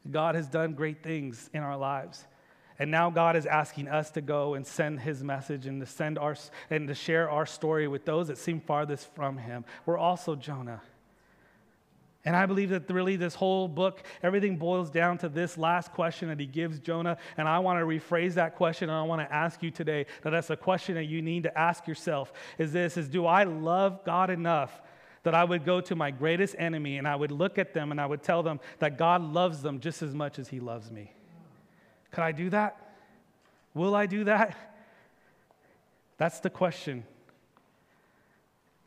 God 0.10 0.36
has 0.36 0.48
done 0.48 0.74
great 0.74 1.02
things 1.04 1.50
in 1.54 1.62
our 1.62 1.78
lives. 1.78 2.26
And 2.80 2.90
now 2.92 3.10
God 3.10 3.36
is 3.36 3.46
asking 3.46 3.88
us 3.88 4.10
to 4.12 4.22
go 4.22 4.56
and 4.56 4.66
send 4.66 5.00
his 5.00 5.24
message 5.24 5.68
and 5.68 5.80
to 5.80 5.86
send 5.86 6.18
our 6.18 6.36
and 6.70 6.88
to 6.88 6.96
share 6.96 7.30
our 7.30 7.46
story 7.46 7.88
with 7.88 8.04
those 8.04 8.28
that 8.28 8.38
seem 8.38 8.60
farthest 8.60 9.14
from 9.16 9.38
him. 9.38 9.64
We're 9.86 9.98
also 9.98 10.36
Jonah. 10.36 10.82
And 12.26 12.36
I 12.36 12.46
believe 12.46 12.70
that 12.70 12.90
really 12.90 13.18
this 13.18 13.36
whole 13.36 13.68
book, 13.68 14.02
everything 14.22 14.56
boils 14.56 14.90
down 14.90 15.18
to 15.20 15.30
this 15.30 15.58
last 15.58 15.92
question 15.92 16.30
that 16.30 16.40
he 16.40 16.46
gives 16.46 16.80
Jonah. 16.80 17.18
And 17.36 17.50
I 17.50 17.60
want 17.60 17.80
to 17.80 17.86
rephrase 17.86 18.36
that 18.36 18.56
question 18.56 18.90
and 18.90 18.98
I 18.98 19.04
want 19.04 19.28
to 19.28 19.34
ask 19.34 19.62
you 19.62 19.72
today 19.72 20.06
that 20.22 20.30
that's 20.30 20.50
a 20.50 20.56
question 20.56 20.96
that 20.96 21.06
you 21.06 21.22
need 21.22 21.44
to 21.44 21.58
ask 21.58 21.86
yourself 21.86 22.32
is 22.58 22.72
this 22.72 22.96
is 22.96 23.10
do 23.10 23.26
I 23.26 23.44
love 23.44 24.06
God 24.06 24.30
enough 24.30 24.82
that 25.24 25.34
I 25.34 25.44
would 25.44 25.66
go 25.66 25.82
to 25.82 25.96
my 25.96 26.12
greatest 26.12 26.56
enemy 26.60 26.98
and 26.98 27.08
I 27.08 27.16
would 27.16 27.32
look 27.32 27.58
at 27.58 27.74
them 27.74 27.92
and 27.92 28.00
I 28.00 28.06
would 28.06 28.22
tell 28.22 28.44
them 28.44 28.60
that 28.80 28.98
God 28.98 29.22
loves 29.22 29.62
them 29.62 29.80
just 29.80 30.02
as 30.02 30.14
much 30.14 30.38
as 30.38 30.50
He 30.50 30.60
loves 30.60 30.92
me. 30.92 31.14
Could 32.12 32.24
I 32.24 32.32
do 32.32 32.50
that? 32.52 32.78
Will 33.74 33.96
I 33.96 34.06
do 34.06 34.26
that? 34.26 34.56
That's 36.18 36.40
the 36.42 36.50
question. 36.50 37.06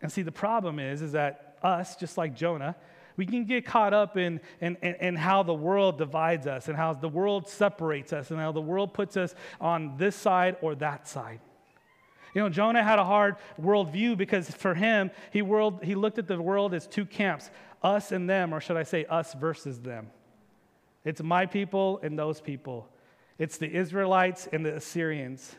And 0.01 0.13
see, 0.13 0.23
the 0.23 0.33
problem 0.33 0.79
is, 0.79 1.03
is 1.03 1.13
that 1.13 1.59
us, 1.63 1.97
just 1.97 2.17
like 2.17 2.37
Jonah, 2.37 2.77
we 3.17 3.25
can 3.25 3.45
get 3.45 3.65
caught 3.65 3.95
up 3.95 4.17
in, 4.17 4.41
in, 4.61 4.77
in, 4.83 4.95
in, 4.97 5.17
how 5.17 5.43
the 5.43 5.55
world 5.55 5.97
divides 5.97 6.47
us 6.47 6.69
and 6.69 6.77
how 6.77 6.93
the 6.93 7.09
world 7.09 7.49
separates 7.49 8.13
us 8.13 8.31
and 8.31 8.39
how 8.39 8.53
the 8.53 8.61
world 8.61 8.93
puts 8.93 9.17
us 9.17 9.35
on 9.61 9.97
this 9.97 10.15
side 10.15 10.57
or 10.61 10.75
that 10.77 11.09
side. 11.09 11.41
You 12.37 12.43
know, 12.43 12.51
Jonah 12.51 12.85
had 12.85 12.99
a 12.99 13.05
hard 13.05 13.37
worldview 13.59 14.19
because 14.19 14.51
for 14.51 14.75
him, 14.75 15.11
he, 15.31 15.41
world, 15.41 15.83
he 15.83 15.95
looked 15.95 16.19
at 16.19 16.29
the 16.29 16.39
world 16.39 16.75
as 16.75 16.87
two 16.87 17.07
camps 17.07 17.51
us 17.83 18.13
and 18.13 18.29
them, 18.29 18.53
or 18.53 18.61
should 18.61 18.77
I 18.77 18.83
say, 18.83 19.07
us 19.07 19.33
versus 19.33 19.81
them. 19.81 20.11
It's 21.03 21.23
my 21.23 21.47
people 21.47 21.99
and 22.03 22.19
those 22.19 22.43
people, 22.43 22.91
it's 23.39 23.57
the 23.57 23.75
Israelites 23.75 24.49
and 24.53 24.67
the 24.67 24.75
Assyrians. 24.75 25.57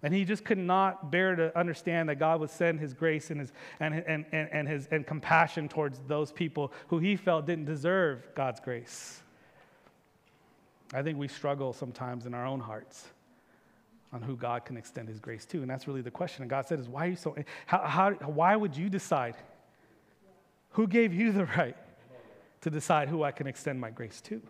And 0.00 0.14
he 0.14 0.24
just 0.24 0.44
could 0.44 0.58
not 0.58 1.10
bear 1.10 1.34
to 1.34 1.58
understand 1.58 2.08
that 2.08 2.20
God 2.20 2.38
would 2.38 2.50
send 2.50 2.78
his 2.78 2.94
grace 2.94 3.32
and 3.32 3.40
his, 3.40 3.52
and, 3.80 3.92
and, 3.94 4.26
and, 4.30 4.48
and, 4.52 4.68
his, 4.68 4.86
and 4.92 5.04
compassion 5.04 5.68
towards 5.68 5.98
those 6.06 6.30
people 6.30 6.72
who 6.86 7.00
he 7.00 7.16
felt 7.16 7.46
didn't 7.46 7.64
deserve 7.64 8.28
God's 8.36 8.60
grace. 8.60 9.22
I 10.94 11.02
think 11.02 11.18
we 11.18 11.26
struggle 11.26 11.72
sometimes 11.72 12.26
in 12.26 12.34
our 12.34 12.46
own 12.46 12.60
hearts 12.60 13.08
on 14.12 14.22
who 14.22 14.36
God 14.36 14.64
can 14.64 14.76
extend 14.76 15.08
his 15.08 15.18
grace 15.18 15.44
to. 15.46 15.60
And 15.62 15.70
that's 15.70 15.86
really 15.88 16.02
the 16.02 16.10
question. 16.10 16.42
And 16.42 16.50
God 16.50 16.66
said, 16.66 16.80
is 16.80 16.88
why 16.88 17.06
are 17.06 17.10
you 17.10 17.16
so, 17.16 17.36
how, 17.66 17.78
how, 17.78 18.10
why 18.12 18.56
would 18.56 18.76
you 18.76 18.88
decide? 18.88 19.36
Who 20.70 20.86
gave 20.86 21.12
you 21.12 21.32
the 21.32 21.46
right 21.46 21.76
to 22.60 22.70
decide 22.70 23.08
who 23.08 23.22
I 23.22 23.32
can 23.32 23.46
extend 23.46 23.80
my 23.80 23.90
grace 23.90 24.20
to? 24.22 24.40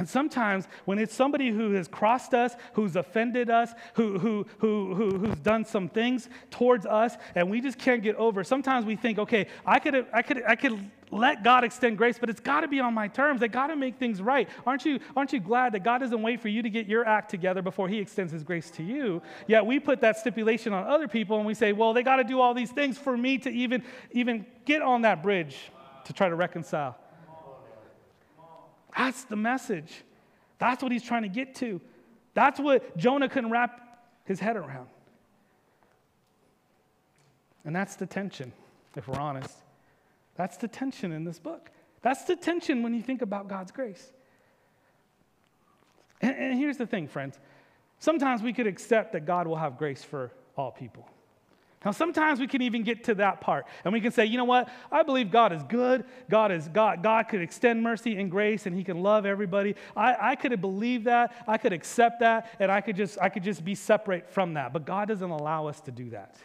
And 0.00 0.08
sometimes 0.08 0.66
when 0.86 0.98
it's 0.98 1.14
somebody 1.14 1.50
who 1.50 1.72
has 1.72 1.86
crossed 1.86 2.32
us, 2.32 2.54
who's 2.72 2.96
offended 2.96 3.50
us, 3.50 3.74
who, 3.92 4.18
who, 4.18 4.46
who, 4.56 4.94
who, 4.94 5.18
who's 5.18 5.38
done 5.40 5.66
some 5.66 5.90
things 5.90 6.30
towards 6.50 6.86
us, 6.86 7.16
and 7.34 7.50
we 7.50 7.60
just 7.60 7.78
can't 7.78 8.02
get 8.02 8.16
over, 8.16 8.42
sometimes 8.42 8.86
we 8.86 8.96
think, 8.96 9.18
okay, 9.18 9.46
I 9.66 9.78
could, 9.78 10.06
I 10.10 10.22
could, 10.22 10.42
I 10.48 10.56
could 10.56 10.90
let 11.10 11.44
God 11.44 11.64
extend 11.64 11.98
grace, 11.98 12.16
but 12.18 12.30
it's 12.30 12.40
got 12.40 12.62
to 12.62 12.68
be 12.68 12.80
on 12.80 12.94
my 12.94 13.08
terms. 13.08 13.42
I 13.42 13.48
got 13.48 13.66
to 13.66 13.76
make 13.76 13.98
things 13.98 14.22
right. 14.22 14.48
Aren't 14.64 14.86
you, 14.86 15.00
aren't 15.14 15.34
you 15.34 15.40
glad 15.40 15.74
that 15.74 15.84
God 15.84 15.98
doesn't 15.98 16.22
wait 16.22 16.40
for 16.40 16.48
you 16.48 16.62
to 16.62 16.70
get 16.70 16.86
your 16.86 17.06
act 17.06 17.30
together 17.30 17.60
before 17.60 17.86
He 17.86 17.98
extends 17.98 18.32
His 18.32 18.42
grace 18.42 18.70
to 18.70 18.82
you? 18.82 19.20
Yet 19.48 19.66
we 19.66 19.80
put 19.80 20.00
that 20.00 20.16
stipulation 20.16 20.72
on 20.72 20.86
other 20.86 21.08
people 21.08 21.36
and 21.36 21.46
we 21.46 21.52
say, 21.52 21.74
well, 21.74 21.92
they 21.92 22.02
got 22.02 22.16
to 22.16 22.24
do 22.24 22.40
all 22.40 22.54
these 22.54 22.70
things 22.70 22.96
for 22.96 23.18
me 23.18 23.36
to 23.36 23.50
even, 23.50 23.84
even 24.12 24.46
get 24.64 24.80
on 24.80 25.02
that 25.02 25.22
bridge 25.22 25.58
to 26.06 26.14
try 26.14 26.30
to 26.30 26.36
reconcile. 26.36 26.96
That's 28.96 29.24
the 29.24 29.36
message. 29.36 30.04
That's 30.58 30.82
what 30.82 30.92
he's 30.92 31.02
trying 31.02 31.22
to 31.22 31.28
get 31.28 31.54
to. 31.56 31.80
That's 32.34 32.60
what 32.60 32.96
Jonah 32.96 33.28
couldn't 33.28 33.50
wrap 33.50 34.04
his 34.24 34.40
head 34.40 34.56
around. 34.56 34.88
And 37.64 37.74
that's 37.74 37.96
the 37.96 38.06
tension, 38.06 38.52
if 38.96 39.08
we're 39.08 39.18
honest. 39.18 39.54
That's 40.36 40.56
the 40.56 40.68
tension 40.68 41.12
in 41.12 41.24
this 41.24 41.38
book. 41.38 41.70
That's 42.02 42.24
the 42.24 42.36
tension 42.36 42.82
when 42.82 42.94
you 42.94 43.02
think 43.02 43.22
about 43.22 43.48
God's 43.48 43.72
grace. 43.72 44.12
And, 46.22 46.34
and, 46.36 46.58
here's 46.58 46.76
the 46.76 46.86
thing, 46.86 47.08
friends. 47.08 47.38
Sometimes 47.98 48.42
we 48.42 48.52
could 48.52 48.66
accept 48.66 49.12
that 49.12 49.26
God 49.26 49.46
will 49.46 49.56
have 49.56 49.76
grace 49.76 50.02
for 50.02 50.30
all 50.56 50.70
people. 50.70 51.06
Now, 51.84 51.92
sometimes 51.92 52.40
we 52.40 52.46
can 52.46 52.60
even 52.60 52.82
get 52.82 53.04
to 53.04 53.14
that 53.16 53.40
part 53.40 53.64
and 53.84 53.92
we 53.92 54.02
can 54.02 54.12
say, 54.12 54.26
you 54.26 54.36
know 54.36 54.44
what? 54.44 54.68
I 54.92 55.02
believe 55.02 55.30
God 55.30 55.50
is 55.52 55.62
good. 55.62 56.04
God 56.28 56.52
is 56.52 56.68
God. 56.68 57.02
God 57.02 57.28
could 57.28 57.40
extend 57.40 57.82
mercy 57.82 58.18
and 58.18 58.30
grace 58.30 58.66
and 58.66 58.76
he 58.76 58.84
can 58.84 59.02
love 59.02 59.24
everybody. 59.24 59.74
I, 59.96 60.32
I 60.32 60.36
could 60.36 60.60
believe 60.60 61.04
that. 61.04 61.32
I 61.48 61.56
could 61.56 61.72
accept 61.72 62.20
that 62.20 62.54
and 62.60 62.70
I 62.70 62.82
could 62.82 62.96
just 62.96 63.18
I 63.18 63.30
could 63.30 63.42
just 63.42 63.64
be 63.64 63.74
separate 63.74 64.28
from 64.28 64.54
that. 64.54 64.74
But 64.74 64.84
God 64.84 65.08
doesn't 65.08 65.30
allow 65.30 65.68
us 65.68 65.80
to 65.82 65.90
do 65.90 66.10
that. 66.10 66.36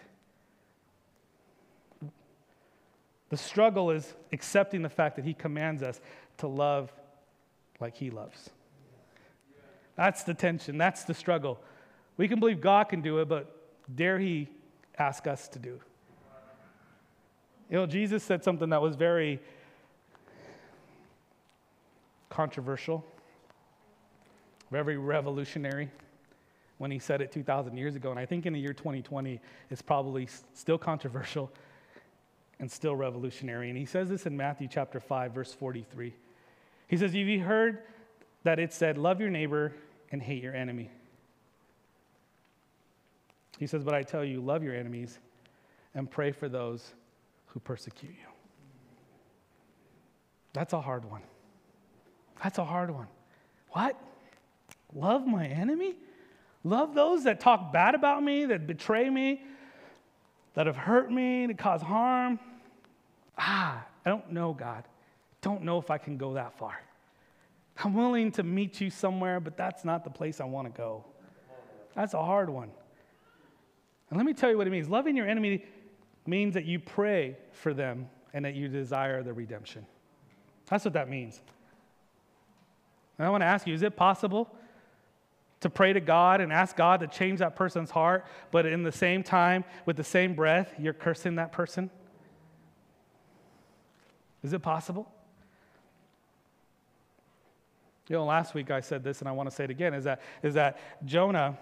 The 3.30 3.38
struggle 3.38 3.91
is 3.91 4.13
accepting 4.32 4.84
the 4.84 4.89
fact 4.89 5.17
that 5.17 5.26
he 5.26 5.34
commands 5.34 5.84
us 5.84 6.00
to 6.38 6.48
love 6.48 6.93
like 7.82 7.95
he 7.95 8.10
loves. 8.10 8.52
That's 9.98 10.24
the 10.24 10.34
tension. 10.34 10.78
That's 10.78 11.04
the 11.04 11.13
struggle. 11.13 11.60
We 12.15 12.30
can 12.30 12.39
believe 12.39 12.62
God 12.62 12.88
can 12.88 13.02
do 13.02 13.19
it, 13.19 13.28
but 13.28 13.54
dare 13.93 14.17
he 14.17 14.48
ask 14.98 15.28
us 15.28 15.48
to 15.50 15.60
do. 15.60 15.80
You 17.70 17.78
know, 17.78 17.86
Jesus 17.86 18.24
said 18.24 18.44
something 18.44 18.70
that 18.70 18.82
was 18.82 18.96
very 18.96 19.40
controversial, 22.30 23.04
very 24.72 24.98
revolutionary 24.98 25.90
when 26.78 26.92
he 26.92 27.00
said 27.00 27.22
it 27.22 27.32
2,000 27.32 27.78
years 27.78 27.96
ago. 27.96 28.12
And 28.12 28.20
I 28.20 28.26
think 28.26 28.46
in 28.46 28.54
the 28.54 28.60
year 28.60 28.74
2020, 28.74 29.40
it's 29.70 29.82
probably 29.82 30.28
still 30.54 30.78
controversial 30.78 31.52
and 32.60 32.72
still 32.72 32.96
revolutionary. 32.96 33.70
And 33.70 33.78
he 33.78 33.86
says 33.86 34.10
this 34.10 34.26
in 34.26 34.36
Matthew 34.36 34.68
chapter 34.70 35.00
5, 35.00 35.32
verse 35.32 35.54
43. 35.54 36.14
He 36.88 36.98
says, 36.98 37.16
You've 37.16 37.28
you 37.28 37.44
heard 37.44 37.80
that 38.44 38.60
it 38.60 38.74
said, 38.74 38.98
Love 38.98 39.20
your 39.20 39.30
neighbor 39.30 39.74
and 40.12 40.22
hate 40.22 40.44
your 40.44 40.54
enemy? 40.56 40.90
He 43.58 43.68
says, 43.68 43.84
But 43.84 43.94
I 43.94 44.04
tell 44.04 44.24
you, 44.24 44.41
love 44.41 44.63
your 44.63 44.76
enemies 44.76 45.20
and 45.94 46.10
pray 46.10 46.32
for 46.32 46.50
those 46.50 46.94
who 47.48 47.60
persecute 47.60 48.12
you. 48.12 48.28
That's 50.54 50.74
a 50.74 50.82
hard 50.82 51.06
one. 51.06 51.22
That's 52.44 52.58
a 52.58 52.65
hard 52.65 52.91
one. 52.91 53.08
What? 53.70 54.00
Love 54.94 55.26
my 55.26 55.46
enemy? 55.48 55.96
Love 56.63 56.96
those 56.96 57.26
that 57.26 57.39
talk 57.39 57.72
bad 57.72 57.96
about 57.96 58.24
me, 58.24 58.46
that 58.46 58.65
betray 58.65 59.10
me, 59.10 59.44
that 60.54 60.65
have 60.68 60.78
hurt 60.78 61.12
me, 61.12 61.46
that 61.46 61.58
cause 61.58 61.82
harm? 61.82 62.39
Ah, 63.38 63.86
I 64.06 64.10
don't 64.10 64.32
know, 64.32 64.54
God. 64.54 64.84
Don't 65.41 65.63
know 65.63 65.78
if 65.78 65.91
I 65.91 65.98
can 65.98 66.18
go 66.18 66.34
that 66.34 66.58
far. 66.58 66.82
I'm 67.84 67.94
willing 67.94 68.32
to 68.34 68.44
meet 68.44 68.80
you 68.80 68.89
somewhere, 68.89 69.39
but 69.39 69.58
that's 69.58 69.84
not 69.84 70.04
the 70.04 70.10
place 70.10 70.39
I 70.39 70.46
want 70.46 70.74
to 70.74 70.78
go. 70.78 71.06
That's 71.94 72.13
a 72.13 72.24
hard 72.24 72.50
one. 72.50 72.72
And 74.10 74.18
let 74.18 74.26
me 74.26 74.34
tell 74.34 74.50
you 74.50 74.58
what 74.58 74.68
it 74.68 74.72
means. 74.72 74.89
Loving 74.89 75.15
your 75.15 75.28
enemy 75.28 75.65
means 76.26 76.54
that 76.54 76.65
you 76.65 76.80
pray 76.80 77.38
for 77.52 77.74
them 77.74 78.10
and 78.34 78.46
that 78.46 78.56
you 78.56 78.68
desire 78.68 79.24
their 79.24 79.34
redemption. 79.34 79.86
That's 80.68 80.86
what 80.86 80.94
that 80.94 81.10
means. 81.10 81.41
And 83.18 83.26
I 83.26 83.30
want 83.30 83.41
to 83.41 83.46
ask 83.46 83.65
you 83.65 83.74
is 83.74 83.82
it 83.82 83.96
possible 83.96 84.50
to 85.62 85.70
pray 85.70 85.94
to 85.94 86.00
God 86.00 86.41
and 86.41 86.52
ask 86.52 86.76
God 86.76 87.00
to 87.00 87.08
change 87.08 87.39
that 87.39 87.56
person's 87.56 87.89
heart, 87.89 88.26
but 88.52 88.65
in 88.65 88.84
the 88.84 88.91
same 88.91 89.24
time, 89.24 89.63
with 89.86 89.96
the 89.96 90.04
same 90.04 90.36
breath, 90.36 90.74
you're 90.78 90.94
cursing 90.94 91.36
that 91.36 91.52
person? 91.52 91.89
Is 94.44 94.54
it 94.54 94.62
possible? 94.62 95.12
You 98.08 98.18
know, 98.18 98.26
last 98.26 98.54
week 98.54 98.70
I 98.70 98.82
said 98.82 99.04
this, 99.04 99.22
and 99.22 99.28
I 99.28 99.32
want 99.32 99.50
to 99.50 99.56
say 99.56 99.63
it 99.63 99.72
again 99.72 99.96
is 99.96 100.04
that, 100.04 100.22
is 100.44 100.54
that 100.54 100.78
Jonah 101.04 101.58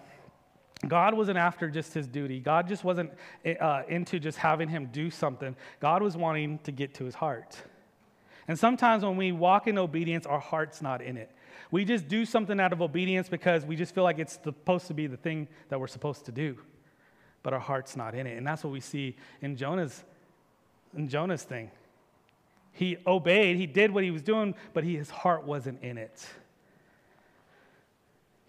God 0.87 1.13
wasn't 1.13 1.37
after 1.37 1.69
just 1.69 1.93
his 1.93 2.07
duty. 2.07 2.39
God 2.39 2.67
just 2.67 2.83
wasn't 2.83 3.11
uh, 3.59 3.83
into 3.87 4.19
just 4.19 4.37
having 4.37 4.67
him 4.67 4.89
do 4.91 5.09
something. 5.09 5.55
God 5.79 6.01
was 6.01 6.17
wanting 6.17 6.59
to 6.59 6.71
get 6.71 6.93
to 6.95 7.05
his 7.05 7.15
heart. 7.15 7.55
And 8.47 8.59
sometimes 8.59 9.03
when 9.03 9.15
we 9.15 9.31
walk 9.31 9.67
in 9.67 9.77
obedience, 9.77 10.25
our 10.25 10.39
heart's 10.39 10.81
not 10.81 11.01
in 11.01 11.15
it. 11.15 11.31
We 11.71 11.85
just 11.85 12.07
do 12.07 12.25
something 12.25 12.59
out 12.59 12.73
of 12.73 12.81
obedience 12.81 13.29
because 13.29 13.65
we 13.65 13.75
just 13.75 13.95
feel 13.95 14.03
like 14.03 14.19
it's 14.19 14.39
supposed 14.43 14.87
to 14.87 14.93
be 14.93 15.07
the 15.07 15.17
thing 15.17 15.47
that 15.69 15.79
we're 15.79 15.87
supposed 15.87 16.25
to 16.25 16.31
do. 16.31 16.57
But 17.41 17.53
our 17.53 17.59
heart's 17.59 17.95
not 17.95 18.13
in 18.15 18.27
it. 18.27 18.37
And 18.37 18.45
that's 18.45 18.63
what 18.63 18.71
we 18.71 18.79
see 18.79 19.15
in 19.41 19.55
Jonah's, 19.55 20.03
in 20.95 21.07
Jonah's 21.07 21.43
thing. 21.43 21.71
He 22.73 22.97
obeyed, 23.07 23.57
he 23.57 23.67
did 23.67 23.91
what 23.91 24.03
he 24.03 24.11
was 24.11 24.21
doing, 24.21 24.55
but 24.73 24.83
he, 24.83 24.97
his 24.97 25.09
heart 25.09 25.45
wasn't 25.45 25.81
in 25.83 25.97
it. 25.97 26.25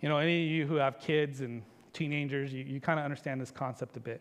You 0.00 0.08
know, 0.08 0.18
any 0.18 0.44
of 0.44 0.50
you 0.50 0.66
who 0.66 0.76
have 0.76 0.98
kids 0.98 1.40
and 1.40 1.62
teenagers, 1.94 2.52
you, 2.52 2.64
you 2.64 2.80
kind 2.80 2.98
of 2.98 3.04
understand 3.04 3.40
this 3.40 3.50
concept 3.50 3.96
a 3.96 4.00
bit, 4.00 4.20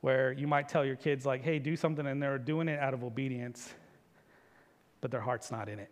where 0.00 0.32
you 0.32 0.46
might 0.46 0.68
tell 0.68 0.84
your 0.84 0.96
kids, 0.96 1.26
like, 1.26 1.42
hey, 1.42 1.58
do 1.58 1.76
something, 1.76 2.06
and 2.06 2.22
they're 2.22 2.38
doing 2.38 2.68
it 2.68 2.78
out 2.78 2.94
of 2.94 3.04
obedience, 3.04 3.74
but 5.02 5.10
their 5.10 5.20
heart's 5.20 5.50
not 5.50 5.68
in 5.68 5.78
it. 5.78 5.90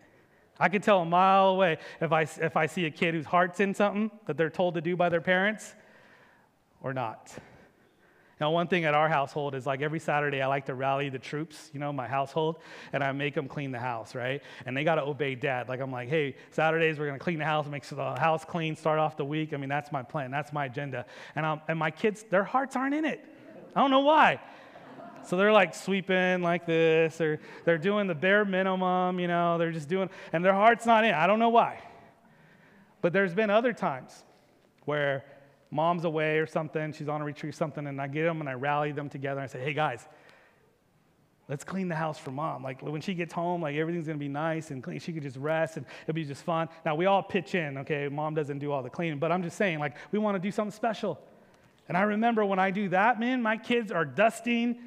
I 0.58 0.70
can 0.70 0.80
tell 0.80 1.02
a 1.02 1.04
mile 1.04 1.48
away 1.48 1.76
if 2.00 2.12
I, 2.12 2.22
if 2.22 2.56
I 2.56 2.64
see 2.64 2.86
a 2.86 2.90
kid 2.90 3.12
whose 3.12 3.26
heart's 3.26 3.60
in 3.60 3.74
something 3.74 4.10
that 4.24 4.38
they're 4.38 4.48
told 4.48 4.74
to 4.74 4.80
do 4.80 4.96
by 4.96 5.10
their 5.10 5.20
parents 5.20 5.74
or 6.80 6.94
not. 6.94 7.30
Now, 8.38 8.50
one 8.50 8.68
thing 8.68 8.84
at 8.84 8.92
our 8.92 9.08
household 9.08 9.54
is 9.54 9.64
like 9.64 9.80
every 9.80 9.98
Saturday, 9.98 10.42
I 10.42 10.46
like 10.46 10.66
to 10.66 10.74
rally 10.74 11.08
the 11.08 11.18
troops, 11.18 11.70
you 11.72 11.80
know, 11.80 11.90
my 11.90 12.06
household, 12.06 12.58
and 12.92 13.02
I 13.02 13.10
make 13.12 13.34
them 13.34 13.48
clean 13.48 13.72
the 13.72 13.78
house, 13.78 14.14
right? 14.14 14.42
And 14.66 14.76
they 14.76 14.84
got 14.84 14.96
to 14.96 15.02
obey 15.04 15.34
dad. 15.34 15.70
Like, 15.70 15.80
I'm 15.80 15.90
like, 15.90 16.10
hey, 16.10 16.36
Saturdays, 16.50 16.98
we're 16.98 17.06
going 17.06 17.18
to 17.18 17.24
clean 17.24 17.38
the 17.38 17.46
house, 17.46 17.66
make 17.66 17.82
sure 17.82 17.96
the 17.96 18.20
house 18.20 18.44
clean, 18.44 18.76
start 18.76 18.98
off 18.98 19.16
the 19.16 19.24
week. 19.24 19.54
I 19.54 19.56
mean, 19.56 19.70
that's 19.70 19.90
my 19.90 20.02
plan, 20.02 20.30
that's 20.30 20.52
my 20.52 20.66
agenda. 20.66 21.06
And, 21.34 21.46
I'm, 21.46 21.62
and 21.66 21.78
my 21.78 21.90
kids, 21.90 22.24
their 22.24 22.44
hearts 22.44 22.76
aren't 22.76 22.94
in 22.94 23.06
it. 23.06 23.24
I 23.74 23.80
don't 23.80 23.90
know 23.90 24.00
why. 24.00 24.38
So 25.24 25.38
they're 25.38 25.52
like 25.52 25.74
sweeping 25.74 26.42
like 26.42 26.66
this, 26.66 27.20
or 27.22 27.40
they're 27.64 27.78
doing 27.78 28.06
the 28.06 28.14
bare 28.14 28.44
minimum, 28.44 29.18
you 29.18 29.28
know, 29.28 29.56
they're 29.56 29.72
just 29.72 29.88
doing, 29.88 30.10
and 30.34 30.44
their 30.44 30.54
heart's 30.54 30.84
not 30.84 31.04
in. 31.04 31.14
I 31.14 31.26
don't 31.26 31.38
know 31.38 31.48
why. 31.48 31.82
But 33.00 33.14
there's 33.14 33.34
been 33.34 33.50
other 33.50 33.72
times 33.72 34.24
where 34.84 35.24
mom's 35.70 36.04
away 36.04 36.38
or 36.38 36.46
something, 36.46 36.92
she's 36.92 37.08
on 37.08 37.20
a 37.20 37.24
retreat 37.24 37.54
something, 37.54 37.86
and 37.86 38.00
I 38.00 38.06
get 38.08 38.24
them 38.24 38.40
and 38.40 38.48
I 38.48 38.54
rally 38.54 38.92
them 38.92 39.08
together 39.08 39.40
and 39.40 39.48
I 39.48 39.52
say, 39.52 39.60
hey 39.60 39.72
guys, 39.72 40.06
let's 41.48 41.64
clean 41.64 41.88
the 41.88 41.94
house 41.94 42.18
for 42.18 42.30
mom. 42.30 42.62
Like 42.62 42.82
when 42.82 43.00
she 43.00 43.14
gets 43.14 43.32
home, 43.32 43.62
like 43.62 43.76
everything's 43.76 44.06
gonna 44.06 44.18
be 44.18 44.28
nice 44.28 44.70
and 44.70 44.82
clean. 44.82 44.98
She 44.98 45.12
could 45.12 45.22
just 45.22 45.36
rest 45.36 45.76
and 45.76 45.86
it'll 46.02 46.14
be 46.14 46.24
just 46.24 46.44
fun. 46.44 46.68
Now 46.84 46.94
we 46.94 47.06
all 47.06 47.22
pitch 47.22 47.54
in, 47.54 47.78
okay? 47.78 48.08
Mom 48.08 48.34
doesn't 48.34 48.58
do 48.58 48.72
all 48.72 48.82
the 48.82 48.90
cleaning, 48.90 49.18
but 49.18 49.30
I'm 49.30 49.42
just 49.42 49.56
saying, 49.56 49.78
like, 49.78 49.96
we 50.12 50.18
wanna 50.18 50.38
do 50.38 50.50
something 50.50 50.72
special. 50.72 51.20
And 51.88 51.96
I 51.96 52.02
remember 52.02 52.44
when 52.44 52.58
I 52.58 52.70
do 52.70 52.88
that, 52.88 53.20
man, 53.20 53.42
my 53.42 53.56
kids 53.56 53.92
are 53.92 54.04
dusting, 54.04 54.78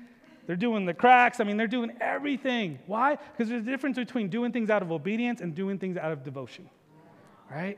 they're 0.47 0.55
doing 0.55 0.85
the 0.85 0.95
cracks. 0.95 1.39
I 1.39 1.43
mean, 1.43 1.57
they're 1.57 1.67
doing 1.67 1.91
everything. 2.01 2.79
Why? 2.87 3.15
Because 3.15 3.49
there's 3.49 3.61
a 3.61 3.65
difference 3.65 3.97
between 3.97 4.29
doing 4.29 4.51
things 4.51 4.71
out 4.71 4.81
of 4.81 4.91
obedience 4.91 5.41
and 5.41 5.53
doing 5.53 5.77
things 5.77 5.95
out 5.95 6.11
of 6.11 6.23
devotion, 6.23 6.69
right? 7.51 7.77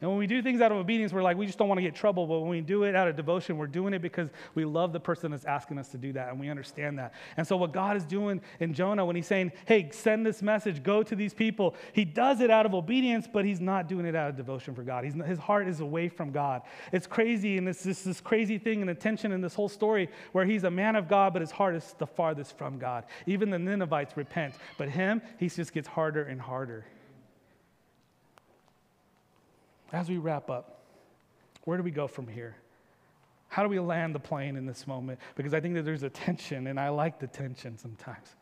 And 0.00 0.08
when 0.08 0.18
we 0.18 0.28
do 0.28 0.42
things 0.42 0.60
out 0.60 0.70
of 0.70 0.78
obedience, 0.78 1.12
we're 1.12 1.22
like, 1.22 1.36
we 1.36 1.44
just 1.44 1.58
don't 1.58 1.66
want 1.66 1.78
to 1.78 1.82
get 1.82 1.94
trouble. 1.94 2.26
But 2.26 2.40
when 2.40 2.50
we 2.50 2.60
do 2.60 2.84
it 2.84 2.94
out 2.94 3.08
of 3.08 3.16
devotion, 3.16 3.58
we're 3.58 3.66
doing 3.66 3.92
it 3.92 4.00
because 4.00 4.28
we 4.54 4.64
love 4.64 4.92
the 4.92 5.00
person 5.00 5.32
that's 5.32 5.44
asking 5.44 5.78
us 5.78 5.88
to 5.88 5.98
do 5.98 6.12
that, 6.12 6.28
and 6.28 6.38
we 6.38 6.48
understand 6.48 6.98
that. 7.00 7.14
And 7.36 7.44
so, 7.44 7.56
what 7.56 7.72
God 7.72 7.96
is 7.96 8.04
doing 8.04 8.40
in 8.60 8.74
Jonah 8.74 9.04
when 9.04 9.16
he's 9.16 9.26
saying, 9.26 9.50
hey, 9.66 9.90
send 9.90 10.24
this 10.24 10.40
message, 10.40 10.84
go 10.84 11.02
to 11.02 11.16
these 11.16 11.34
people, 11.34 11.74
he 11.92 12.04
does 12.04 12.40
it 12.40 12.50
out 12.50 12.64
of 12.64 12.74
obedience, 12.74 13.26
but 13.32 13.44
he's 13.44 13.60
not 13.60 13.88
doing 13.88 14.06
it 14.06 14.14
out 14.14 14.30
of 14.30 14.36
devotion 14.36 14.74
for 14.74 14.82
God. 14.82 15.04
His 15.04 15.38
heart 15.38 15.66
is 15.66 15.80
away 15.80 16.08
from 16.08 16.30
God. 16.30 16.62
It's 16.92 17.06
crazy, 17.06 17.58
and 17.58 17.68
it's 17.68 17.82
this, 17.82 18.02
this 18.02 18.20
crazy 18.20 18.58
thing 18.58 18.80
and 18.82 18.90
attention 18.90 19.32
in 19.32 19.40
this 19.40 19.54
whole 19.54 19.68
story 19.68 20.08
where 20.30 20.44
he's 20.44 20.62
a 20.62 20.70
man 20.70 20.94
of 20.94 21.08
God, 21.08 21.32
but 21.32 21.42
his 21.42 21.50
heart 21.50 21.74
is 21.74 21.94
the 21.98 22.06
farthest 22.06 22.56
from 22.56 22.78
God. 22.78 23.04
Even 23.26 23.50
the 23.50 23.58
Ninevites 23.58 24.16
repent, 24.16 24.54
but 24.76 24.88
him, 24.88 25.20
he 25.38 25.48
just 25.48 25.72
gets 25.72 25.88
harder 25.88 26.22
and 26.22 26.40
harder. 26.40 26.84
As 29.92 30.08
we 30.08 30.18
wrap 30.18 30.50
up, 30.50 30.82
where 31.64 31.76
do 31.76 31.82
we 31.82 31.90
go 31.90 32.06
from 32.06 32.26
here? 32.26 32.56
How 33.48 33.62
do 33.62 33.68
we 33.68 33.78
land 33.78 34.14
the 34.14 34.20
plane 34.20 34.56
in 34.56 34.66
this 34.66 34.86
moment? 34.86 35.18
Because 35.34 35.54
I 35.54 35.60
think 35.60 35.74
that 35.74 35.84
there's 35.84 36.02
a 36.02 36.10
tension, 36.10 36.66
and 36.66 36.78
I 36.78 36.90
like 36.90 37.18
the 37.18 37.26
tension 37.26 37.78
sometimes. 37.78 38.36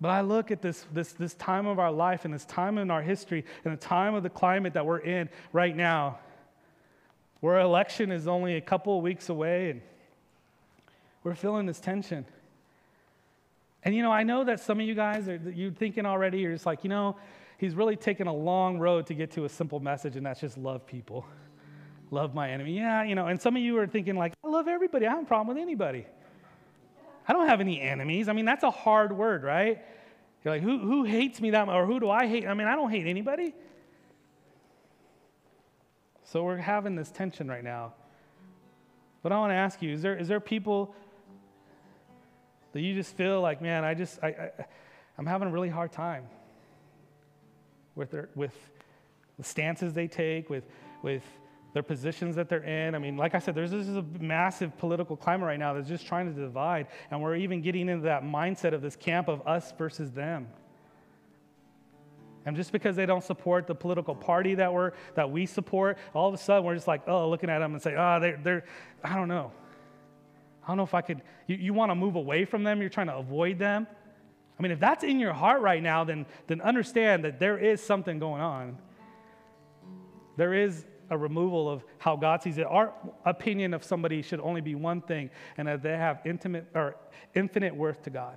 But 0.00 0.08
I 0.08 0.22
look 0.22 0.50
at 0.50 0.62
this, 0.62 0.86
this, 0.92 1.12
this 1.12 1.34
time 1.34 1.66
of 1.66 1.78
our 1.78 1.92
life 1.92 2.24
and 2.24 2.32
this 2.32 2.44
time 2.46 2.78
in 2.78 2.90
our 2.90 3.02
history 3.02 3.44
and 3.64 3.72
the 3.72 3.80
time 3.80 4.14
of 4.14 4.22
the 4.22 4.30
climate 4.30 4.74
that 4.74 4.86
we're 4.86 5.00
in 5.00 5.28
right 5.52 5.76
now, 5.76 6.18
where 7.40 7.58
election 7.58 8.10
is 8.10 8.26
only 8.26 8.56
a 8.56 8.60
couple 8.60 8.96
of 8.96 9.02
weeks 9.02 9.28
away, 9.28 9.70
and 9.70 9.82
we're 11.22 11.34
feeling 11.34 11.66
this 11.66 11.80
tension. 11.80 12.24
And 13.82 13.94
you 13.94 14.02
know, 14.02 14.12
I 14.12 14.22
know 14.22 14.44
that 14.44 14.60
some 14.60 14.80
of 14.80 14.86
you 14.86 14.94
guys 14.94 15.28
are 15.28 15.36
you 15.36 15.70
thinking 15.70 16.06
already, 16.06 16.40
you're 16.40 16.52
just 16.52 16.66
like, 16.66 16.84
you 16.84 16.90
know, 16.90 17.16
he's 17.60 17.74
really 17.74 17.94
taken 17.94 18.26
a 18.26 18.34
long 18.34 18.78
road 18.78 19.06
to 19.06 19.14
get 19.14 19.32
to 19.32 19.44
a 19.44 19.48
simple 19.48 19.80
message, 19.80 20.16
and 20.16 20.24
that's 20.24 20.40
just 20.40 20.56
love 20.56 20.86
people. 20.86 21.26
Love 22.10 22.34
my 22.34 22.50
enemy. 22.50 22.72
Yeah, 22.72 23.04
you 23.04 23.14
know, 23.14 23.26
and 23.26 23.40
some 23.40 23.54
of 23.54 23.62
you 23.62 23.78
are 23.78 23.86
thinking, 23.86 24.16
like, 24.16 24.32
I 24.42 24.48
love 24.48 24.66
everybody. 24.66 25.06
I 25.06 25.10
have 25.10 25.22
a 25.22 25.26
problem 25.26 25.54
with 25.54 25.62
anybody. 25.62 26.06
I 27.28 27.32
don't 27.32 27.46
have 27.46 27.60
any 27.60 27.80
enemies. 27.80 28.28
I 28.28 28.32
mean, 28.32 28.46
that's 28.46 28.64
a 28.64 28.70
hard 28.70 29.16
word, 29.16 29.44
right? 29.44 29.84
You're 30.42 30.54
like, 30.54 30.62
who, 30.62 30.78
who 30.78 31.04
hates 31.04 31.40
me 31.40 31.50
that 31.50 31.66
much? 31.66 31.74
Or 31.74 31.86
who 31.86 32.00
do 32.00 32.10
I 32.10 32.26
hate? 32.26 32.46
I 32.48 32.54
mean, 32.54 32.66
I 32.66 32.74
don't 32.74 32.90
hate 32.90 33.06
anybody. 33.06 33.54
So 36.24 36.42
we're 36.42 36.56
having 36.56 36.96
this 36.96 37.10
tension 37.10 37.46
right 37.46 37.62
now. 37.62 37.92
But 39.22 39.32
I 39.32 39.38
want 39.38 39.50
to 39.50 39.56
ask 39.56 39.82
you 39.82 39.92
is 39.92 40.00
there, 40.00 40.16
is 40.16 40.28
there 40.28 40.40
people 40.40 40.94
that 42.72 42.80
you 42.80 42.94
just 42.94 43.14
feel 43.16 43.40
like, 43.42 43.60
man, 43.60 43.84
I 43.84 43.94
just, 43.94 44.18
I, 44.22 44.28
I, 44.28 44.50
I'm 45.18 45.26
having 45.26 45.46
a 45.46 45.50
really 45.50 45.68
hard 45.68 45.92
time 45.92 46.24
with, 47.94 48.10
their, 48.10 48.28
with 48.34 48.54
the 49.38 49.44
stances 49.44 49.92
they 49.92 50.08
take, 50.08 50.50
with, 50.50 50.64
with 51.02 51.22
their 51.72 51.82
positions 51.82 52.36
that 52.36 52.48
they're 52.48 52.64
in. 52.64 52.94
I 52.94 52.98
mean, 52.98 53.16
like 53.16 53.34
I 53.34 53.38
said, 53.38 53.54
there's 53.54 53.70
this 53.70 53.86
is 53.86 53.96
a 53.96 54.04
massive 54.18 54.76
political 54.78 55.16
climate 55.16 55.46
right 55.46 55.58
now 55.58 55.74
that's 55.74 55.88
just 55.88 56.06
trying 56.06 56.32
to 56.32 56.40
divide, 56.40 56.88
and 57.10 57.22
we're 57.22 57.36
even 57.36 57.62
getting 57.62 57.88
into 57.88 58.04
that 58.04 58.22
mindset 58.22 58.74
of 58.74 58.82
this 58.82 58.96
camp 58.96 59.28
of 59.28 59.46
us 59.46 59.72
versus 59.78 60.10
them. 60.10 60.48
And 62.46 62.56
just 62.56 62.72
because 62.72 62.96
they 62.96 63.06
don't 63.06 63.22
support 63.22 63.66
the 63.66 63.74
political 63.74 64.14
party 64.14 64.54
that 64.54 64.72
we're 64.72 64.92
that 65.14 65.30
we 65.30 65.44
support, 65.44 65.98
all 66.14 66.28
of 66.28 66.34
a 66.34 66.38
sudden 66.38 66.64
we're 66.64 66.74
just 66.74 66.88
like, 66.88 67.02
oh, 67.06 67.28
looking 67.28 67.50
at 67.50 67.58
them 67.58 67.74
and 67.74 67.82
say, 67.82 67.94
oh, 67.96 68.18
they're, 68.18 68.40
they're 68.42 68.64
I 69.04 69.14
don't 69.14 69.28
know. 69.28 69.52
I 70.64 70.68
don't 70.68 70.78
know 70.78 70.82
if 70.82 70.94
I 70.94 71.02
could. 71.02 71.20
You, 71.46 71.56
you 71.56 71.74
want 71.74 71.90
to 71.90 71.94
move 71.94 72.16
away 72.16 72.46
from 72.46 72.64
them. 72.64 72.80
You're 72.80 72.90
trying 72.90 73.08
to 73.08 73.16
avoid 73.16 73.58
them. 73.58 73.86
I 74.60 74.62
mean, 74.62 74.72
if 74.72 74.78
that's 74.78 75.04
in 75.04 75.18
your 75.18 75.32
heart 75.32 75.62
right 75.62 75.82
now, 75.82 76.04
then 76.04 76.26
then 76.46 76.60
understand 76.60 77.24
that 77.24 77.40
there 77.40 77.56
is 77.56 77.80
something 77.82 78.18
going 78.18 78.42
on. 78.42 78.76
There 80.36 80.52
is 80.52 80.84
a 81.08 81.16
removal 81.16 81.70
of 81.70 81.82
how 81.96 82.16
God 82.16 82.42
sees 82.42 82.58
it. 82.58 82.66
Our 82.66 82.92
opinion 83.24 83.72
of 83.72 83.82
somebody 83.82 84.20
should 84.20 84.38
only 84.38 84.60
be 84.60 84.74
one 84.74 85.00
thing, 85.00 85.30
and 85.56 85.66
that 85.66 85.82
they 85.82 85.96
have 85.96 86.20
intimate 86.26 86.66
or 86.74 86.96
infinite 87.34 87.74
worth 87.74 88.02
to 88.02 88.10
God. 88.10 88.36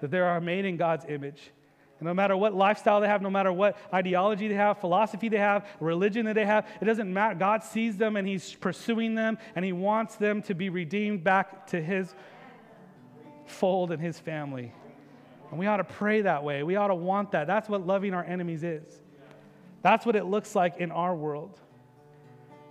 That 0.00 0.10
they 0.10 0.18
are 0.18 0.40
made 0.40 0.64
in 0.64 0.76
God's 0.76 1.04
image. 1.08 1.52
And 2.00 2.08
no 2.08 2.14
matter 2.14 2.36
what 2.36 2.52
lifestyle 2.52 3.00
they 3.00 3.06
have, 3.06 3.22
no 3.22 3.30
matter 3.30 3.52
what 3.52 3.76
ideology 3.94 4.48
they 4.48 4.56
have, 4.56 4.80
philosophy 4.80 5.28
they 5.28 5.38
have, 5.38 5.68
religion 5.78 6.26
that 6.26 6.34
they 6.34 6.46
have, 6.46 6.66
it 6.80 6.84
doesn't 6.84 7.14
matter. 7.14 7.36
God 7.36 7.62
sees 7.62 7.96
them 7.96 8.16
and 8.16 8.26
He's 8.26 8.54
pursuing 8.54 9.14
them, 9.14 9.38
and 9.54 9.64
He 9.64 9.72
wants 9.72 10.16
them 10.16 10.42
to 10.42 10.54
be 10.56 10.68
redeemed 10.68 11.22
back 11.22 11.68
to 11.68 11.80
His 11.80 12.12
fold 13.46 13.92
and 13.92 14.02
His 14.02 14.18
family. 14.18 14.72
And 15.52 15.58
we 15.58 15.66
ought 15.66 15.76
to 15.76 15.84
pray 15.84 16.22
that 16.22 16.42
way. 16.42 16.62
We 16.62 16.76
ought 16.76 16.88
to 16.88 16.94
want 16.94 17.32
that. 17.32 17.46
That's 17.46 17.68
what 17.68 17.86
loving 17.86 18.14
our 18.14 18.24
enemies 18.24 18.64
is. 18.64 19.00
That's 19.82 20.06
what 20.06 20.16
it 20.16 20.24
looks 20.24 20.56
like 20.56 20.78
in 20.78 20.90
our 20.90 21.14
world. 21.14 21.60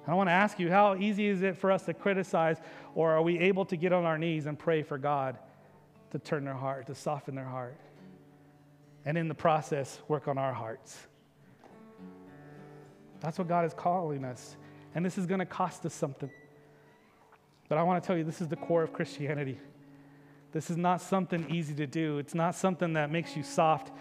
I 0.07 0.15
want 0.15 0.29
to 0.29 0.33
ask 0.33 0.59
you, 0.59 0.71
how 0.71 0.95
easy 0.95 1.27
is 1.27 1.43
it 1.43 1.55
for 1.55 1.71
us 1.71 1.85
to 1.85 1.93
criticize, 1.93 2.57
or 2.95 3.11
are 3.11 3.21
we 3.21 3.37
able 3.37 3.65
to 3.65 3.77
get 3.77 3.93
on 3.93 4.03
our 4.03 4.17
knees 4.17 4.47
and 4.47 4.57
pray 4.57 4.81
for 4.81 4.97
God 4.97 5.37
to 6.09 6.17
turn 6.17 6.43
their 6.43 6.55
heart, 6.55 6.87
to 6.87 6.95
soften 6.95 7.35
their 7.35 7.45
heart? 7.45 7.77
And 9.05 9.15
in 9.15 9.27
the 9.27 9.35
process, 9.35 9.99
work 10.07 10.27
on 10.27 10.39
our 10.39 10.51
hearts. 10.51 10.97
That's 13.19 13.37
what 13.37 13.47
God 13.47 13.63
is 13.63 13.75
calling 13.75 14.25
us. 14.25 14.57
And 14.95 15.05
this 15.05 15.19
is 15.19 15.27
going 15.27 15.39
to 15.39 15.45
cost 15.45 15.85
us 15.85 15.93
something. 15.93 16.31
But 17.69 17.77
I 17.77 17.83
want 17.83 18.01
to 18.01 18.07
tell 18.07 18.17
you, 18.17 18.23
this 18.23 18.41
is 18.41 18.47
the 18.47 18.55
core 18.55 18.81
of 18.81 18.91
Christianity. 18.91 19.59
This 20.51 20.69
is 20.69 20.77
not 20.77 21.01
something 21.01 21.49
easy 21.49 21.73
to 21.75 21.87
do, 21.87 22.17
it's 22.17 22.35
not 22.35 22.55
something 22.55 22.93
that 22.93 23.11
makes 23.11 23.37
you 23.37 23.43
soft. 23.43 23.91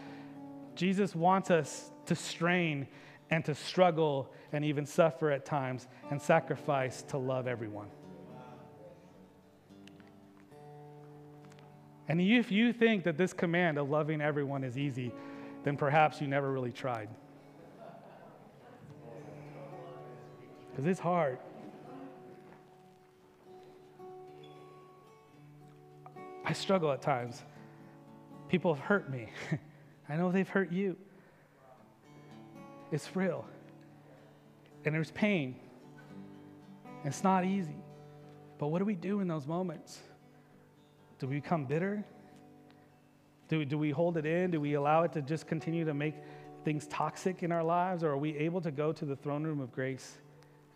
Jesus 0.75 1.15
wants 1.15 1.51
us 1.51 1.91
to 2.07 2.15
strain 2.15 2.89
and 3.31 3.45
to 3.45 3.55
struggle 3.55 4.33
and 4.53 4.65
even 4.65 4.85
suffer 4.85 5.31
at 5.31 5.45
times 5.45 5.87
and 6.11 6.21
sacrifice 6.21 7.03
to 7.03 7.19
love 7.19 7.47
everyone. 7.47 7.89
And 12.09 12.21
if 12.21 12.51
you 12.51 12.73
think 12.73 13.05
that 13.05 13.17
this 13.17 13.33
command 13.33 13.79
of 13.79 13.89
loving 13.89 14.21
everyone 14.21 14.65
is 14.65 14.77
easy, 14.77 15.13
then 15.63 15.77
perhaps 15.77 16.21
you 16.21 16.27
never 16.27 16.51
really 16.51 16.73
tried. 16.73 17.09
Because 20.71 20.87
it's 20.87 20.99
hard. 20.99 21.39
I 26.51 26.53
struggle 26.53 26.91
at 26.91 27.01
times. 27.01 27.45
People 28.49 28.75
have 28.75 28.83
hurt 28.85 29.09
me. 29.09 29.29
I 30.09 30.17
know 30.17 30.33
they've 30.33 30.49
hurt 30.49 30.73
you. 30.73 30.97
It's 32.91 33.15
real. 33.15 33.47
And 34.85 34.93
there's 34.93 35.13
pain. 35.13 35.55
It's 37.05 37.23
not 37.23 37.45
easy. 37.45 37.77
But 38.59 38.67
what 38.67 38.81
do 38.81 38.85
we 38.85 38.97
do 38.97 39.21
in 39.21 39.29
those 39.29 39.47
moments? 39.47 40.01
Do 41.21 41.29
we 41.29 41.37
become 41.37 41.67
bitter? 41.67 42.05
Do, 43.47 43.65
do 43.65 43.79
we 43.79 43.93
hold 43.93 44.17
it 44.17 44.27
in? 44.27 44.51
Do 44.51 44.61
we 44.61 44.75
allow 44.75 45.05
it 45.05 45.13
to 45.13 45.23
just 45.23 45.47
continue 45.47 45.85
to 45.85 45.95
make 45.95 46.17
things 46.65 46.89
toxic 46.89 47.45
in 47.45 47.53
our 47.53 47.63
lives? 47.63 48.03
Or 48.03 48.11
are 48.11 48.19
we 48.19 48.37
able 48.37 48.61
to 48.63 48.73
go 48.73 48.93
to 48.93 49.05
the 49.05 49.15
throne 49.15 49.45
room 49.45 49.61
of 49.61 49.71
grace 49.71 50.19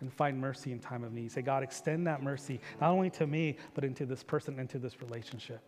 and 0.01 0.12
find 0.12 0.40
mercy 0.40 0.72
in 0.72 0.78
time 0.78 1.05
of 1.05 1.12
need? 1.12 1.32
Say, 1.32 1.42
God, 1.42 1.62
extend 1.62 2.07
that 2.07 2.22
mercy, 2.22 2.61
not 2.80 2.90
only 2.90 3.11
to 3.11 3.26
me, 3.26 3.57
but 3.74 3.84
into 3.84 4.07
this 4.07 4.22
person, 4.22 4.59
into 4.59 4.78
this 4.78 5.01
relationship. 5.01 5.61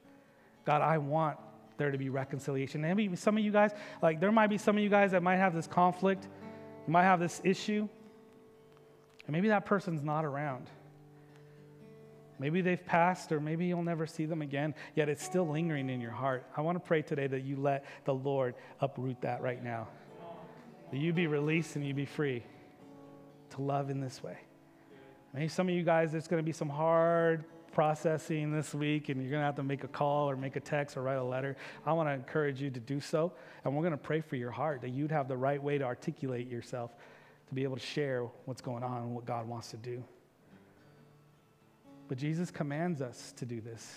God, 0.65 0.83
I 0.83 0.99
want 0.99 1.39
there 1.79 1.91
to 1.91 1.99
be 1.99 2.09
reconciliation. 2.09 2.81
Maybe 2.81 3.15
some 3.17 3.37
of 3.37 3.45
you 3.45 3.53
guys, 3.53 3.73
like 4.03 4.21
there 4.21 4.33
might 4.33 4.49
be 4.49 4.59
some 4.59 4.77
of 4.77 4.83
you 4.83 4.89
guys 4.89 5.13
that 5.13 5.23
might 5.23 5.37
have 5.37 5.55
this 5.55 5.67
conflict, 5.67 6.29
you 6.87 6.93
might 6.93 7.05
have 7.05 7.21
this 7.21 7.41
issue, 7.45 7.89
and 9.27 9.33
maybe 9.33 9.49
that 9.49 9.67
person's 9.67 10.03
not 10.03 10.25
around. 10.25 10.69
Maybe 12.39 12.61
they've 12.61 12.85
passed, 12.85 13.33
or 13.33 13.41
maybe 13.41 13.67
you'll 13.67 13.83
never 13.83 14.07
see 14.07 14.27
them 14.27 14.43
again, 14.43 14.75
yet 14.95 15.09
it's 15.09 15.23
still 15.23 15.49
lingering 15.49 15.89
in 15.89 16.01
your 16.01 16.11
heart. 16.11 16.45
I 16.57 16.61
want 16.61 16.77
to 16.77 16.87
pray 16.87 17.01
today 17.03 17.27
that 17.27 17.45
you 17.45 17.57
let 17.57 17.85
the 18.05 18.15
Lord 18.15 18.55
uproot 18.81 19.23
that 19.23 19.41
right 19.41 19.63
now. 19.63 19.89
That 20.91 20.99
you 20.99 21.13
be 21.13 21.27
released 21.27 21.77
and 21.77 21.87
you 21.87 21.95
be 21.95 22.05
free 22.05 22.43
to 23.51 23.63
love 23.63 23.91
in 23.91 24.01
this 24.01 24.23
way. 24.23 24.39
Maybe 25.33 25.49
some 25.49 25.69
of 25.69 25.75
you 25.75 25.83
guys, 25.83 26.13
there's 26.13 26.29
going 26.29 26.43
to 26.43 26.47
be 26.47 26.53
some 26.53 26.69
hard 26.69 27.45
processing 27.73 28.53
this 28.53 28.73
week 28.75 29.11
and 29.11 29.21
you're 29.21 29.31
going 29.31 29.43
to 29.43 29.45
have 29.45 29.57
to 29.57 29.63
make 29.63 29.85
a 29.85 29.89
call 29.89 30.31
or 30.31 30.37
make 30.37 30.57
a 30.57 30.61
text 30.61 30.97
or 30.97 31.03
write 31.03 31.19
a 31.19 31.23
letter, 31.23 31.57
I 31.85 31.93
want 31.93 32.09
to 32.09 32.15
encourage 32.15 32.61
you 32.61 32.71
to 32.71 32.81
do 32.81 33.01
so. 33.01 33.33
And 33.65 33.75
we're 33.75 33.83
going 33.83 33.93
to 33.93 33.99
pray 33.99 34.23
for 34.23 34.37
your 34.37 34.51
heart 34.51 34.81
that 34.81 34.91
you'd 34.91 35.11
have 35.11 35.29
the 35.29 35.37
right 35.37 35.63
way 35.63 35.77
to 35.77 35.85
articulate 35.85 36.49
yourself 36.49 36.93
to 37.49 37.55
be 37.55 37.63
able 37.65 37.77
to 37.77 37.85
share 37.85 38.25
what's 38.47 38.63
going 38.63 38.83
on 38.83 39.03
and 39.03 39.15
what 39.15 39.27
God 39.27 39.47
wants 39.47 39.71
to 39.73 39.77
do. 39.77 40.03
But 42.09 42.19
Jesus 42.19 42.51
commands 42.51 43.03
us 43.03 43.35
to 43.37 43.45
do 43.45 43.61
this, 43.61 43.95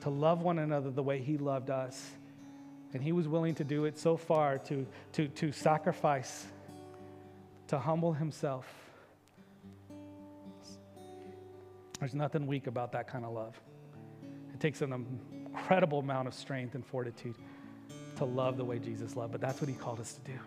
to 0.00 0.10
love 0.10 0.42
one 0.42 0.58
another 0.58 0.90
the 0.90 1.02
way 1.02 1.20
He 1.20 1.36
loved 1.36 1.70
us. 1.70 2.12
And 2.94 3.02
He 3.02 3.12
was 3.12 3.28
willing 3.28 3.54
to 3.56 3.64
do 3.64 3.84
it 3.84 3.98
so 3.98 4.16
far 4.16 4.58
to, 4.58 4.86
to, 5.12 5.28
to 5.28 5.52
sacrifice, 5.52 6.46
to 7.68 7.78
humble 7.78 8.12
Himself 8.12 8.66
There's 12.00 12.14
nothing 12.14 12.46
weak 12.46 12.66
about 12.66 12.92
that 12.92 13.08
kind 13.08 13.24
of 13.24 13.32
love. 13.32 13.58
It 14.52 14.60
takes 14.60 14.82
an 14.82 14.92
incredible 14.92 16.00
amount 16.00 16.28
of 16.28 16.34
strength 16.34 16.74
and 16.74 16.84
fortitude 16.84 17.36
to 18.16 18.24
love 18.24 18.56
the 18.56 18.64
way 18.64 18.78
Jesus 18.78 19.16
loved, 19.16 19.32
but 19.32 19.40
that's 19.40 19.60
what 19.60 19.68
he 19.68 19.74
called 19.74 20.00
us 20.00 20.14
to 20.14 20.20
do. 20.20 20.38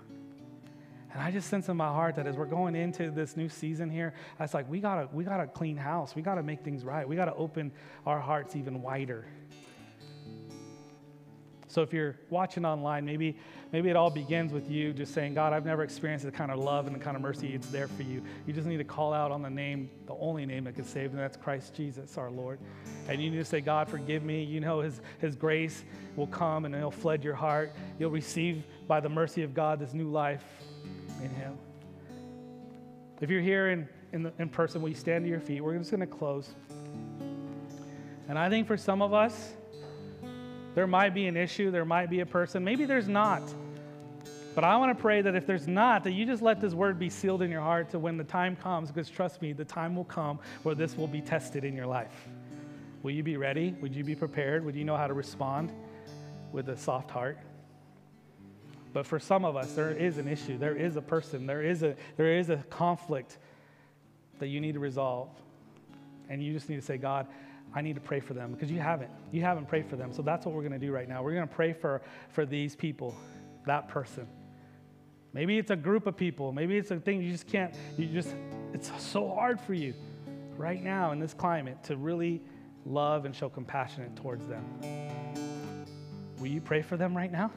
And 1.12 1.22
I 1.22 1.32
just 1.32 1.50
sense 1.50 1.70
in 1.70 1.78
my 1.78 1.88
heart 1.88 2.16
that 2.16 2.28
as 2.28 2.36
we're 2.36 2.46
going 2.46 2.76
into 2.76 3.10
this 3.10 3.36
new 3.36 3.50
season 3.50 3.90
here, 3.90 4.14
I 4.40 4.44
was 4.44 4.54
like, 4.54 4.70
we 4.70 4.80
gotta, 4.80 5.10
we 5.12 5.24
gotta 5.24 5.48
clean 5.48 5.76
house. 5.76 6.16
We 6.16 6.22
gotta 6.22 6.44
make 6.44 6.64
things 6.64 6.84
right. 6.84 7.08
We 7.08 7.16
gotta 7.16 7.34
open 7.34 7.72
our 8.06 8.20
hearts 8.20 8.56
even 8.56 8.84
wider 8.84 9.26
so 11.70 11.84
if 11.84 11.94
you're 11.94 12.16
watching 12.32 12.66
online, 12.66 13.06
maybe, 13.06 13.38
maybe 13.72 13.90
it 13.90 13.96
all 13.96 14.10
begins 14.10 14.52
with 14.52 14.70
you 14.70 14.94
just 14.94 15.14
saying, 15.14 15.34
God, 15.34 15.54
I've 15.54 15.66
never 15.66 15.84
experienced 15.84 16.26
the 16.26 16.32
kind 16.32 16.52
of 16.52 16.60
love 16.60 16.88
and 16.88 16.96
the 16.96 17.00
kind 17.00 17.16
of 17.16 17.22
mercy 17.22 17.54
it's 17.54 17.68
there 17.70 17.88
for 17.88 18.04
you. 18.04 18.24
You 18.48 18.54
just 18.54 18.68
need 18.68 18.78
to 18.78 18.84
call 18.84 19.14
out 19.14 19.32
on 19.32 19.42
the 19.42 19.50
name, 19.50 19.90
the 20.08 20.16
only 20.16 20.46
name 20.46 20.64
that 20.66 20.76
can 20.76 20.86
save, 20.86 21.12
and 21.12 21.20
that's 21.20 21.38
Christ 21.38 21.74
Jesus, 21.74 22.18
our 22.18 22.32
Lord. 22.32 22.60
And 23.08 23.22
you 23.22 23.30
need 23.30 23.38
to 23.38 23.46
say, 23.46 23.62
God, 23.62 23.90
forgive 23.90 24.24
me. 24.24 24.44
You 24.44 24.60
know 24.60 24.82
his, 24.82 25.02
his 25.20 25.36
grace 25.36 25.84
will 26.16 26.28
come 26.28 26.66
and 26.66 26.76
he'll 26.76 26.92
flood 26.92 27.24
your 27.24 27.36
heart. 27.36 27.74
You'll 27.98 28.12
receive 28.12 28.64
by 28.88 29.00
the 29.00 29.10
mercy 29.10 29.44
of 29.44 29.54
God 29.54 29.80
this 29.80 29.94
new 29.94 30.10
life 30.10 30.44
in 31.24 31.30
him. 31.30 31.58
If 33.22 33.30
you're 33.30 33.42
here 33.42 33.70
in, 33.70 33.88
in, 34.14 34.24
the, 34.24 34.34
in 34.40 34.50
person, 34.50 34.82
will 34.82 34.90
you 34.90 34.96
stand 34.96 35.26
to 35.26 35.30
your 35.30 35.40
feet? 35.40 35.62
We're 35.62 35.78
just 35.78 35.92
going 35.92 36.00
to 36.02 36.08
close. 36.08 36.56
And 38.30 38.38
I 38.38 38.50
think 38.50 38.68
for 38.68 38.78
some 38.78 39.02
of 39.02 39.14
us, 39.14 39.54
there 40.80 40.88
might 40.88 41.14
be 41.14 41.28
an 41.28 41.36
issue, 41.36 41.72
there 41.72 41.84
might 41.84 42.10
be 42.10 42.22
a 42.22 42.26
person, 42.26 42.64
maybe 42.64 42.86
there's 42.86 43.10
not. 43.10 43.44
But 44.56 44.64
I 44.64 44.78
want 44.78 44.98
to 44.98 45.02
pray 45.02 45.22
that 45.22 45.36
if 45.36 45.46
there's 45.46 45.68
not, 45.68 46.06
that 46.06 46.12
you 46.12 46.26
just 46.26 46.42
let 46.42 46.62
this 46.62 46.74
word 46.74 46.98
be 46.98 47.10
sealed 47.10 47.42
in 47.42 47.52
your 47.52 47.60
heart 47.60 47.90
to 47.90 48.00
when 48.00 48.16
the 48.16 48.24
time 48.24 48.56
comes, 48.56 48.90
because 48.90 49.10
trust 49.10 49.42
me, 49.42 49.52
the 49.52 49.66
time 49.66 49.94
will 49.94 50.06
come 50.06 50.40
where 50.64 50.76
this 50.76 50.96
will 50.96 51.10
be 51.10 51.20
tested 51.20 51.66
in 51.66 51.76
your 51.76 51.86
life. 51.86 52.30
Will 53.04 53.12
you 53.12 53.24
be 53.24 53.36
ready? 53.36 53.76
Would 53.82 53.94
you 53.94 54.06
be 54.06 54.16
prepared? 54.16 54.64
Would 54.64 54.74
you 54.74 54.86
know 54.86 54.96
how 54.96 55.08
to 55.08 55.14
respond 55.14 55.74
with 56.54 56.70
a 56.70 56.78
soft 56.78 57.12
heart? 57.12 57.38
But 58.94 59.06
for 59.06 59.20
some 59.20 59.44
of 59.44 59.58
us, 59.58 59.74
there 59.74 59.92
is 59.92 60.18
an 60.18 60.30
issue. 60.30 60.58
There 60.58 60.78
is 60.78 60.96
a 60.96 61.02
person. 61.02 61.46
There 61.46 61.62
is 61.62 61.84
a, 61.84 61.94
there 62.16 62.38
is 62.38 62.50
a 62.50 62.64
conflict 62.70 63.38
that 64.40 64.48
you 64.48 64.62
need 64.62 64.76
to 64.76 64.80
resolve. 64.80 65.28
And 66.30 66.42
you 66.42 66.54
just 66.54 66.70
need 66.70 66.78
to 66.78 66.82
say, 66.82 66.96
God, 66.96 67.28
I 67.74 67.82
need 67.82 67.96
to 67.96 68.02
pray 68.02 68.20
for 68.20 68.34
them 68.34 68.52
because 68.52 68.72
you 68.72 68.80
haven't. 68.80 69.12
You 69.32 69.42
haven't 69.42 69.68
prayed 69.68 69.88
for 69.88 69.96
them. 69.96 70.12
So 70.12 70.22
that's 70.22 70.46
what 70.46 70.56
we're 70.56 70.62
going 70.62 70.80
to 70.80 70.80
do 70.80 70.92
right 70.92 71.08
now. 71.08 71.22
We're 71.22 71.34
going 71.34 71.48
to 71.48 71.54
pray 71.54 71.74
for, 71.74 72.02
for 72.30 72.46
these 72.46 72.76
people, 72.76 73.16
that 73.66 73.88
person. 73.88 74.28
Maybe 75.34 75.58
it's 75.60 75.70
a 75.70 75.76
group 75.76 76.08
of 76.08 76.18
people. 76.18 76.52
Maybe 76.52 76.78
it's 76.78 76.90
a 76.92 77.00
thing 77.00 77.22
you 77.22 77.32
just 77.32 77.48
can't, 77.48 77.74
you 77.98 78.08
just, 78.08 78.34
it's 78.74 78.92
so 79.02 79.30
hard 79.30 79.62
for 79.62 79.76
you 79.76 79.94
right 80.58 80.84
now 80.84 81.12
in 81.12 81.20
this 81.20 81.34
climate 81.34 81.84
to 81.84 81.96
really 81.96 82.42
love 82.86 83.26
and 83.26 83.36
show 83.36 83.50
compassion 83.50 84.14
towards 84.16 84.48
them. 84.48 84.66
Will 86.40 86.48
you 86.48 86.62
pray 86.62 86.82
for 86.82 86.98
them 86.98 87.16
right 87.16 87.32
now? 87.32 87.52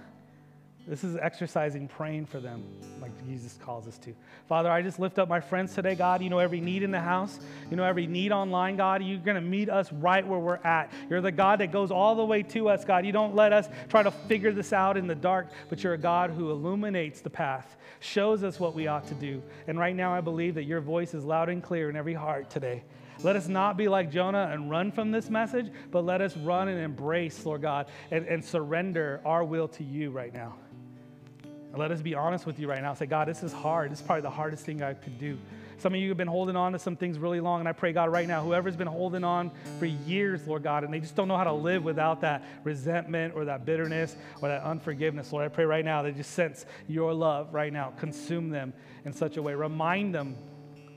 This 0.87 1.05
is 1.05 1.17
exercising 1.17 1.87
praying 1.87 2.27
for 2.27 2.41
them 2.41 2.65
like 3.01 3.13
Jesus 3.25 3.57
calls 3.63 3.87
us 3.87 3.99
to. 3.99 4.15
Father, 4.49 4.69
I 4.69 4.83
just 4.83 4.99
lift 4.99 5.21
up 5.21 5.29
my 5.29 5.39
friends 5.39 5.75
today, 5.75 5.95
God. 5.95 6.23
You 6.23 6.29
know 6.29 6.41
every 6.41 6.61
need 6.61 6.83
in 6.83 6.91
the 6.91 7.01
house, 7.01 7.39
you 7.71 7.77
know 7.77 7.85
every 7.85 8.09
need 8.09 8.33
online, 8.33 8.77
God. 8.77 9.01
You're 9.03 9.19
going 9.19 9.37
to 9.37 9.41
meet 9.41 9.71
us 9.71 9.93
right 9.93 10.27
where 10.27 10.41
we're 10.41 10.57
at. 10.57 10.93
You're 11.09 11.21
the 11.21 11.31
God 11.31 11.61
that 11.61 11.71
goes 11.71 11.93
all 11.93 12.17
the 12.17 12.25
way 12.25 12.43
to 12.43 12.69
us, 12.69 12.85
God. 12.85 13.07
You 13.07 13.13
don't 13.13 13.37
let 13.37 13.53
us 13.53 13.69
try 13.89 14.03
to 14.03 14.11
figure 14.11 14.53
this 14.53 14.73
out 14.73 14.97
in 14.97 15.07
the 15.07 15.15
dark, 15.15 15.51
but 15.69 15.85
you're 15.85 15.95
a 15.95 15.99
God 15.99 16.31
who 16.31 16.51
illuminates 16.51 17.21
the 17.21 17.31
path, 17.31 17.77
shows 18.01 18.43
us 18.43 18.59
what 18.59 18.75
we 18.75 18.89
ought 18.89 19.07
to 19.07 19.15
do. 19.15 19.41
And 19.69 19.79
right 19.79 19.95
now, 19.95 20.13
I 20.13 20.21
believe 20.21 20.57
that 20.57 20.65
your 20.65 20.81
voice 20.81 21.15
is 21.15 21.25
loud 21.25 21.49
and 21.49 21.63
clear 21.63 21.91
in 21.91 21.97
every 21.97 22.15
heart 22.15 22.51
today. 22.51 22.83
Let 23.23 23.37
us 23.37 23.47
not 23.47 23.77
be 23.77 23.87
like 23.87 24.11
Jonah 24.11 24.51
and 24.53 24.69
run 24.69 24.91
from 24.91 25.13
this 25.13 25.31
message, 25.31 25.71
but 25.93 26.05
let 26.05 26.21
us 26.21 26.37
run 26.37 26.67
and 26.67 26.81
embrace, 26.81 27.47
Lord 27.47 27.63
God, 27.63 27.87
and, 28.11 28.27
and 28.27 28.45
surrender 28.45 29.21
our 29.25 29.45
will 29.45 29.69
to 29.69 29.85
you 29.85 30.11
right 30.11 30.35
now. 30.35 30.57
And 31.73 31.81
let 31.81 31.91
us 31.91 32.03
be 32.03 32.15
honest 32.15 32.45
with 32.45 32.59
you 32.59 32.69
right 32.69 32.83
now. 32.83 32.93
Say, 32.93 33.07
God, 33.07 33.27
this 33.27 33.43
is 33.43 33.53
hard. 33.53 33.91
This 33.91 34.01
is 34.01 34.07
probably 34.07 34.23
the 34.23 34.31
hardest 34.31 34.67
thing 34.67 34.83
I 34.83 34.93
could 34.93 35.19
do. 35.19 35.39
Some 35.79 35.95
of 35.95 36.01
you 36.01 36.11
have 36.11 36.19
been 36.19 36.29
holding 36.29 36.55
on 36.55 36.73
to 36.73 36.79
some 36.79 36.95
things 36.95 37.19
really 37.19 37.41
long, 37.41 37.59
and 37.59 37.69
I 37.69 37.73
pray, 37.73 37.93
God, 37.93 38.13
right 38.13 38.29
now, 38.29 38.45
whoever's 38.45 38.77
been 38.77 38.87
holding 38.87 39.25
on 39.25 39.51
for 39.81 39.87
years, 39.87 40.47
Lord 40.47 40.63
God, 40.63 40.85
and 40.85 40.95
they 40.95 41.01
just 41.01 41.17
don't 41.17 41.27
know 41.27 41.37
how 41.37 41.43
to 41.45 41.53
live 41.53 41.83
without 41.83 42.21
that 42.21 42.45
resentment 42.63 43.35
or 43.35 43.47
that 43.47 43.65
bitterness 43.65 44.15
or 44.41 44.49
that 44.49 44.63
unforgiveness, 44.63 45.33
Lord, 45.33 45.45
I 45.45 45.49
pray 45.49 45.65
right 45.65 45.85
now 45.85 46.03
they 46.03 46.13
just 46.13 46.33
sense 46.33 46.67
your 46.87 47.13
love 47.13 47.53
right 47.53 47.73
now. 47.73 47.95
Consume 47.99 48.51
them 48.51 48.73
in 49.05 49.13
such 49.13 49.39
a 49.39 49.43
way. 49.43 49.55
Remind 49.55 50.15
them 50.15 50.37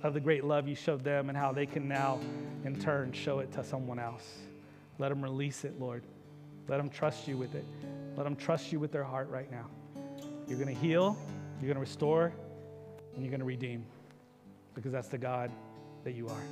of 0.04 0.14
the 0.14 0.20
great 0.20 0.44
love 0.44 0.68
you 0.68 0.76
showed 0.76 1.04
them 1.04 1.30
and 1.30 1.38
how 1.38 1.52
they 1.52 1.66
can 1.66 1.88
now, 1.88 2.20
in 2.64 2.80
turn, 2.80 3.12
show 3.12 3.40
it 3.40 3.52
to 3.54 3.64
someone 3.64 3.98
else. 3.98 4.38
Let 5.00 5.10
them 5.10 5.24
release 5.24 5.64
it, 5.64 5.80
Lord. 5.80 6.04
Let 6.68 6.78
them 6.78 6.90
trust 6.90 7.28
you 7.28 7.38
with 7.38 7.56
it. 7.56 7.66
Let 8.16 8.26
them 8.26 8.36
trust 8.36 8.72
you 8.72 8.80
with 8.80 8.92
their 8.92 9.04
heart 9.04 9.30
right 9.30 9.50
now. 9.50 9.66
You're 10.48 10.60
going 10.60 10.74
to 10.74 10.80
heal, 10.80 11.18
you're 11.60 11.68
going 11.68 11.76
to 11.76 11.82
restore, 11.82 12.34
and 13.14 13.24
you're 13.24 13.32
going 13.32 13.40
to 13.40 13.46
redeem 13.46 13.86
because 14.74 14.92
that's 14.92 15.08
the 15.08 15.18
God 15.18 15.52
that 16.04 16.14
you 16.14 16.28
are. 16.28 16.44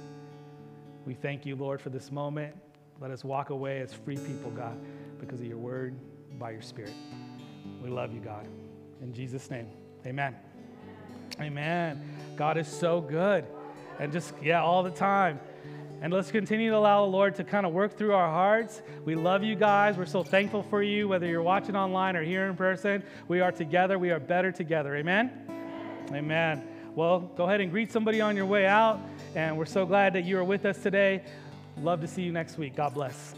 We 1.06 1.14
thank 1.14 1.46
you, 1.46 1.56
Lord, 1.56 1.82
for 1.82 1.90
this 1.90 2.12
moment. 2.12 2.56
Let 3.00 3.12
us 3.12 3.24
walk 3.24 3.50
away 3.50 3.82
as 3.82 3.94
free 3.94 4.18
people, 4.18 4.52
God, 4.52 4.78
because 5.20 5.40
of 5.40 5.46
your 5.46 5.58
word, 5.58 5.96
by 6.40 6.52
your 6.52 6.62
spirit. 6.62 6.94
We 7.82 7.90
love 7.90 8.14
you, 8.14 8.20
God. 8.20 8.48
In 9.02 9.14
Jesus' 9.14 9.50
name, 9.52 9.68
amen. 10.06 10.36
Amen. 11.40 12.02
God 12.36 12.58
is 12.58 12.68
so 12.68 13.02
good. 13.02 13.46
And 14.00 14.12
just, 14.12 14.34
yeah, 14.42 14.62
all 14.64 14.84
the 14.84 14.92
time. 14.92 15.40
And 16.04 16.12
let's 16.12 16.32
continue 16.32 16.70
to 16.70 16.76
allow 16.76 17.06
the 17.06 17.12
Lord 17.12 17.34
to 17.36 17.46
kind 17.46 17.66
of 17.66 17.72
work 17.72 17.98
through 17.98 18.14
our 18.14 18.30
hearts. 18.30 18.82
We 19.06 19.16
love 19.16 19.42
you 19.42 19.56
guys. 19.56 19.96
We're 19.96 20.06
so 20.06 20.22
thankful 20.22 20.62
for 20.62 20.84
you, 20.84 21.08
whether 21.08 21.26
you're 21.26 21.42
watching 21.42 21.78
online 21.78 22.18
or 22.18 22.24
here 22.24 22.46
in 22.48 22.58
person. 22.58 23.04
We 23.30 23.40
are 23.40 23.54
together. 23.54 23.98
We 23.98 24.12
are 24.12 24.20
better 24.20 24.52
together. 24.52 24.98
Amen? 24.98 25.32
Amen. 26.10 26.14
Amen. 26.14 26.68
Well, 26.94 27.22
go 27.22 27.46
ahead 27.46 27.62
and 27.62 27.72
greet 27.72 27.90
somebody 27.90 28.20
on 28.20 28.36
your 28.36 28.46
way 28.46 28.66
out. 28.66 29.00
And 29.34 29.58
we're 29.58 29.64
so 29.64 29.86
glad 29.86 30.12
that 30.14 30.26
you 30.26 30.38
are 30.38 30.44
with 30.44 30.66
us 30.66 30.78
today. 30.78 31.24
Love 31.78 32.02
to 32.02 32.08
see 32.08 32.24
you 32.24 32.34
next 32.34 32.58
week. 32.58 32.76
God 32.76 32.94
bless. 32.94 33.34